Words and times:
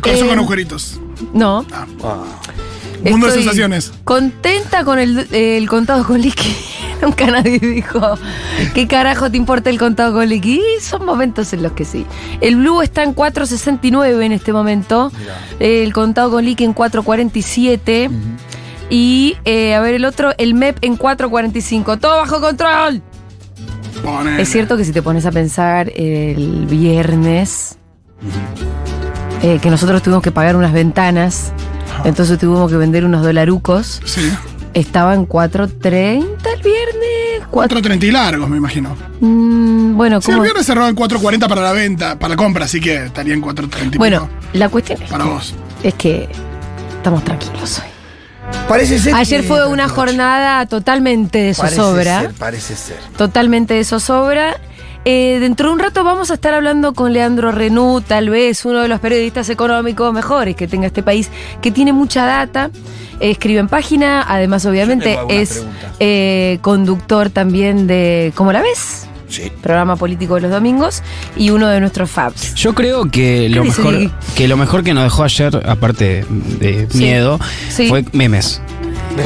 El 0.00 0.02
corazón 0.02 0.26
Eh, 0.26 0.30
con 0.30 0.38
agujeritos. 0.38 1.00
No. 1.34 1.66
Ah, 1.72 2.24
Mundo 3.02 3.26
de 3.26 3.32
sensaciones. 3.34 3.92
Contenta 4.04 4.84
con 4.84 4.98
el, 4.98 5.26
el 5.32 5.68
contado 5.68 6.04
con 6.06 6.20
liqui. 6.20 6.54
Nunca 7.02 7.26
nadie 7.26 7.58
dijo, 7.58 8.18
¿qué 8.74 8.86
carajo 8.86 9.30
te 9.30 9.36
importa 9.38 9.70
el 9.70 9.78
contado 9.78 10.12
con 10.14 10.28
liqui? 10.28 10.60
Y 10.78 10.80
son 10.82 11.04
momentos 11.06 11.52
en 11.54 11.62
los 11.62 11.72
que 11.72 11.84
sí. 11.86 12.04
El 12.42 12.56
blue 12.56 12.82
está 12.82 13.02
en 13.02 13.14
4.69 13.14 14.22
en 14.22 14.32
este 14.32 14.52
momento. 14.52 15.10
El 15.58 15.92
contado 15.94 16.30
con 16.30 16.44
liqui 16.44 16.64
en 16.64 16.74
4.47. 16.74 18.10
Y, 18.90 19.36
eh, 19.44 19.74
a 19.74 19.80
ver, 19.80 19.94
el 19.94 20.04
otro, 20.04 20.32
el 20.36 20.54
MEP 20.54 20.78
en 20.82 20.98
4.45. 20.98 21.98
Todo 22.00 22.16
bajo 22.16 22.40
control. 22.40 23.02
Es 24.38 24.48
cierto 24.50 24.76
que 24.76 24.84
si 24.84 24.92
te 24.92 25.00
pones 25.02 25.24
a 25.26 25.32
pensar 25.32 25.90
el 25.94 26.66
viernes, 26.66 27.78
eh, 29.42 29.58
que 29.60 29.70
nosotros 29.70 30.02
tuvimos 30.02 30.22
que 30.22 30.30
pagar 30.32 30.56
unas 30.56 30.72
ventanas, 30.72 31.52
entonces 32.04 32.38
tuvimos 32.38 32.70
que 32.70 32.76
vender 32.76 33.04
unos 33.04 33.22
dolarucos, 33.22 34.00
Sí. 34.04 34.30
estaba 34.74 35.14
en 35.14 35.26
4.30 35.26 36.50
el 36.54 36.62
viernes. 36.62 37.46
cuatro- 37.50 37.80
4.30 37.80 38.04
y 38.06 38.10
largos, 38.12 38.48
me 38.48 38.56
imagino. 38.58 38.96
Mm, 39.20 39.96
bueno, 39.96 40.20
Sí, 40.20 40.30
el 40.30 40.40
viernes 40.40 40.66
cerró 40.66 40.86
en 40.86 40.94
4.40 40.94 41.48
para 41.48 41.62
la 41.62 41.72
venta, 41.72 42.18
para 42.18 42.30
la 42.30 42.36
compra, 42.36 42.64
así 42.66 42.80
que 42.80 43.06
estaría 43.06 43.34
en 43.34 43.40
4.30 43.40 43.94
y 43.96 43.98
Bueno, 43.98 44.28
la 44.52 44.68
cuestión 44.68 45.02
es 45.02 45.10
para 45.10 45.24
que, 45.24 45.30
vos. 45.30 45.54
es 45.82 45.94
que 45.94 46.28
estamos 46.96 47.24
tranquilos 47.24 47.78
hoy. 47.80 47.86
Parece 48.68 48.98
ser. 48.98 49.14
Ayer 49.14 49.42
fue 49.44 49.66
una 49.66 49.88
jornada 49.88 50.66
totalmente 50.66 51.38
de 51.38 51.54
Parece 51.54 51.76
zozobra. 51.76 52.20
ser, 52.20 52.32
parece 52.34 52.76
ser. 52.76 52.96
totalmente 53.16 53.74
de 53.74 53.84
zozobra. 53.84 54.56
Eh, 55.06 55.38
dentro 55.40 55.68
de 55.68 55.72
un 55.74 55.78
rato 55.78 56.04
vamos 56.04 56.30
a 56.30 56.34
estar 56.34 56.52
hablando 56.52 56.92
con 56.92 57.12
Leandro 57.14 57.52
Renú, 57.52 58.02
tal 58.02 58.28
vez 58.28 58.64
uno 58.66 58.80
de 58.82 58.88
los 58.88 59.00
periodistas 59.00 59.48
económicos 59.48 60.12
mejores 60.12 60.54
que 60.56 60.68
tenga 60.68 60.86
este 60.86 61.02
país, 61.02 61.30
que 61.62 61.70
tiene 61.70 61.94
mucha 61.94 62.26
data, 62.26 62.70
eh, 63.18 63.30
escribe 63.30 63.60
en 63.60 63.68
página, 63.68 64.22
además 64.28 64.66
obviamente 64.66 65.18
es 65.30 65.64
eh, 66.00 66.58
conductor 66.60 67.30
también 67.30 67.86
de 67.86 68.32
¿Cómo 68.34 68.52
la 68.52 68.60
ves? 68.60 69.06
Sí. 69.28 69.50
Programa 69.62 69.96
político 69.96 70.34
de 70.34 70.40
los 70.42 70.50
domingos 70.50 71.02
y 71.36 71.50
uno 71.50 71.68
de 71.68 71.80
nuestros 71.80 72.10
Fabs. 72.10 72.54
Yo 72.56 72.74
creo 72.74 73.08
que 73.10 73.48
lo 73.48 73.64
mejor 73.64 74.10
que 74.34 74.48
lo 74.48 74.56
mejor 74.56 74.82
que 74.82 74.92
nos 74.92 75.04
dejó 75.04 75.22
ayer, 75.22 75.62
aparte 75.68 76.26
de 76.28 76.88
Sí. 76.90 76.98
miedo, 76.98 77.38
Sí. 77.70 77.88
fue 77.88 78.04
memes. 78.12 78.60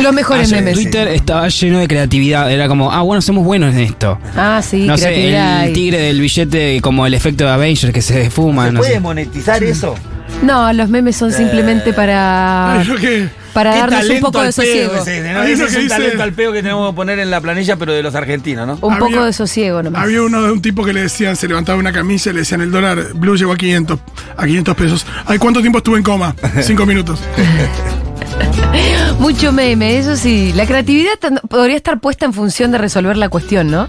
Los 0.03 0.13
mejores 0.13 0.45
Ayer 0.53 0.63
memes. 0.63 0.75
Twitter 0.75 1.09
estaba 1.09 1.49
lleno 1.49 1.79
de 1.79 1.89
creatividad. 1.89 2.51
Era 2.51 2.69
como, 2.69 2.93
ah, 2.93 3.03
bueno, 3.03 3.21
somos 3.23 3.45
buenos 3.45 3.75
en 3.75 3.81
esto. 3.81 4.19
Ah, 4.37 4.61
sí, 4.63 4.87
no 4.87 4.97
sé, 4.97 5.05
creatividad. 5.07 5.67
el 5.67 5.73
tigre 5.73 5.99
del 5.99 6.21
billete 6.21 6.81
como 6.83 7.07
el 7.07 7.15
efecto 7.15 7.45
de 7.45 7.51
Avengers 7.51 7.93
que 7.93 8.03
se 8.03 8.31
fuma. 8.31 8.67
¿Se 8.67 8.73
no 8.73 8.81
puede 8.81 8.93
sé. 8.95 9.01
monetizar 9.01 9.63
eso? 9.65 9.95
No, 10.43 10.73
los 10.73 10.89
memes 10.89 11.17
son 11.17 11.33
simplemente 11.33 11.93
para, 11.93 12.81
Ay, 12.81 12.87
yo 12.87 12.97
qué. 12.97 13.29
para 13.53 13.73
Qué 13.73 13.79
darnos 13.79 14.01
un 14.01 14.07
talento 14.09 14.27
poco 14.33 14.43
de 14.43 14.53
sosiego. 14.53 14.97
ese, 14.97 15.33
¿no? 15.33 15.41
Ahí 15.41 15.53
Ese 15.53 15.63
lo 15.63 15.67
es 15.69 15.73
que 15.73 15.79
un 15.79 15.85
dice- 15.85 15.95
talento 15.97 16.23
al 16.23 16.33
peo 16.33 16.53
que 16.53 16.61
tenemos 16.63 16.91
que 16.91 16.97
poner 16.97 17.19
en 17.21 17.31
la 17.31 17.41
planilla, 17.41 17.77
pero 17.77 17.93
de 17.93 18.03
los 18.03 18.15
argentinos, 18.15 18.67
¿no? 18.67 18.79
Un 18.81 18.95
Había- 18.95 19.07
poco 19.07 19.25
de 19.25 19.33
sosiego 19.33 19.83
nomás. 19.83 20.03
Había 20.03 20.23
uno 20.23 20.43
de 20.43 20.51
un 20.51 20.61
tipo 20.61 20.85
que 20.85 20.93
le 20.93 21.03
decían, 21.03 21.37
se 21.37 21.47
levantaba 21.47 21.79
una 21.79 21.93
camisa 21.93 22.31
y 22.31 22.33
le 22.33 22.41
decían 22.41 22.63
el 22.63 22.71
dólar 22.73 23.13
blue 23.15 23.37
llegó 23.37 23.53
a 23.53 23.57
500, 23.57 24.01
a 24.37 24.45
500 24.45 24.77
pesos. 24.77 25.07
Ay, 25.27 25.39
¿cuánto 25.39 25.61
tiempo 25.61 25.79
estuve 25.79 25.99
en 25.99 26.03
coma? 26.03 26.35
Cinco 26.63 26.85
minutos. 26.85 27.21
Mucho 29.19 29.53
meme, 29.53 29.99
eso 29.99 30.17
sí. 30.17 30.53
La 30.55 30.67
creatividad 30.67 31.13
podría 31.49 31.77
estar 31.77 32.01
puesta 32.01 32.25
en 32.27 32.33
función 32.33 32.71
de 32.73 32.79
resolver 32.79 33.17
la 33.17 33.29
cuestión, 33.29 33.71
¿no? 33.71 33.89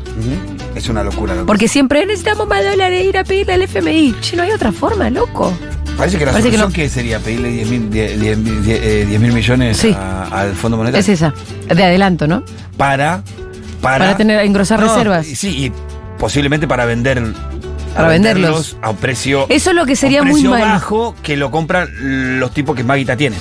Es 0.75 0.89
una 0.89 1.03
locura. 1.03 1.33
lo 1.33 1.41
que- 1.41 1.45
Porque 1.47 1.67
siempre 1.67 2.05
necesitamos 2.05 2.47
más 2.47 2.63
dólares 2.63 3.05
ir 3.05 3.17
a 3.17 3.23
pedirle 3.23 3.53
al 3.53 3.61
FMI. 3.63 4.15
Che, 4.21 4.35
no 4.35 4.43
hay 4.43 4.51
otra 4.51 4.71
forma, 4.71 5.09
loco. 5.09 5.53
Parece 5.97 6.17
que 6.17 6.25
la 6.25 6.31
parece 6.33 6.49
que 6.51 6.57
solución 6.57 6.69
no. 6.69 6.75
que 6.75 6.89
sería 6.89 7.19
pedirle 7.19 7.49
10 7.51 7.69
mil 7.69 7.89
10 7.89 8.19
10 8.19 9.07
10 9.07 9.19
mil 9.21 9.31
millones 9.31 9.77
Sí. 9.77 9.95
a- 9.97 10.23
al 10.31 10.53
Fondo 10.53 10.75
Monetario 10.77 11.00
Es 11.01 11.07
esa. 11.09 11.33
De 11.73 11.83
adelanto, 11.83 12.27
¿no? 12.27 12.44
para, 12.77 13.23
para 13.81 14.00
Para 14.00 14.17
tener- 14.17 14.41
engrosar 14.41 14.79
No, 14.81 14.88
reservas. 14.89 15.25
Sí, 15.25 15.47
y 15.67 15.71
posiblemente 16.19 16.67
para 16.67 16.83
vender 16.85 17.23
Para 17.95 18.09
venderlos. 18.09 18.75
a 18.81 18.89
un 18.89 18.97
precio 18.97 19.45
Eso 19.47 19.69
es 19.69 19.75
lo 19.77 19.85
que 19.85 19.95
sería 19.95 20.21
muy 20.23 20.44
mal. 20.44 20.59
bajo 20.61 21.16
que 21.23 21.38
lo 21.38 21.50
compran 21.50 21.88
los 22.39 22.51
tipos 22.53 22.75
que 22.75 22.83
más 22.83 22.97
guita 22.97 23.16
tienen. 23.16 23.39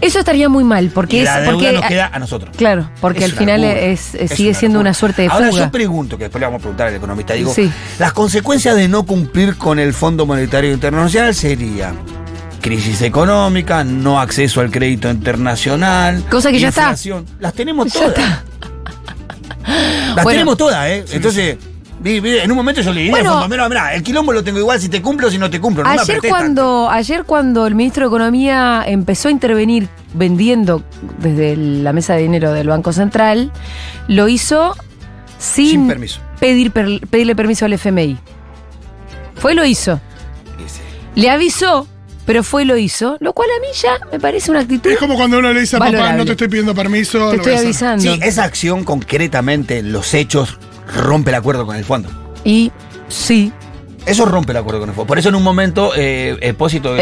Eso 0.00 0.18
estaría 0.20 0.48
muy 0.48 0.62
mal, 0.64 0.90
porque 0.94 1.16
y 1.16 1.20
es. 1.20 1.24
la 1.24 1.40
deuda 1.40 1.52
porque, 1.54 1.72
nos 1.72 1.84
queda 1.86 2.10
a 2.12 2.18
nosotros. 2.18 2.54
Claro, 2.56 2.88
porque 3.00 3.24
Es 3.24 3.32
al 3.32 3.32
final 3.32 3.64
es, 3.64 4.14
es- 4.14 4.30
Es 4.30 4.36
sigue 4.36 4.54
siendo 4.54 4.78
una 4.80 4.94
suerte 4.94 5.22
de 5.22 5.28
Ahora 5.28 5.48
fuga. 5.50 5.64
yo 5.64 5.70
pregunto, 5.72 6.16
que 6.16 6.24
después 6.24 6.40
le 6.40 6.46
vamos 6.46 6.60
a 6.60 6.62
preguntar 6.62 6.88
al 6.88 6.94
economista, 6.94 7.34
digo, 7.34 7.52
Sí. 7.52 7.70
las 7.98 8.12
consecuencias 8.12 8.76
de 8.76 8.86
no 8.88 9.04
cumplir 9.04 9.56
con 9.56 9.78
el 9.78 9.92
Fondo 9.92 10.24
Monetario 10.26 10.72
Internacional 10.72 11.34
sería 11.34 11.92
crisis 12.60 13.02
económica, 13.02 13.82
no 13.84 14.20
acceso 14.20 14.60
al 14.60 14.70
crédito 14.70 15.10
internacional, 15.10 16.24
Cosa 16.30 16.50
que 16.52 16.58
ya 16.60 16.68
está. 16.68 16.94
Las 17.40 17.54
tenemos 17.54 17.86
Ya 17.92 18.00
todas. 18.00 18.18
está. 18.18 18.44
Las 20.14 20.24
Bueno. 20.24 20.30
tenemos 20.30 20.56
todas, 20.56 20.86
¿eh? 20.88 21.04
Entonces, 21.12 21.56
en 22.16 22.50
un 22.50 22.56
momento 22.56 22.80
yo 22.80 22.92
le 22.92 23.00
diría 23.02 23.12
Bueno. 23.12 23.38
al 23.38 23.68
mira, 23.68 23.94
el 23.94 24.02
quilombo 24.02 24.32
lo 24.32 24.42
tengo 24.42 24.58
igual 24.58 24.80
si 24.80 24.88
te 24.88 25.00
cumplo 25.02 25.28
o 25.28 25.30
si 25.30 25.38
no 25.38 25.48
te 25.50 25.60
cumplo. 25.60 25.84
Ayer 25.86 26.20
cuando, 26.28 26.88
ayer 26.90 27.24
cuando 27.24 27.66
el 27.66 27.74
ministro 27.74 28.04
de 28.04 28.08
Economía 28.08 28.82
empezó 28.86 29.28
a 29.28 29.30
intervenir 29.30 29.88
vendiendo 30.14 30.82
desde 31.18 31.56
la 31.56 31.92
mesa 31.92 32.14
de 32.14 32.22
dinero 32.22 32.52
del 32.52 32.68
Banco 32.68 32.92
Central, 32.92 33.52
lo 34.08 34.28
hizo 34.28 34.74
sin, 35.38 35.70
Sin 35.70 35.88
permiso. 35.88 36.20
Pedir, 36.40 36.70
per- 36.72 37.00
pedirle 37.08 37.36
permiso 37.36 37.64
al 37.64 37.72
FMI. 37.74 38.18
Fue 39.36 39.52
y 39.52 39.54
lo 39.56 39.64
hizo. 39.64 40.00
Le 41.14 41.30
avisó, 41.30 41.86
pero 42.26 42.42
fue 42.44 42.62
y 42.62 42.64
lo 42.64 42.76
hizo, 42.76 43.16
lo 43.20 43.32
cual 43.32 43.48
a 43.56 43.60
mí 43.60 43.66
ya 43.80 43.98
me 44.12 44.20
parece 44.20 44.50
una 44.50 44.60
actitud. 44.60 44.90
Es 44.90 44.98
como 44.98 45.16
cuando 45.16 45.38
uno 45.38 45.52
le 45.52 45.60
dice 45.60 45.76
a 45.76 45.80
papá, 45.80 46.12
no 46.12 46.24
te 46.24 46.32
estoy 46.32 46.48
pidiendo 46.48 46.74
permiso. 46.74 47.30
Te 47.30 47.36
lo 47.38 47.42
estoy 47.42 47.44
voy 47.44 47.52
a 47.66 47.70
hacer". 47.70 47.88
avisando. 47.88 48.02
Sí, 48.02 48.20
esa 48.22 48.44
acción 48.44 48.84
concretamente, 48.84 49.82
los 49.82 50.14
hechos, 50.14 50.58
rompe 50.94 51.30
el 51.30 51.36
acuerdo 51.36 51.66
con 51.66 51.76
el 51.76 51.84
fondo. 51.84 52.08
Y 52.44 52.72
sí, 53.08 53.52
Eso 54.06 54.24
rompe 54.24 54.52
el 54.52 54.56
acuerdo 54.58 54.80
con 54.80 54.88
el 54.88 54.94
fondo. 54.94 55.06
Por 55.06 55.18
eso 55.18 55.28
en 55.28 55.34
un 55.34 55.42
momento, 55.42 55.92
eh, 55.94 56.38
eh, 56.40 56.54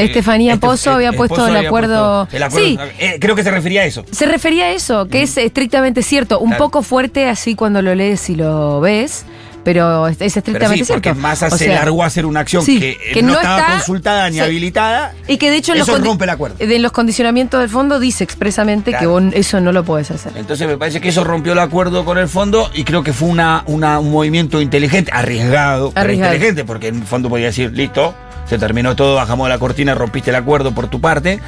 Estefanía 0.06 0.54
este- 0.54 0.66
Pozo 0.66 0.90
había 0.90 1.12
puesto 1.12 1.46
el 1.46 1.54
había 1.56 1.68
acuerdo- 1.68 2.26
puesto 2.28 2.36
el 2.36 2.42
acuerdo- 2.42 2.66
Sí. 2.66 2.78
eh, 2.98 3.18
creo 3.20 3.36
que 3.36 3.44
se 3.44 3.50
refería 3.52 3.82
a 3.82 3.84
eso. 3.84 4.04
se 4.10 4.26
refería 4.26 4.64
a 4.64 4.70
eso, 4.72 5.06
que 5.06 5.22
es 5.22 5.36
estrictamente 5.36 6.02
cierto. 6.02 6.40
Un 6.40 6.48
Claro. 6.48 6.64
poco 6.64 6.82
fuerte 6.82 7.28
así 7.28 7.54
cuando 7.54 7.80
lo 7.80 7.94
lees 7.94 8.28
y 8.28 8.34
lo 8.34 8.80
ves, 8.80 9.24
pero 9.66 10.06
es, 10.06 10.12
es 10.12 10.18
Pero 10.18 10.38
estrictamente 10.38 10.84
sí, 10.84 10.92
porque 10.92 11.08
cierto. 11.08 11.20
Massa 11.20 11.48
O 11.48 11.50
se 11.58 11.64
sea, 11.64 11.74
largó 11.74 12.04
a 12.04 12.06
hacer 12.06 12.24
una 12.24 12.38
acción 12.38 12.64
sí, 12.64 12.78
que, 12.78 12.96
que 13.14 13.20
no, 13.20 13.30
no 13.32 13.34
estaba 13.34 13.58
está- 13.58 13.72
consultada 13.72 14.30
ni 14.30 14.36
sí. 14.36 14.40
habilitada. 14.40 15.12
Y 15.26 15.38
que 15.38 15.50
de 15.50 15.56
hecho 15.56 15.74
Eso 15.74 15.98
rompe 15.98 16.22
el 16.24 16.30
acuerdo. 16.30 16.54
En 16.60 16.80
los 16.82 16.92
condicionamientos 16.92 17.58
del 17.60 17.68
fondo 17.68 17.98
dice 17.98 18.22
expresamente 18.22 18.92
que 18.96 19.06
vos 19.06 19.24
eso 19.32 19.60
no 19.60 19.72
lo 19.72 19.84
podés 19.84 20.12
hacer. 20.12 20.32
Entonces 20.36 20.68
me 20.68 20.78
parece 20.78 21.00
que 21.00 21.08
eso 21.08 21.24
rompió 21.24 21.52
el 21.54 21.58
acuerdo 21.58 22.04
con 22.04 22.16
el 22.16 22.28
fondo 22.28 22.70
y 22.74 22.84
creo 22.84 23.02
que 23.02 23.12
fue 23.12 23.28
una, 23.28 23.64
una- 23.66 23.98
un 23.98 24.12
movimiento 24.12 24.60
inteligente, 24.60 25.10
arriesgado, 25.12 25.90
pero 25.90 26.00
Arriesgado. 26.04 26.32
inteligente, 26.34 26.64
porque 26.64 26.86
en 26.88 26.98
el 27.00 27.04
fondo 27.04 27.28
podía 27.28 27.46
decir, 27.46 27.72
listo, 27.72 28.14
se 28.48 28.58
terminó 28.58 28.94
todo, 28.94 29.16
bajamos 29.16 29.48
la 29.48 29.58
cortina, 29.58 29.96
rompiste 29.96 30.30
el 30.30 30.36
acuerdo 30.36 30.70
por 30.72 30.86
tu 30.86 31.00
parte. 31.00 31.40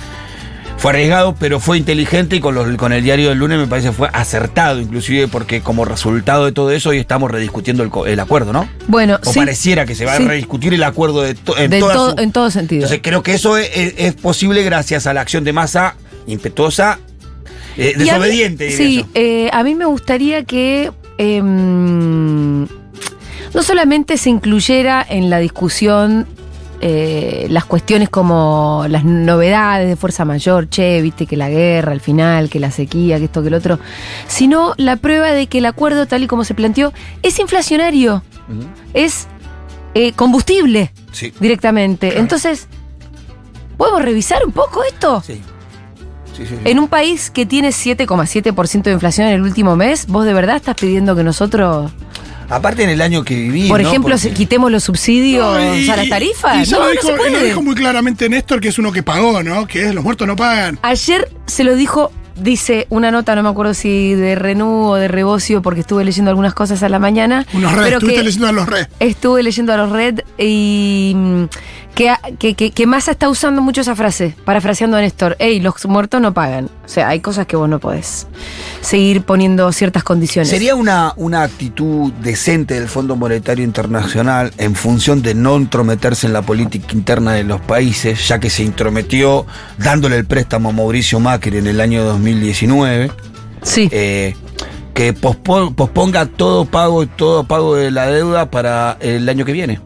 Fue 0.78 0.92
arriesgado, 0.92 1.34
pero 1.34 1.58
fue 1.58 1.76
inteligente 1.76 2.36
y 2.36 2.40
con, 2.40 2.54
los- 2.54 2.76
con 2.76 2.92
el 2.92 3.02
diario 3.02 3.30
del 3.30 3.38
lunes 3.38 3.58
me 3.58 3.66
parece 3.66 3.90
fue 3.90 4.08
acertado, 4.12 4.80
inclusive 4.80 5.26
porque 5.26 5.60
como 5.60 5.84
resultado 5.84 6.44
de 6.44 6.52
todo 6.52 6.70
eso 6.70 6.90
hoy 6.90 6.98
estamos 6.98 7.30
rediscutiendo 7.32 7.82
el, 7.82 7.90
el 8.06 8.20
acuerdo, 8.20 8.52
¿no? 8.52 8.68
Bueno, 8.86 9.18
O 9.24 9.32
sí, 9.32 9.40
pareciera 9.40 9.86
que 9.86 9.96
se 9.96 10.04
va 10.04 10.16
Sí. 10.16 10.22
a 10.22 10.28
rediscutir 10.28 10.72
el 10.74 10.84
acuerdo 10.84 11.22
de 11.22 11.34
to- 11.34 11.58
en, 11.58 11.76
toda 11.80 11.94
todo- 11.94 12.10
su- 12.14 12.20
en 12.22 12.30
todo 12.30 12.50
sentido. 12.52 12.82
Entonces 12.84 13.00
creo 13.02 13.24
que 13.24 13.34
eso 13.34 13.56
es, 13.56 13.68
es- 13.74 13.94
es 13.98 14.14
posible 14.14 14.62
gracias 14.62 15.08
a 15.08 15.12
la 15.14 15.20
acción 15.20 15.42
de 15.42 15.52
masa 15.52 15.96
impetuosa, 16.28 17.00
eh, 17.76 17.94
mí- 17.96 18.04
desobediente. 18.04 18.66
diría 18.68 18.78
sí, 18.78 19.06
eh, 19.14 19.50
a 19.52 19.64
mí 19.64 19.74
me 19.74 19.84
gustaría 19.84 20.44
que 20.44 20.92
em, 21.18 22.62
no 22.62 23.62
solamente 23.62 24.16
se 24.16 24.30
incluyera 24.30 25.04
en 25.08 25.28
la 25.28 25.40
discusión 25.40 26.28
eh, 26.80 27.46
las 27.50 27.64
cuestiones 27.64 28.08
como 28.08 28.84
las 28.88 29.04
novedades 29.04 29.88
de 29.88 29.96
fuerza 29.96 30.24
mayor, 30.24 30.68
che, 30.68 31.00
viste 31.02 31.26
que 31.26 31.36
la 31.36 31.48
guerra 31.48 31.92
al 31.92 32.00
final, 32.00 32.48
que 32.50 32.60
la 32.60 32.70
sequía, 32.70 33.18
que 33.18 33.24
esto, 33.24 33.42
que 33.42 33.48
el 33.48 33.54
otro, 33.54 33.78
sino 34.28 34.74
la 34.76 34.96
prueba 34.96 35.32
de 35.32 35.46
que 35.48 35.58
el 35.58 35.66
acuerdo 35.66 36.06
tal 36.06 36.22
y 36.22 36.26
como 36.26 36.44
se 36.44 36.54
planteó 36.54 36.92
es 37.22 37.38
inflacionario, 37.38 38.22
es 38.94 39.26
eh, 39.94 40.12
combustible 40.12 40.92
Sí. 41.12 41.32
directamente. 41.40 42.18
Entonces, 42.18 42.68
¿podemos 43.76 44.02
revisar 44.02 44.44
un 44.46 44.52
poco 44.52 44.84
esto? 44.84 45.22
Sí. 45.26 45.40
Sí, 46.36 46.46
sí, 46.46 46.54
sí. 46.54 46.60
En 46.70 46.78
un 46.78 46.86
país 46.86 47.30
que 47.32 47.46
tiene 47.46 47.70
7,7% 47.70 48.82
de 48.84 48.92
inflación 48.92 49.26
en 49.26 49.32
el 49.34 49.42
último 49.42 49.74
mes, 49.74 50.06
¿vos 50.06 50.24
de 50.24 50.32
verdad 50.34 50.54
estás 50.54 50.76
pidiendo 50.76 51.16
que 51.16 51.24
nosotros, 51.24 51.90
Aparte 52.48 52.82
en 52.82 52.90
el 52.90 53.00
año 53.02 53.22
que 53.24 53.34
viví. 53.34 53.68
por 53.68 53.82
¿no? 53.82 53.88
ejemplo, 53.88 54.14
Porque- 54.14 54.28
se- 54.30 54.34
quitemos 54.34 54.70
los 54.72 54.84
subsidios 54.84 55.54
No, 55.54 55.74
y- 55.76 55.88
a 55.88 55.96
las 55.96 56.08
tarifas? 56.08 56.66
Y 56.66 56.70
ya 56.70 56.76
no, 56.78 56.82
lo, 56.82 56.86
no 56.86 56.92
dijo, 56.92 57.08
se 57.24 57.30
lo 57.30 57.40
dijo 57.44 57.62
muy 57.62 57.74
claramente 57.74 58.28
Néstor, 58.28 58.60
que 58.60 58.68
es 58.68 58.78
uno 58.78 58.90
que 58.92 59.02
pagó, 59.02 59.42
¿no? 59.42 59.66
Que 59.66 59.86
es 59.88 59.94
los 59.94 60.02
muertos 60.04 60.26
no 60.26 60.36
pagan. 60.36 60.78
Ayer 60.82 61.28
se 61.46 61.64
lo 61.64 61.74
dijo, 61.76 62.10
dice 62.36 62.86
una 62.88 63.10
nota, 63.10 63.34
no 63.34 63.42
me 63.42 63.48
acuerdo 63.48 63.74
si 63.74 64.14
de 64.14 64.34
Renú 64.34 64.90
o 64.90 64.94
de 64.94 65.08
Rebocio, 65.08 65.60
porque 65.60 65.80
estuve 65.80 66.04
leyendo 66.04 66.30
algunas 66.30 66.54
cosas 66.54 66.82
a 66.82 66.88
la 66.88 66.98
mañana. 66.98 67.44
Unos 67.52 67.72
red, 67.72 67.82
pero 67.84 67.96
estuviste 67.98 68.22
leyendo 68.24 68.46
a 68.48 68.52
los 68.52 68.66
red. 68.68 68.86
Estuve 69.00 69.42
leyendo 69.42 69.72
a 69.72 69.76
los 69.76 69.90
Red 69.92 70.20
y 70.38 71.12
mm, 71.16 71.44
Que, 71.98 72.14
que, 72.38 72.54
que, 72.54 72.70
que 72.70 72.86
Massa 72.86 73.10
está 73.10 73.28
usando 73.28 73.60
mucho 73.60 73.80
esa 73.80 73.96
frase, 73.96 74.36
parafraseando 74.44 74.96
a 74.96 75.00
Néstor. 75.00 75.34
Ey, 75.40 75.58
los 75.58 75.84
muertos 75.86 76.20
no 76.20 76.32
pagan. 76.32 76.66
O 76.84 76.88
sea, 76.88 77.08
hay 77.08 77.18
cosas 77.18 77.46
que 77.48 77.56
vos 77.56 77.68
no 77.68 77.80
podés 77.80 78.28
seguir 78.80 79.22
poniendo 79.22 79.72
ciertas 79.72 80.04
condiciones. 80.04 80.48
¿Sería 80.48 80.76
una, 80.76 81.12
una 81.16 81.42
actitud 81.42 82.12
decente 82.22 82.74
del 82.74 82.86
Fondo 82.88 83.16
Monetario 83.16 83.64
Internacional 83.64 84.52
en 84.58 84.76
función 84.76 85.22
de 85.22 85.34
no 85.34 85.56
entrometerse 85.56 86.28
en 86.28 86.34
la 86.34 86.42
política 86.42 86.86
interna 86.92 87.32
de 87.32 87.42
los 87.42 87.60
países, 87.62 88.28
ya 88.28 88.38
que 88.38 88.48
se 88.48 88.62
intrometió 88.62 89.44
dándole 89.78 90.16
el 90.18 90.24
préstamo 90.24 90.68
a 90.68 90.72
Mauricio 90.72 91.18
Macri 91.18 91.58
en 91.58 91.66
el 91.66 91.80
año 91.80 92.04
2019? 92.04 93.10
Sí. 93.62 93.88
eh, 93.90 94.36
que 94.94 95.12
pospo- 95.14 95.74
posponga 95.74 96.26
todo 96.26 96.64
pago, 96.64 97.08
todo 97.08 97.42
pago 97.42 97.74
de 97.74 97.90
la 97.90 98.06
deuda 98.06 98.50
para 98.52 98.96
el 99.00 99.28
año 99.28 99.44
que 99.44 99.52
viene. 99.52 99.80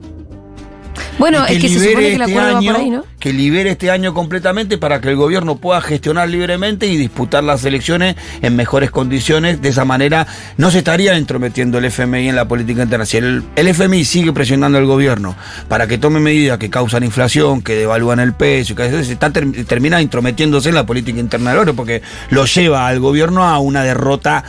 Bueno, 1.19 1.45
es 1.47 1.59
que 1.61 1.69
se 1.69 1.79
supone 1.91 2.09
que 2.09 2.15
el 2.15 2.21
este 2.23 2.33
acuerdo 2.33 2.53
va 2.53 2.59
año, 2.59 2.73
por 2.73 2.81
ahí, 2.81 2.91
¿no? 2.91 3.05
Que 3.19 3.33
libere 3.33 3.71
este 3.71 3.91
año 3.91 4.13
completamente 4.15 4.79
para 4.79 5.01
que 5.01 5.09
el 5.11 5.17
gobierno 5.17 5.57
pueda 5.57 5.81
gestionar 5.81 6.29
libremente 6.29 6.87
y 6.87 6.97
disputar 6.97 7.45
las 7.45 7.65
elecciones 7.65 8.17
en 8.41 8.57
mejores 8.57 8.91
condiciones. 8.91 9.63
De 9.63 9.69
esa 9.69 9.85
manera 9.85 10.27
no 10.57 10.71
se 10.71 10.79
estaría 10.79 11.17
entrometiendo 11.17 11.79
el 11.79 11.85
FMI 11.87 12.29
en 12.29 12.37
la 12.37 12.49
política 12.49 12.83
internacional. 12.83 13.45
El, 13.57 13.67
el 13.67 13.75
FMI 13.75 14.05
sigue 14.05 14.33
presionando 14.33 14.79
al 14.79 14.87
gobierno 14.87 15.37
para 15.69 15.87
que 15.87 15.99
tome 15.99 16.19
medidas 16.21 16.59
que 16.59 16.71
causan 16.71 17.05
inflación, 17.05 17.63
que 17.63 17.75
devalúan 17.77 18.19
el 18.21 18.33
peso, 18.33 18.75
que 18.75 18.91
se 19.05 19.13
está 19.13 19.31
ter- 19.33 19.65
termina 19.67 20.01
intrometiéndose 20.03 20.71
en 20.71 20.75
la 20.75 20.87
política 20.87 21.21
interna 21.21 21.51
del 21.51 21.61
oro 21.61 21.75
porque 21.75 22.03
lo 22.31 22.45
lleva 22.47 22.87
al 22.89 22.99
gobierno 23.01 23.45
a 23.45 23.59
una 23.59 23.83
derrota 23.85 24.45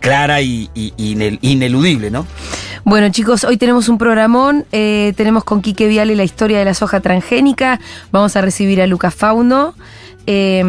clara 0.00 0.40
y, 0.42 0.68
y- 0.74 0.92
y 0.96 1.14
inel- 1.14 1.38
ineludible, 1.42 2.10
¿no? 2.10 2.26
Bueno, 2.84 3.08
chicos, 3.10 3.44
hoy 3.44 3.56
tenemos 3.56 3.88
un 3.88 3.98
programón. 3.98 4.64
eh, 4.72 5.12
tenemos 5.16 5.44
con 5.44 5.62
Quique 5.62 5.86
Viale 5.86 6.16
la 6.16 6.24
historia 6.24 6.58
de 6.58 6.64
la 6.64 6.74
soja 6.74 7.00
transgénica. 7.00 7.80
Vamos 8.10 8.34
a 8.36 8.40
recibir 8.40 8.82
a 8.82 8.86
Lucas 8.86 9.14
Fauno. 9.14 9.74
Eh, 10.26 10.60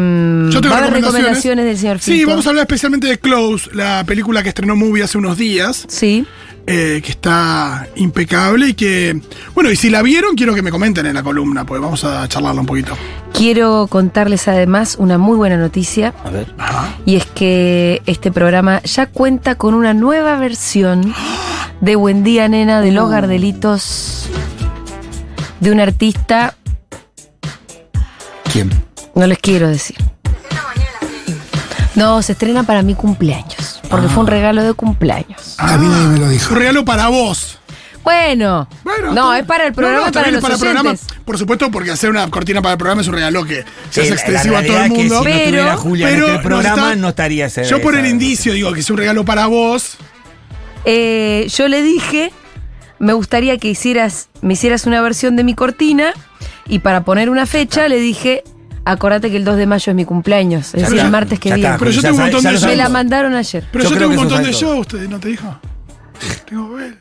Yo 0.50 0.60
tengo 0.60 0.74
va 0.74 0.80
recomendaciones. 0.80 0.92
recomendaciones 1.04 1.64
del 1.64 1.78
señor 1.78 1.98
Sí, 2.00 2.24
vamos 2.24 2.44
a 2.46 2.48
hablar 2.50 2.62
especialmente 2.62 3.06
de 3.06 3.18
Close, 3.18 3.70
la 3.72 4.02
película 4.04 4.42
que 4.42 4.48
estrenó 4.48 4.74
Movie 4.74 5.04
hace 5.04 5.16
unos 5.16 5.38
días, 5.38 5.84
Sí. 5.88 6.26
eh, 6.66 7.00
que 7.04 7.10
está 7.12 7.86
impecable 7.96 8.68
y 8.70 8.74
que. 8.74 9.20
Bueno, 9.54 9.70
y 9.70 9.76
si 9.76 9.90
la 9.90 10.02
vieron, 10.02 10.34
quiero 10.34 10.54
que 10.54 10.62
me 10.62 10.70
comenten 10.72 11.06
en 11.06 11.14
la 11.14 11.22
columna, 11.22 11.64
pues 11.64 11.80
vamos 11.80 12.02
a 12.04 12.26
charlarla 12.28 12.60
un 12.60 12.66
poquito. 12.66 12.96
Quiero 13.32 13.86
contarles 13.88 14.46
además 14.48 14.96
una 14.98 15.18
muy 15.18 15.36
buena 15.36 15.56
noticia. 15.56 16.14
A 16.24 16.30
ver. 16.30 16.52
Ajá. 16.58 16.94
Y 17.06 17.14
es 17.16 17.26
que 17.26 18.02
este 18.06 18.32
programa 18.32 18.82
ya 18.82 19.06
cuenta 19.06 19.54
con 19.56 19.74
una 19.74 19.94
nueva 19.94 20.36
versión 20.36 21.14
de 21.84 21.96
Buen 21.96 22.24
Día 22.24 22.48
Nena 22.48 22.80
de 22.80 22.92
los 22.92 23.10
Gardelitos 23.10 24.26
de 25.60 25.70
un 25.70 25.80
artista, 25.80 26.54
¿Quién? 28.52 28.70
no 29.14 29.26
les 29.26 29.38
quiero 29.38 29.68
decir. 29.68 29.96
No, 31.94 32.22
se 32.22 32.32
estrena 32.32 32.62
para 32.64 32.82
mi 32.82 32.94
cumpleaños, 32.94 33.80
porque 33.88 34.08
fue 34.08 34.22
un 34.24 34.26
regalo 34.28 34.64
de 34.64 34.72
cumpleaños. 34.74 35.54
A 35.58 35.76
mí 35.76 35.86
nadie 35.86 36.06
me 36.08 36.18
lo 36.18 36.28
dijo. 36.28 36.52
Un 36.54 36.58
regalo 36.60 36.84
para 36.84 37.08
vos. 37.08 37.58
Bueno, 38.02 38.68
Bueno, 38.82 39.12
no, 39.12 39.32
es 39.34 39.44
para 39.46 39.66
el 39.66 39.72
programa 39.72 40.00
No, 40.00 40.06
no, 40.06 40.12
para 40.12 40.26
los 40.30 40.36
es 40.38 40.42
para 40.42 40.54
el 40.54 40.60
programa. 40.60 40.94
Por 41.24 41.38
supuesto, 41.38 41.70
porque 41.70 41.90
hacer 41.90 42.10
una 42.10 42.28
cortina 42.30 42.60
para 42.60 42.72
el 42.72 42.78
programa 42.78 43.00
es 43.02 43.08
un 43.08 43.14
regalo 43.14 43.44
que 43.44 43.64
se 43.90 44.02
hace 44.02 44.12
extensivo 44.12 44.54
la 44.54 44.60
a 44.60 44.66
todo 44.66 44.76
el 44.78 44.82
es 44.84 44.92
que 44.92 44.98
mundo. 44.98 45.14
si 45.14 45.18
no 45.20 45.24
Pero- 45.24 45.46
tuviera 45.46 45.76
Julia 45.76 46.08
en 46.08 46.14
pero 46.14 46.26
este 46.26 46.32
nos 46.36 46.42
programa 46.46 46.82
está- 46.88 46.96
no 46.96 47.08
estaría 47.08 47.46
ese- 47.46 47.64
Yo 47.64 47.80
por 47.80 47.94
el 47.94 48.04
indicio 48.06 48.52
digo 48.54 48.72
que 48.72 48.80
es 48.80 48.90
un 48.90 48.96
regalo 48.98 49.24
para 49.24 49.46
vos. 49.46 49.96
Eh, 50.84 51.46
yo 51.54 51.68
le 51.68 51.82
dije, 51.82 52.30
me 52.98 53.12
gustaría 53.12 53.56
que 53.58 53.68
hicieras, 53.68 54.28
me 54.42 54.54
hicieras 54.54 54.86
una 54.86 55.00
versión 55.00 55.36
de 55.36 55.44
mi 55.44 55.54
cortina 55.54 56.12
y 56.66 56.80
para 56.80 57.04
poner 57.04 57.30
una 57.30 57.46
fecha 57.46 57.88
le 57.88 57.98
dije, 57.98 58.42
acordate 58.84 59.30
que 59.30 59.36
el 59.36 59.44
2 59.44 59.56
de 59.56 59.66
mayo 59.66 59.90
es 59.90 59.96
mi 59.96 60.04
cumpleaños, 60.04 60.68
es 60.68 60.72
Ya 60.72 60.78
decir, 60.80 60.94
está, 60.96 61.06
el 61.06 61.12
martes 61.12 61.38
que 61.40 61.48
ya 61.50 61.54
viene. 61.56 61.68
está, 61.70 61.78
Pero 61.78 61.90
yo 61.90 62.00
ya 62.00 62.08
tengo 62.08 62.14
un 62.14 62.18
sabe- 62.20 62.32
montón 62.32 62.42
ya 62.42 62.48
de 62.50 62.54
lo 62.54 62.60
shows. 62.60 62.70
Me 62.70 62.76
la 62.76 62.88
mandaron 62.88 63.34
ayer. 63.34 63.64
Pero 63.72 63.84
Yo 63.84 63.90
yo, 63.90 63.96
creo 63.96 64.08
tengo 64.10 64.22
un 64.22 64.28
que 64.28 64.34
montón 64.34 64.52
de 64.52 64.58
shows, 64.58 64.78
¿usted 64.80 65.08
no 65.08 65.20
te 65.20 65.28
dijo? 65.28 65.58
Tengo 66.48 66.70
que 66.70 66.82
ver. 66.82 66.98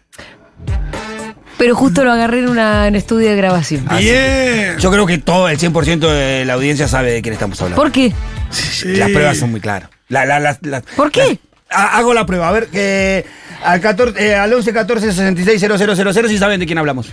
Pero 1.57 1.75
justo 1.75 2.03
lo 2.03 2.11
agarré 2.11 2.39
en 2.39 2.49
una- 2.49 2.87
en 2.87 2.95
estudio 2.95 3.29
de 3.29 3.35
grabación. 3.35 3.85
Ah, 3.87 3.97
sí. 3.99 4.05
Bien. 4.05 4.77
Yo 4.79 4.91
creo 4.91 5.05
que 5.05 5.17
todo 5.19 5.47
el 5.49 5.57
100% 5.59 6.09
de 6.11 6.45
la 6.45 6.53
audiencia 6.53 6.87
sabe 6.87 7.11
de 7.11 7.21
quién 7.21 7.33
estamos 7.33 7.61
hablando. 7.61 7.81
¿Por 7.81 7.91
qué? 7.91 8.13
Sí. 8.49 8.95
Las 8.95 9.09
pruebas 9.11 9.37
son 9.37 9.51
muy 9.51 9.59
claras. 9.61 9.89
La- 10.09 10.25
la- 10.25 10.39
la- 10.39 10.57
la- 10.61 10.81
¿Por 10.81 11.11
qué? 11.11 11.39
Hago 11.73 12.13
la 12.13 12.25
prueba. 12.25 12.49
A 12.49 12.51
ver, 12.51 12.67
que 12.67 13.25
al, 13.63 13.79
14, 13.81 14.25
eh, 14.27 14.35
al 14.35 14.53
11 14.53 14.73
14 14.73 15.11
66 15.11 15.61
000 15.61 16.29
si 16.29 16.37
saben 16.37 16.59
de 16.59 16.65
quién 16.65 16.77
hablamos. 16.77 17.07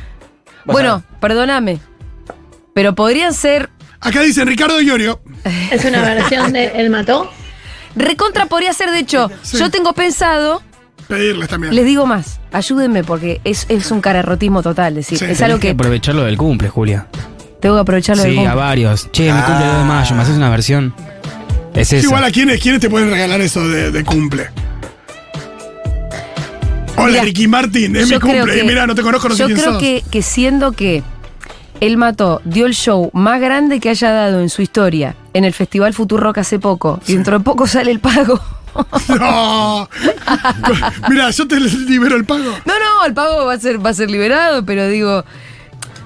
Vas 0.65 0.75
Bueno, 0.75 1.03
perdóname. 1.21 1.81
Pero 2.75 2.95
podrían 2.95 3.35
ser. 3.35 3.71
Acá 4.01 4.21
dicen 4.23 4.47
Ricardo 4.47 4.81
Iorio. 4.81 5.21
Es 5.71 5.85
una 5.85 6.03
versión 6.03 6.53
de 6.53 6.67
El 6.77 6.91
Mató. 6.91 7.31
Recontra 7.97 8.47
podría 8.47 8.73
ser, 8.73 8.91
de 8.91 9.01
hecho, 9.01 9.31
Sí. 9.43 9.59
yo 9.59 9.71
tengo 9.71 9.93
pensado, 9.95 10.63
Pedirles 11.09 11.49
también. 11.49 11.75
les 11.75 11.85
digo 11.85 12.07
más, 12.07 12.39
ayúdenme 12.53 13.03
porque 13.03 13.41
es, 13.43 13.67
es 13.69 13.91
un 13.91 14.01
cararrotismo 14.01 14.63
total, 14.63 14.97
es 14.97 15.07
decir, 15.09 15.19
Sí. 15.19 15.25
es 15.33 15.43
algo 15.43 15.59
que 15.59 15.69
que 15.69 15.71
aprovecharlo 15.73 16.23
del 16.23 16.37
cumple, 16.37 16.69
Julia. 16.69 17.09
tengo 17.61 17.75
que 17.75 17.81
aprovecharlo 17.81 18.23
del 18.23 18.33
Sí, 18.33 18.39
a 18.39 18.43
cumple. 18.43 18.57
varios. 18.61 19.11
Che, 19.11 19.25
mi 19.33 19.41
cumple 19.43 19.65
el 19.65 19.71
2 19.73 19.79
de 19.79 19.85
mayo, 19.85 20.15
¿me 20.15 20.23
haces 20.23 20.37
una 20.37 20.51
versión? 20.51 20.95
Es 21.75 21.93
eso. 21.93 22.07
igual 22.09 22.25
a 22.25 22.31
quiénes, 22.31 22.61
quiénes 22.61 22.81
te 22.81 22.91
pueden 22.91 23.11
regalar 23.11 23.41
eso 23.41 23.67
de, 23.69 23.91
de 23.91 24.05
cumple. 24.05 24.49
Hola, 26.97 27.13
Mira, 27.13 27.23
Ricky 27.23 27.49
Martin, 27.49 27.97
es 27.97 28.09
mi 28.11 28.19
cumple. 28.19 28.45
que- 28.45 28.59
y 28.61 28.65
mira, 28.65 28.87
no 28.87 28.95
te 28.95 29.03
conozco, 29.03 29.29
no 29.29 29.35
sé 29.35 29.41
Yo 29.43 29.47
quién 29.47 29.59
creo 29.59 29.73
sos. 29.73 29.81
que, 29.81 30.05
que 30.11 30.23
siendo 30.23 30.73
que 30.73 31.03
él 31.81 31.97
mató, 31.97 32.43
dio 32.45 32.67
el 32.67 32.75
show 32.75 33.11
más 33.15 33.41
grande 33.41 33.81
que 33.81 33.89
haya 33.89 34.11
dado 34.11 34.41
en 34.41 34.51
su 34.51 34.61
historia 34.61 35.15
en 35.33 35.45
el 35.45 35.55
Festival 35.55 35.95
Futuro 35.95 36.23
Rock 36.25 36.39
hace 36.39 36.59
poco, 36.59 37.01
y 37.07 37.15
dentro 37.15 37.39
de 37.39 37.45
poco 37.45 37.67
sale 37.67 37.91
el 37.91 38.01
pago. 38.01 38.41
No. 39.09 39.89
mira, 41.11 41.31
yo 41.31 41.49
te 41.49 41.59
libero 41.59 42.15
el 42.17 42.25
pago. 42.25 42.45
No, 42.65 42.73
no, 42.79 43.05
el 43.05 43.13
pago 43.13 43.45
va 43.47 43.55
a 43.55 43.59
ser, 43.59 43.85
va 43.85 43.91
a 43.91 43.95
ser 43.95 44.09
liberado, 44.11 44.65
pero 44.65 44.87
digo. 44.89 45.25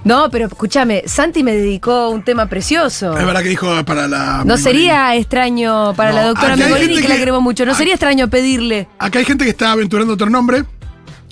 No, 0.04 0.28
pero 0.30 0.46
escúchame, 0.46 1.02
Santi 1.06 1.42
me 1.42 1.52
dedicó 1.54 2.10
un 2.10 2.22
tema 2.22 2.46
precioso. 2.46 3.16
Es 3.16 3.24
verdad 3.24 3.42
que 3.42 3.48
dijo 3.48 3.84
para 3.86 4.06
la. 4.06 4.42
No 4.44 4.58
sería 4.58 5.16
extraño 5.16 5.94
para 5.94 6.10
No, 6.10 6.16
la 6.16 6.24
doctora 6.26 6.56
gente 6.56 6.64
que, 7.00 7.08
la 7.08 7.14
que- 7.14 7.18
queremos 7.20 7.40
mucho. 7.42 7.64
No 7.64 7.74
sería 7.74 7.94
extraño 7.94 8.28
pedirle. 8.28 8.86
Acá 8.98 9.18
hay 9.18 9.24
gente 9.24 9.44
que 9.44 9.50
está 9.50 9.72
aventurando 9.72 10.12
otro 10.12 10.28
nombre. 10.28 10.64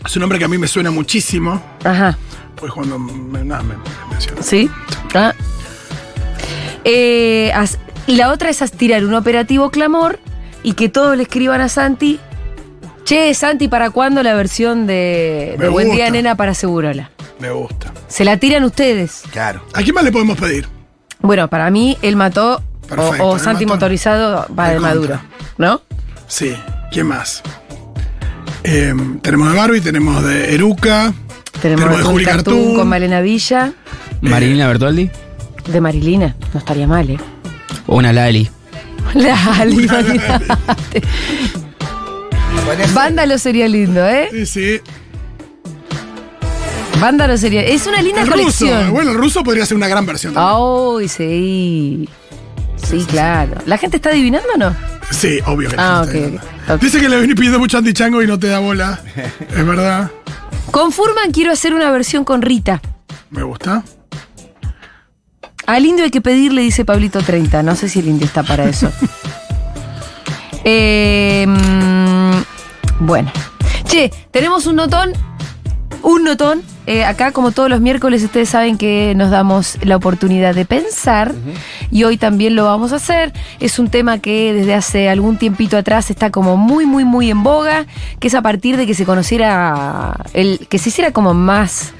Es 0.05 0.17
un 0.17 0.21
nombre 0.21 0.39
que 0.39 0.47
a 0.47 0.49
mí 0.49 0.57
me 0.59 0.67
suena 0.69 0.91
muchísimo. 0.91 1.63
Ajá. 1.85 2.17
Pues 2.57 2.73
cuando 2.73 2.99
me, 2.99 3.45
nada, 3.45 3.63
me, 3.63 3.75
me 3.77 3.83
menciona. 4.11 4.43
¿Sí? 4.43 4.71
Ah. 5.15 5.33
Eh, 6.85 7.53
as- 7.55 7.79
la 8.07 8.31
otra 8.33 8.51
es 8.51 8.73
tirar 8.73 9.05
un 9.05 9.15
operativo 9.15 9.71
clamor 9.71 10.19
y 10.63 10.73
que 10.73 10.89
todos 10.89 11.17
le 11.17 11.25
escriban 11.25 11.61
a 11.61 11.69
Santi. 11.69 12.19
Che, 13.05 13.35
Santi, 13.35 13.69
¿para 13.69 13.91
cuándo 13.91 14.23
la 14.23 14.35
versión 14.35 14.87
de, 14.87 15.57
Buen 15.71 15.91
Día. 15.91 16.11
Nena 16.11 16.37
para 16.37 16.55
Segurola? 16.55 17.11
Me 17.43 17.51
gusta. 17.51 17.93
Se 18.07 18.25
la 18.25 18.37
tiran 18.37 18.63
ustedes. 18.63 19.23
Claro. 19.33 19.65
¿A 19.75 19.83
quién 19.83 19.97
más 19.97 20.05
le 20.05 20.13
podemos 20.13 20.39
pedir? 20.39 20.69
Bueno, 21.21 21.49
para 21.49 21.71
mí, 21.73 21.99
él 22.01 22.15
mató 22.15 22.63
o- 22.85 22.87
Perfecto, 22.87 23.25
o, 23.25 23.35
él 23.35 23.41
Santi 23.41 23.67
mató. 23.67 23.75
motorizado 23.77 24.47
va 24.57 24.69
de 24.71 24.79
Maduro. 24.79 25.21
¿No? 25.59 25.83
Sí, 26.29 26.55
¿quién 26.93 27.09
más? 27.09 27.43
Eh, 28.63 28.95
tenemos 29.23 29.51
de 29.51 29.57
Barbie, 29.59 29.81
tenemos 29.81 30.23
de 30.25 30.55
Eruca. 30.55 31.13
Tenemos, 31.61 31.83
Tenemos 31.85 31.99
de 31.99 32.05
Juli 32.05 32.75
con 32.77 32.89
Malena 32.89 33.21
Villa, 33.21 33.73
Marilina 34.21 34.69
Bertoldi 34.69 35.11
de 35.67 35.81
Marilina. 35.81 36.37
No 36.55 36.61
estaría 36.61 36.87
mal, 36.87 37.11
¿eh? 37.11 37.19
o 37.89 37.97
una 37.97 38.13
Lali. 38.13 38.49
La 39.15 39.65
imagínate. 39.69 40.47
Vándalo 42.95 43.37
sería 43.39 43.67
lindo, 43.69 44.07
¿eh? 44.09 44.29
Sí, 44.31 44.47
sí. 44.47 44.81
Vándalo 47.03 47.37
sería. 47.37 47.63
Es 47.63 47.87
una 47.87 48.01
linda 48.01 48.23
El 48.23 48.29
ruso. 48.29 48.39
colección. 48.39 48.91
Bueno, 48.93 49.11
el 49.11 49.17
ruso 49.19 49.43
podría 49.45 49.67
ser 49.67 49.77
una 49.77 49.89
gran 49.89 50.07
versión. 50.07 50.35
Ay, 50.37 51.09
sí. 51.09 52.09
Sí, 52.77 53.05
claro. 53.09 53.55
¿La 53.67 53.77
gente 53.79 53.97
está 53.97 54.11
adivinando 54.11 54.49
o 54.55 54.59
no? 54.59 54.75
Sí, 55.11 55.39
obvio 55.47 55.69
que 55.69 55.77
Ah, 55.79 56.05
la 56.07 56.13
gente 56.13 56.19
ok, 56.19 56.35
está 56.35 56.39
ok. 56.39 56.41
viendo. 56.67 56.79
Dice 56.79 57.01
que 57.01 57.09
le 57.09 57.17
venís 57.21 57.35
pidiendo 57.37 57.59
mucho 57.59 57.77
a 57.77 57.79
Andy 57.79 57.93
Chango 57.93 58.23
y 58.23 58.27
no 58.27 58.39
te 58.39 58.47
da 58.49 58.59
bola. 58.61 59.01
es 59.57 59.67
verdad. 59.67 60.11
Conforman, 60.71 61.33
quiero 61.33 61.53
hacer 61.53 61.75
una 61.75 61.91
versión 61.91 62.25
con 62.25 62.41
Rita. 62.41 62.81
Me 63.31 63.43
gusta. 63.43 63.83
Al 65.67 65.85
indio 65.87 66.05
hay 66.05 66.11
que 66.11 66.21
pedirle, 66.21 66.63
dice 66.63 66.85
Pablito 66.85 67.21
30. 67.23 67.63
No 67.63 67.77
sé 67.77 67.89
si 67.89 67.99
el 68.01 68.09
indio 68.09 68.27
está 68.27 68.43
para 68.43 68.65
eso. 68.65 68.91
Eh, 70.65 71.45
mm, 71.49 73.05
bueno. 73.07 73.33
Che, 73.85 74.13
tenemos 74.31 74.67
un 74.67 74.77
notón. 74.77 75.13
Un 76.03 76.23
notón. 76.23 76.63
Eh, 76.87 77.05
acá, 77.05 77.31
como 77.31 77.53
todos 77.53 77.71
los 77.71 77.81
miércoles, 77.81 78.25
ustedes 78.25 78.49
saben 78.49 78.77
que 78.77 79.15
nos 79.17 79.31
damos 79.31 79.79
la 79.83 79.97
oportunidad 79.97 80.55
de 80.55 80.65
pensar. 80.65 81.35
Y 81.91 82.05
hoy 82.05 82.17
también 82.17 82.57
lo 82.57 82.65
vamos 82.65 82.93
a 82.93 82.97
hacer. 82.97 83.33
Es 83.61 83.79
un 83.79 83.89
tema 83.89 84.19
que 84.19 84.53
desde 84.53 84.75
hace 84.75 85.09
algún 85.09 85.37
tiempito 85.39 85.77
atrás 85.77 86.11
está 86.11 86.31
como 86.31 86.57
muy, 86.57 86.87
muy, 86.87 87.05
muy 87.05 87.31
en 87.31 87.43
boga. 87.43 87.87
Que 88.19 88.29
es 88.29 88.35
a 88.35 88.43
partir 88.43 88.77
de 88.77 88.87
que 88.87 88.95
se 88.95 89.05
conociera. 89.05 90.17
El, 90.33 90.67
que 90.69 90.79
se 90.79 90.89
hiciera 90.89 91.13
como 91.13 91.35
más 91.35 91.93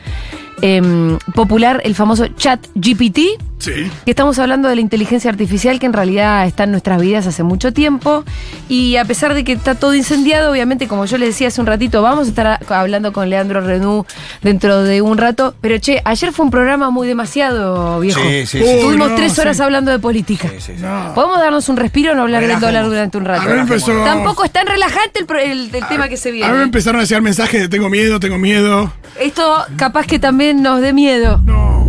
em, 0.63 1.19
popular 1.35 1.81
el 1.85 1.95
famoso 1.95 2.27
chat 2.29 2.67
GPT, 2.75 3.41
Sí. 3.63 3.91
que 4.05 4.11
estamos 4.11 4.39
hablando 4.39 4.69
de 4.69 4.75
la 4.75 4.81
inteligencia 4.81 5.31
artificial 5.31 5.79
que 5.79 5.87
en 5.87 5.93
realidad 5.93 6.47
está 6.47 6.65
en 6.65 6.73
nuestras 6.73 7.01
vidas 7.01 7.27
hace 7.27 7.43
mucho 7.45 7.73
tiempo 7.73 8.25
y 8.69 8.97
a 8.97 9.05
pesar 9.05 9.35
de 9.35 9.45
que 9.45 9.53
está 9.53 9.75
todo 9.77 9.95
incendiado, 9.95 10.51
obviamente 10.51 10.89
como 10.89 11.05
yo 11.05 11.17
le 11.19 11.27
decía 11.27 11.49
hace 11.49 11.61
un 11.61 11.67
ratito, 11.67 12.03
vamos 12.03 12.27
a 12.27 12.31
estar 12.31 12.61
hablando 12.69 13.13
con 13.13 13.31
Leandro 13.31 13.61
Renú 13.61 14.05
dentro 14.43 14.83
de 14.83 15.01
un 15.03 15.17
rato, 15.19 15.55
pero 15.61 15.79
che, 15.79 16.03
ayer 16.05 16.33
fue 16.33 16.45
un 16.45 16.51
programa 16.51 16.91
muy 16.91 17.07
demasiado 17.07 18.01
viejo. 18.01 18.21
Sí, 18.21 18.47
sí, 18.47 18.59
Estuvimos 18.63 19.11
no, 19.11 19.15
tres 19.17 19.39
horas 19.39 19.57
sí. 19.59 19.63
hablando 19.63 19.91
de 19.91 19.99
política. 19.99 20.49
Sí, 20.49 20.57
sí, 20.61 20.73
sí. 20.77 20.83
No. 20.83 21.13
¿Podemos 21.15 21.39
darnos 21.39 21.69
un 21.69 21.77
respiro 21.77 22.13
o 22.13 22.15
no 22.15 22.23
hablar 22.23 22.47
del 22.47 22.59
dólar 22.59 22.85
durante 22.87 23.17
un 23.19 23.25
rato? 23.25 23.49
Empezó. 23.49 23.93
Tampoco 24.05 24.45
es 24.45 24.51
tan 24.51 24.67
relajante 24.67 25.21
el, 25.21 25.27
pro- 25.27 25.39
el- 25.39 25.71
el 25.75 25.87
tema 25.87 26.09
que 26.09 26.17
se 26.17 26.31
A 26.31 26.33
mí 26.33 26.41
me 26.41 26.47
viene. 26.49 26.63
empezaron 26.65 27.01
a 27.01 27.05
llegar 27.05 27.23
mensajes 27.23 27.61
de 27.61 27.69
tengo 27.69 27.89
miedo, 27.89 28.19
tengo 28.19 28.39
miedo. 28.39 28.93
Esto 29.21 29.57
capaz 29.77 30.07
que 30.07 30.19
también 30.19 30.63
nos 30.63 30.81
dé 30.81 30.93
miedo. 30.93 31.41
No. 31.45 31.82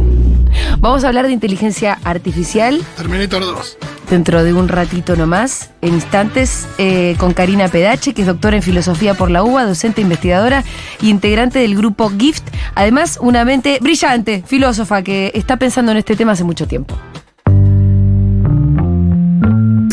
Vamos 0.79 1.03
a 1.03 1.08
hablar 1.08 1.27
de 1.27 1.34
inteligencia 1.34 2.00
artificial 2.03 2.82
Terminator 2.98 3.41
2. 3.43 3.77
dentro 4.10 4.43
de 4.43 4.53
un 4.53 4.67
ratito 4.67 5.15
nomás, 5.15 5.70
en 5.82 5.93
instantes, 5.93 6.67
eh, 6.77 7.15
con 7.17 7.34
Karina 7.34 7.67
Pedache, 7.67 8.13
que 8.13 8.22
es 8.22 8.27
doctora 8.27 8.58
en 8.58 8.63
filosofía 8.63 9.13
por 9.13 9.32
la 9.32 9.43
UBA, 9.43 9.65
docente 9.65 10.01
investigadora 10.01 10.63
y 11.01 11.10
integrante 11.10 11.60
del 11.60 11.75
grupo 11.75 12.10
GIFT. 12.10 12.43
Además, 12.75 13.17
una 13.22 13.46
mente 13.46 13.79
brillante, 13.82 14.43
filósofa, 14.46 15.01
que 15.01 15.32
está 15.34 15.58
pensando 15.58 15.91
en 15.91 15.98
este 15.98 16.15
tema 16.15 16.34
hace 16.34 16.43
mucho 16.43 16.67
tiempo. 16.67 16.98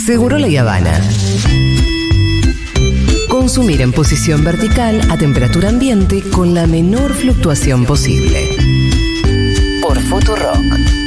Seguro 0.04 0.38
la 0.38 0.60
Habana. 0.60 1.00
Consumir 3.28 3.80
en 3.80 3.92
posición 3.92 4.42
vertical 4.42 5.00
a 5.08 5.16
temperatura 5.16 5.68
ambiente 5.68 6.20
con 6.32 6.52
la 6.52 6.66
menor 6.66 7.12
fluctuación 7.12 7.84
posible. 7.84 8.49
Por 10.10 10.24
Futurock. 10.24 10.99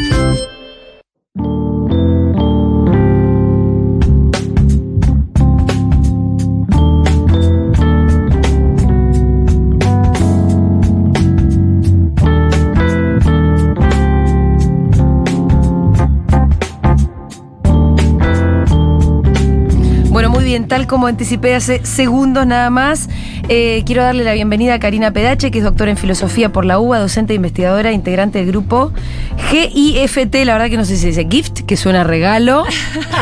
Tal 20.73 20.87
como 20.87 21.05
anticipé 21.05 21.53
hace 21.53 21.85
segundos 21.85 22.47
nada 22.47 22.71
más, 22.71 23.07
eh, 23.47 23.83
quiero 23.85 24.01
darle 24.01 24.23
la 24.23 24.33
bienvenida 24.33 24.73
a 24.73 24.79
Karina 24.79 25.11
Pedache, 25.11 25.51
que 25.51 25.59
es 25.59 25.63
doctora 25.63 25.91
en 25.91 25.97
filosofía 25.97 26.51
por 26.51 26.65
la 26.65 26.79
UBA, 26.79 26.97
docente 26.97 27.33
e 27.33 27.35
investigadora, 27.35 27.91
integrante 27.91 28.39
del 28.39 28.47
grupo 28.47 28.91
GIFT, 29.51 30.33
la 30.45 30.53
verdad 30.53 30.71
que 30.71 30.77
no 30.77 30.83
sé 30.83 30.95
si 30.95 31.01
se 31.01 31.07
dice 31.09 31.27
gift, 31.29 31.59
que 31.67 31.77
suena 31.77 32.03
regalo, 32.03 32.63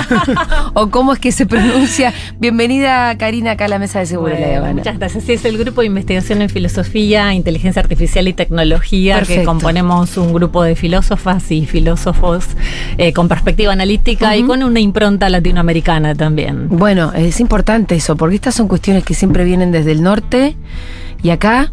o 0.75 0.87
cómo 0.91 1.11
es 1.11 1.19
que 1.19 1.33
se 1.33 1.45
pronuncia. 1.45 2.13
Bienvenida, 2.39 3.17
Karina, 3.17 3.51
acá 3.51 3.65
a 3.65 3.67
la 3.67 3.79
mesa 3.79 3.99
de 3.99 4.15
Bueno, 4.15 4.45
Habana. 4.45 4.75
Muchas 4.75 4.97
gracias. 4.97 5.25
Sí, 5.25 5.33
es 5.33 5.43
el 5.43 5.57
grupo 5.57 5.81
de 5.81 5.87
investigación 5.87 6.41
en 6.41 6.47
filosofía, 6.47 7.33
inteligencia 7.33 7.81
artificial 7.81 8.29
y 8.29 8.33
tecnología, 8.33 9.15
Perfecto. 9.15 9.41
que 9.41 9.45
componemos 9.45 10.15
un 10.15 10.33
grupo 10.33 10.63
de 10.63 10.77
filósofas 10.77 11.51
y 11.51 11.65
filósofos 11.65 12.45
eh, 12.97 13.11
con 13.11 13.27
perspectiva 13.27 13.73
analítica 13.73 14.37
y 14.37 14.43
con 14.43 14.63
una 14.63 14.79
impronta 14.79 15.27
latinoamericana 15.27 16.15
también. 16.15 16.69
Bueno, 16.69 17.11
es 17.11 17.40
importante 17.41 17.95
eso, 17.95 18.15
porque 18.15 18.35
estas 18.35 18.55
son 18.55 18.67
cuestiones 18.67 19.03
que 19.03 19.13
siempre 19.13 19.43
vienen 19.43 19.71
desde 19.71 19.91
el 19.91 20.03
norte 20.03 20.55
y 21.21 21.29
acá 21.29 21.71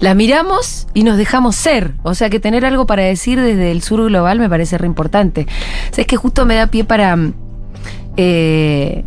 las 0.00 0.16
miramos 0.16 0.88
y 0.94 1.04
nos 1.04 1.16
dejamos 1.16 1.56
ser. 1.56 1.92
O 2.02 2.14
sea 2.14 2.30
que 2.30 2.40
tener 2.40 2.64
algo 2.64 2.86
para 2.86 3.02
decir 3.02 3.40
desde 3.40 3.70
el 3.70 3.82
sur 3.82 4.04
global 4.04 4.38
me 4.38 4.48
parece 4.48 4.78
re 4.78 4.86
importante. 4.86 5.46
O 5.96 6.00
es 6.00 6.06
que 6.06 6.16
justo 6.16 6.44
me 6.46 6.56
da 6.56 6.66
pie 6.66 6.84
para 6.84 7.14
mm, 7.14 7.34
eh, 8.16 9.04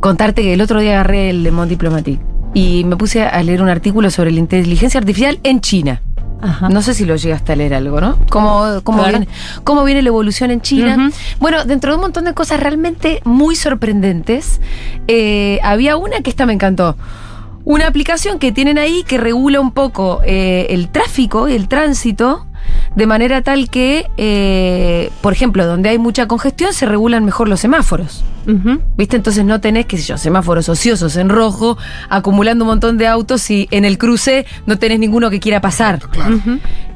contarte 0.00 0.42
que 0.42 0.52
el 0.52 0.60
otro 0.60 0.80
día 0.80 0.92
agarré 0.92 1.30
el 1.30 1.42
Le 1.42 1.50
Monde 1.50 1.70
Diplomatique 1.70 2.22
y 2.52 2.84
me 2.84 2.96
puse 2.96 3.22
a 3.22 3.42
leer 3.42 3.62
un 3.62 3.68
artículo 3.68 4.10
sobre 4.10 4.32
la 4.32 4.40
inteligencia 4.40 4.98
artificial 4.98 5.38
en 5.42 5.60
China. 5.60 6.02
Ajá. 6.42 6.68
No 6.68 6.82
sé 6.82 6.94
si 6.94 7.04
lo 7.04 7.16
llegaste 7.16 7.52
a 7.52 7.56
leer 7.56 7.74
algo, 7.74 8.00
¿no? 8.00 8.18
¿Cómo, 8.30 8.80
cómo, 8.82 9.04
viene, 9.04 9.28
cómo 9.64 9.84
viene 9.84 10.02
la 10.02 10.08
evolución 10.08 10.50
en 10.50 10.60
China? 10.60 11.10
Bueno, 11.38 11.64
dentro 11.64 11.90
de 11.92 11.96
un 11.96 12.02
montón 12.02 12.24
de 12.24 12.34
cosas 12.34 12.60
realmente 12.60 13.20
muy 13.24 13.56
sorprendentes, 13.56 14.60
eh, 15.08 15.60
había 15.62 15.96
una 15.96 16.20
que 16.20 16.30
esta 16.30 16.46
me 16.46 16.52
encantó. 16.52 16.96
Una 17.64 17.86
aplicación 17.86 18.38
que 18.38 18.52
tienen 18.52 18.78
ahí 18.78 19.04
que 19.06 19.18
regula 19.18 19.60
un 19.60 19.72
poco 19.72 20.20
eh, 20.24 20.68
el 20.70 20.88
tráfico 20.88 21.48
y 21.48 21.52
el 21.52 21.68
tránsito 21.68 22.46
de 22.94 23.06
manera 23.06 23.42
tal 23.42 23.70
que, 23.70 24.10
eh, 24.16 25.10
por 25.20 25.32
ejemplo, 25.32 25.66
donde 25.66 25.90
hay 25.90 25.98
mucha 25.98 26.26
congestión 26.26 26.72
se 26.72 26.86
regulan 26.86 27.24
mejor 27.24 27.48
los 27.48 27.60
semáforos. 27.60 28.24
¿Viste? 28.96 29.16
Entonces 29.16 29.44
no 29.44 29.60
tenés, 29.60 29.86
qué 29.86 29.96
sé 29.98 30.04
yo, 30.04 30.18
semáforos 30.18 30.68
ociosos 30.68 31.16
en 31.16 31.28
rojo, 31.28 31.76
acumulando 32.08 32.64
un 32.64 32.68
montón 32.70 32.98
de 32.98 33.06
autos 33.06 33.50
y 33.50 33.68
en 33.70 33.84
el 33.84 33.98
cruce 33.98 34.46
no 34.66 34.78
tenés 34.78 34.98
ninguno 34.98 35.30
que 35.30 35.40
quiera 35.40 35.60
pasar. 35.60 35.98
Claro. 36.10 36.38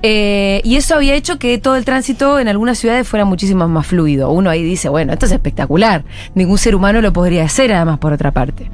Eh, 0.06 0.60
y 0.64 0.76
eso 0.76 0.94
había 0.96 1.14
hecho 1.14 1.38
que 1.38 1.56
todo 1.56 1.76
el 1.76 1.86
tránsito 1.86 2.38
en 2.38 2.46
algunas 2.48 2.78
ciudades 2.78 3.08
fuera 3.08 3.24
muchísimo 3.24 3.66
más 3.68 3.86
fluido. 3.86 4.30
Uno 4.30 4.50
ahí 4.50 4.62
dice, 4.62 4.90
bueno, 4.90 5.14
esto 5.14 5.24
es 5.24 5.32
espectacular. 5.32 6.04
Ningún 6.34 6.58
ser 6.58 6.74
humano 6.74 7.00
lo 7.00 7.10
podría 7.12 7.44
hacer, 7.44 7.72
además, 7.72 7.98
por 7.98 8.12
otra 8.12 8.30
parte. 8.30 8.70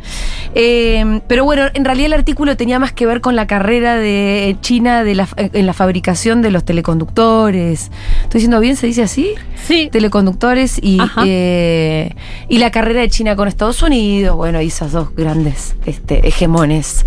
Eh, 0.56 1.20
pero 1.28 1.44
bueno, 1.44 1.66
en 1.72 1.84
realidad 1.84 2.06
el 2.06 2.12
artículo 2.14 2.56
tenía 2.56 2.80
más 2.80 2.92
que 2.92 3.06
ver 3.06 3.20
con 3.20 3.36
la 3.36 3.46
carrera 3.46 3.96
de 3.96 4.56
China 4.60 5.04
de 5.04 5.14
la, 5.14 5.28
en 5.36 5.66
la 5.66 5.72
fabricación 5.72 6.42
de 6.42 6.50
los 6.50 6.64
teleconductores. 6.64 7.92
¿Estoy 8.22 8.38
diciendo 8.40 8.58
bien? 8.58 8.74
¿Se 8.74 8.88
dice 8.88 9.02
así? 9.04 9.34
Sí. 9.66 9.88
teleconductores 9.92 10.80
y, 10.82 10.98
Ajá. 11.00 11.22
eh, 11.26 12.14
y 12.48 12.58
la 12.60 12.70
carrera 12.70 13.00
de 13.00 13.08
China 13.08 13.36
con 13.36 13.48
Estados 13.48 13.82
Unidos, 13.82 14.36
bueno, 14.36 14.60
y 14.60 14.68
esos 14.68 14.92
dos 14.92 15.14
grandes 15.14 15.74
este, 15.86 16.28
hegemones. 16.28 17.04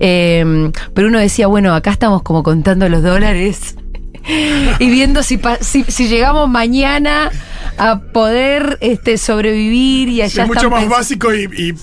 Eh, 0.00 0.70
pero 0.94 1.08
uno 1.08 1.18
decía, 1.18 1.48
bueno, 1.48 1.74
acá 1.74 1.90
estamos 1.90 2.22
como 2.22 2.42
contando 2.42 2.88
los 2.88 3.02
dólares 3.02 3.76
y 4.78 4.90
viendo 4.90 5.22
si, 5.22 5.40
si 5.60 6.08
llegamos 6.08 6.48
mañana 6.48 7.30
a 7.78 8.00
poder 8.00 8.78
este, 8.80 9.18
sobrevivir 9.18 10.08
y 10.08 10.22
allá 10.22 10.42
es 10.42 10.48
mucho 10.48 10.70
más 10.70 10.88
básico 10.88 11.34
y, 11.34 11.44
y 11.44 11.74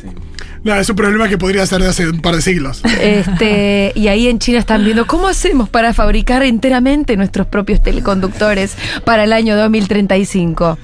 nada, 0.63 0.81
es 0.81 0.89
un 0.89 0.95
problema 0.95 1.27
que 1.27 1.38
podría 1.38 1.65
ser 1.65 1.81
de 1.81 1.88
hace 1.88 2.07
un 2.07 2.21
par 2.21 2.36
de 2.36 2.41
siglos. 2.41 2.81
Este, 3.00 3.91
y 3.95 4.07
ahí 4.07 4.27
en 4.27 4.39
China 4.39 4.59
están 4.59 4.83
viendo 4.83 5.07
cómo 5.07 5.27
hacemos 5.27 5.69
para 5.69 5.93
fabricar 5.93 6.43
enteramente 6.43 7.15
nuestros 7.15 7.48
propios 7.48 7.81
teleconductores 7.81 8.75
para 9.05 9.24
el 9.24 9.33
año 9.33 9.55
2035. 9.55 10.77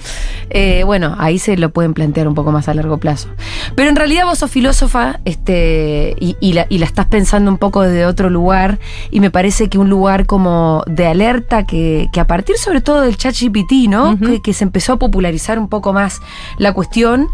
Eh, 0.49 0.83
bueno, 0.85 1.15
ahí 1.17 1.39
se 1.39 1.57
lo 1.57 1.71
pueden 1.71 1.93
plantear 1.93 2.27
un 2.27 2.35
poco 2.35 2.51
más 2.51 2.69
a 2.69 2.73
largo 2.73 2.97
plazo. 2.97 3.29
Pero 3.75 3.89
en 3.89 3.95
realidad 3.95 4.25
vos 4.25 4.39
sos 4.39 4.51
filósofa 4.51 5.19
este, 5.25 6.15
y, 6.19 6.37
y 6.39 6.53
la, 6.53 6.67
y 6.69 6.77
la 6.77 6.85
estás 6.85 7.07
pensando 7.07 7.51
un 7.51 7.57
poco 7.57 7.81
desde 7.81 8.05
otro 8.05 8.29
lugar 8.29 8.79
y 9.11 9.19
me 9.19 9.31
parece 9.31 9.69
que 9.69 9.77
un 9.77 9.89
lugar 9.89 10.25
como 10.25 10.83
de 10.87 11.07
alerta 11.07 11.65
que, 11.65 12.07
que 12.13 12.19
a 12.19 12.27
partir 12.27 12.57
sobre 12.57 12.81
todo 12.81 13.01
del 13.01 13.17
chat 13.17 13.35
GPT, 13.35 13.89
¿no? 13.89 14.17
Que 14.43 14.53
se 14.53 14.63
empezó 14.63 14.84
a 14.93 14.97
popularizar 14.97 15.59
un 15.59 15.67
poco 15.67 15.93
más 15.93 16.21
la 16.57 16.73
cuestión. 16.73 17.27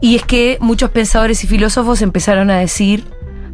Y 0.00 0.14
es 0.16 0.24
que 0.24 0.58
muchos 0.60 0.90
pensadores 0.90 1.42
y 1.44 1.46
filósofos 1.46 2.02
empezaron 2.02 2.50
a 2.50 2.58
decir, 2.58 3.04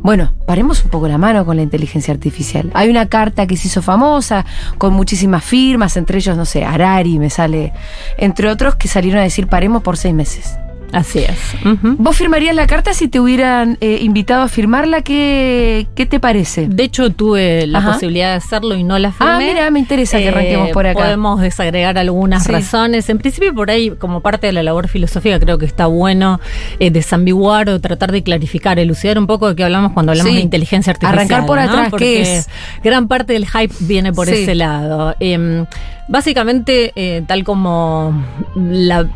bueno, 0.04 0.34
paremos 0.46 0.84
un 0.84 0.90
poco 0.90 1.08
la 1.08 1.16
mano 1.16 1.46
con 1.46 1.56
la 1.56 1.62
inteligencia 1.62 2.12
artificial. 2.12 2.70
Hay 2.74 2.90
una 2.90 3.06
carta 3.06 3.46
que 3.46 3.56
se 3.56 3.68
hizo 3.68 3.80
famosa, 3.80 4.44
con 4.76 4.92
muchísimas 4.92 5.42
firmas, 5.42 5.96
entre 5.96 6.18
ellos, 6.18 6.36
no 6.36 6.44
sé, 6.44 6.62
Harari 6.62 7.18
me 7.18 7.30
sale, 7.30 7.72
entre 8.18 8.50
otros, 8.50 8.74
que 8.74 8.86
salieron 8.86 9.20
a 9.20 9.22
decir, 9.22 9.46
paremos 9.46 9.82
por 9.82 9.96
seis 9.96 10.14
meses. 10.14 10.58
Así 10.94 11.18
es. 11.20 11.38
¿Vos 11.82 12.16
firmarías 12.16 12.54
la 12.54 12.66
carta 12.66 12.94
si 12.94 13.08
te 13.08 13.18
hubieran 13.20 13.76
eh, 13.80 13.98
invitado 14.02 14.42
a 14.42 14.48
firmarla? 14.48 15.02
¿Qué, 15.02 15.86
qué 15.94 16.06
te 16.06 16.20
parece? 16.20 16.68
De 16.68 16.84
hecho, 16.84 17.10
tuve 17.10 17.66
la 17.66 17.78
Ajá. 17.78 17.92
posibilidad 17.94 18.30
de 18.30 18.36
hacerlo 18.36 18.76
y 18.76 18.84
no 18.84 18.98
la 18.98 19.10
firmé. 19.12 19.32
Ah, 19.32 19.38
mira, 19.38 19.70
me 19.70 19.80
interesa 19.80 20.18
que 20.18 20.28
arranquemos 20.28 20.70
por 20.70 20.86
acá. 20.86 21.00
Podemos 21.00 21.40
desagregar 21.40 21.98
algunas 21.98 22.44
Sí. 22.44 22.52
razones. 22.52 23.08
En 23.10 23.18
principio, 23.18 23.54
por 23.54 23.70
ahí, 23.70 23.90
como 23.90 24.20
parte 24.20 24.46
de 24.46 24.52
la 24.52 24.62
labor 24.62 24.88
filosófica, 24.88 25.40
creo 25.40 25.58
que 25.58 25.66
está 25.66 25.86
bueno 25.86 26.40
eh, 26.78 26.90
desambiguar 26.90 27.68
o 27.70 27.80
tratar 27.80 28.12
de 28.12 28.22
clarificar, 28.22 28.78
elucidar 28.78 29.18
un 29.18 29.26
poco 29.26 29.48
de 29.48 29.56
qué 29.56 29.64
hablamos 29.64 29.92
cuando 29.92 30.12
hablamos 30.12 30.30
Sí. 30.32 30.36
de 30.36 30.42
inteligencia 30.42 30.92
artificial. 30.92 31.14
Arrancar 31.18 31.46
por 31.46 31.56
¿no? 31.58 31.62
atrás, 31.64 31.84
¿qué 31.84 31.90
Porque 31.90 32.22
es? 32.22 32.48
Gran 32.82 33.08
parte 33.08 33.32
del 33.32 33.46
hype 33.46 33.74
viene 33.80 34.12
por 34.12 34.26
Sí. 34.28 34.34
ese 34.34 34.54
lado. 34.54 35.14
Em, 35.20 35.66
básicamente, 36.08 36.92
eh, 36.96 37.22
tal 37.26 37.44
como 37.44 38.12
la- 38.56 39.06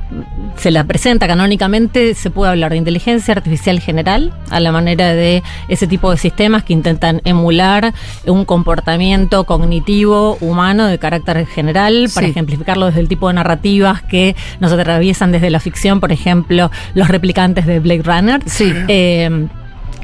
se 0.56 0.70
la 0.70 0.84
presenta 0.84 1.26
canónicamente, 1.26 1.67
se 2.14 2.30
puede 2.30 2.50
hablar 2.50 2.72
de 2.72 2.78
inteligencia 2.78 3.32
artificial 3.34 3.80
general, 3.80 4.32
a 4.50 4.60
la 4.60 4.72
manera 4.72 5.14
de 5.14 5.42
ese 5.68 5.86
tipo 5.86 6.10
de 6.10 6.16
sistemas 6.16 6.64
que 6.64 6.72
intentan 6.72 7.20
emular 7.24 7.92
un 8.26 8.44
comportamiento 8.44 9.44
cognitivo 9.44 10.36
humano 10.40 10.86
de 10.86 10.98
carácter 10.98 11.46
general, 11.46 12.08
para 12.14 12.26
Sí. 12.26 12.30
ejemplificarlo 12.30 12.86
desde 12.86 13.00
el 13.00 13.08
tipo 13.08 13.28
de 13.28 13.34
narrativas 13.34 14.02
que 14.02 14.34
nos 14.60 14.72
atraviesan 14.72 15.32
desde 15.32 15.50
la 15.50 15.60
ficción, 15.60 16.00
por 16.00 16.12
ejemplo, 16.12 16.70
los 16.94 17.08
replicantes 17.08 17.66
de 17.66 17.80
Blade 17.80 18.02
Runner. 18.02 18.40
Sí. 18.46 18.72
Eh, 18.88 19.46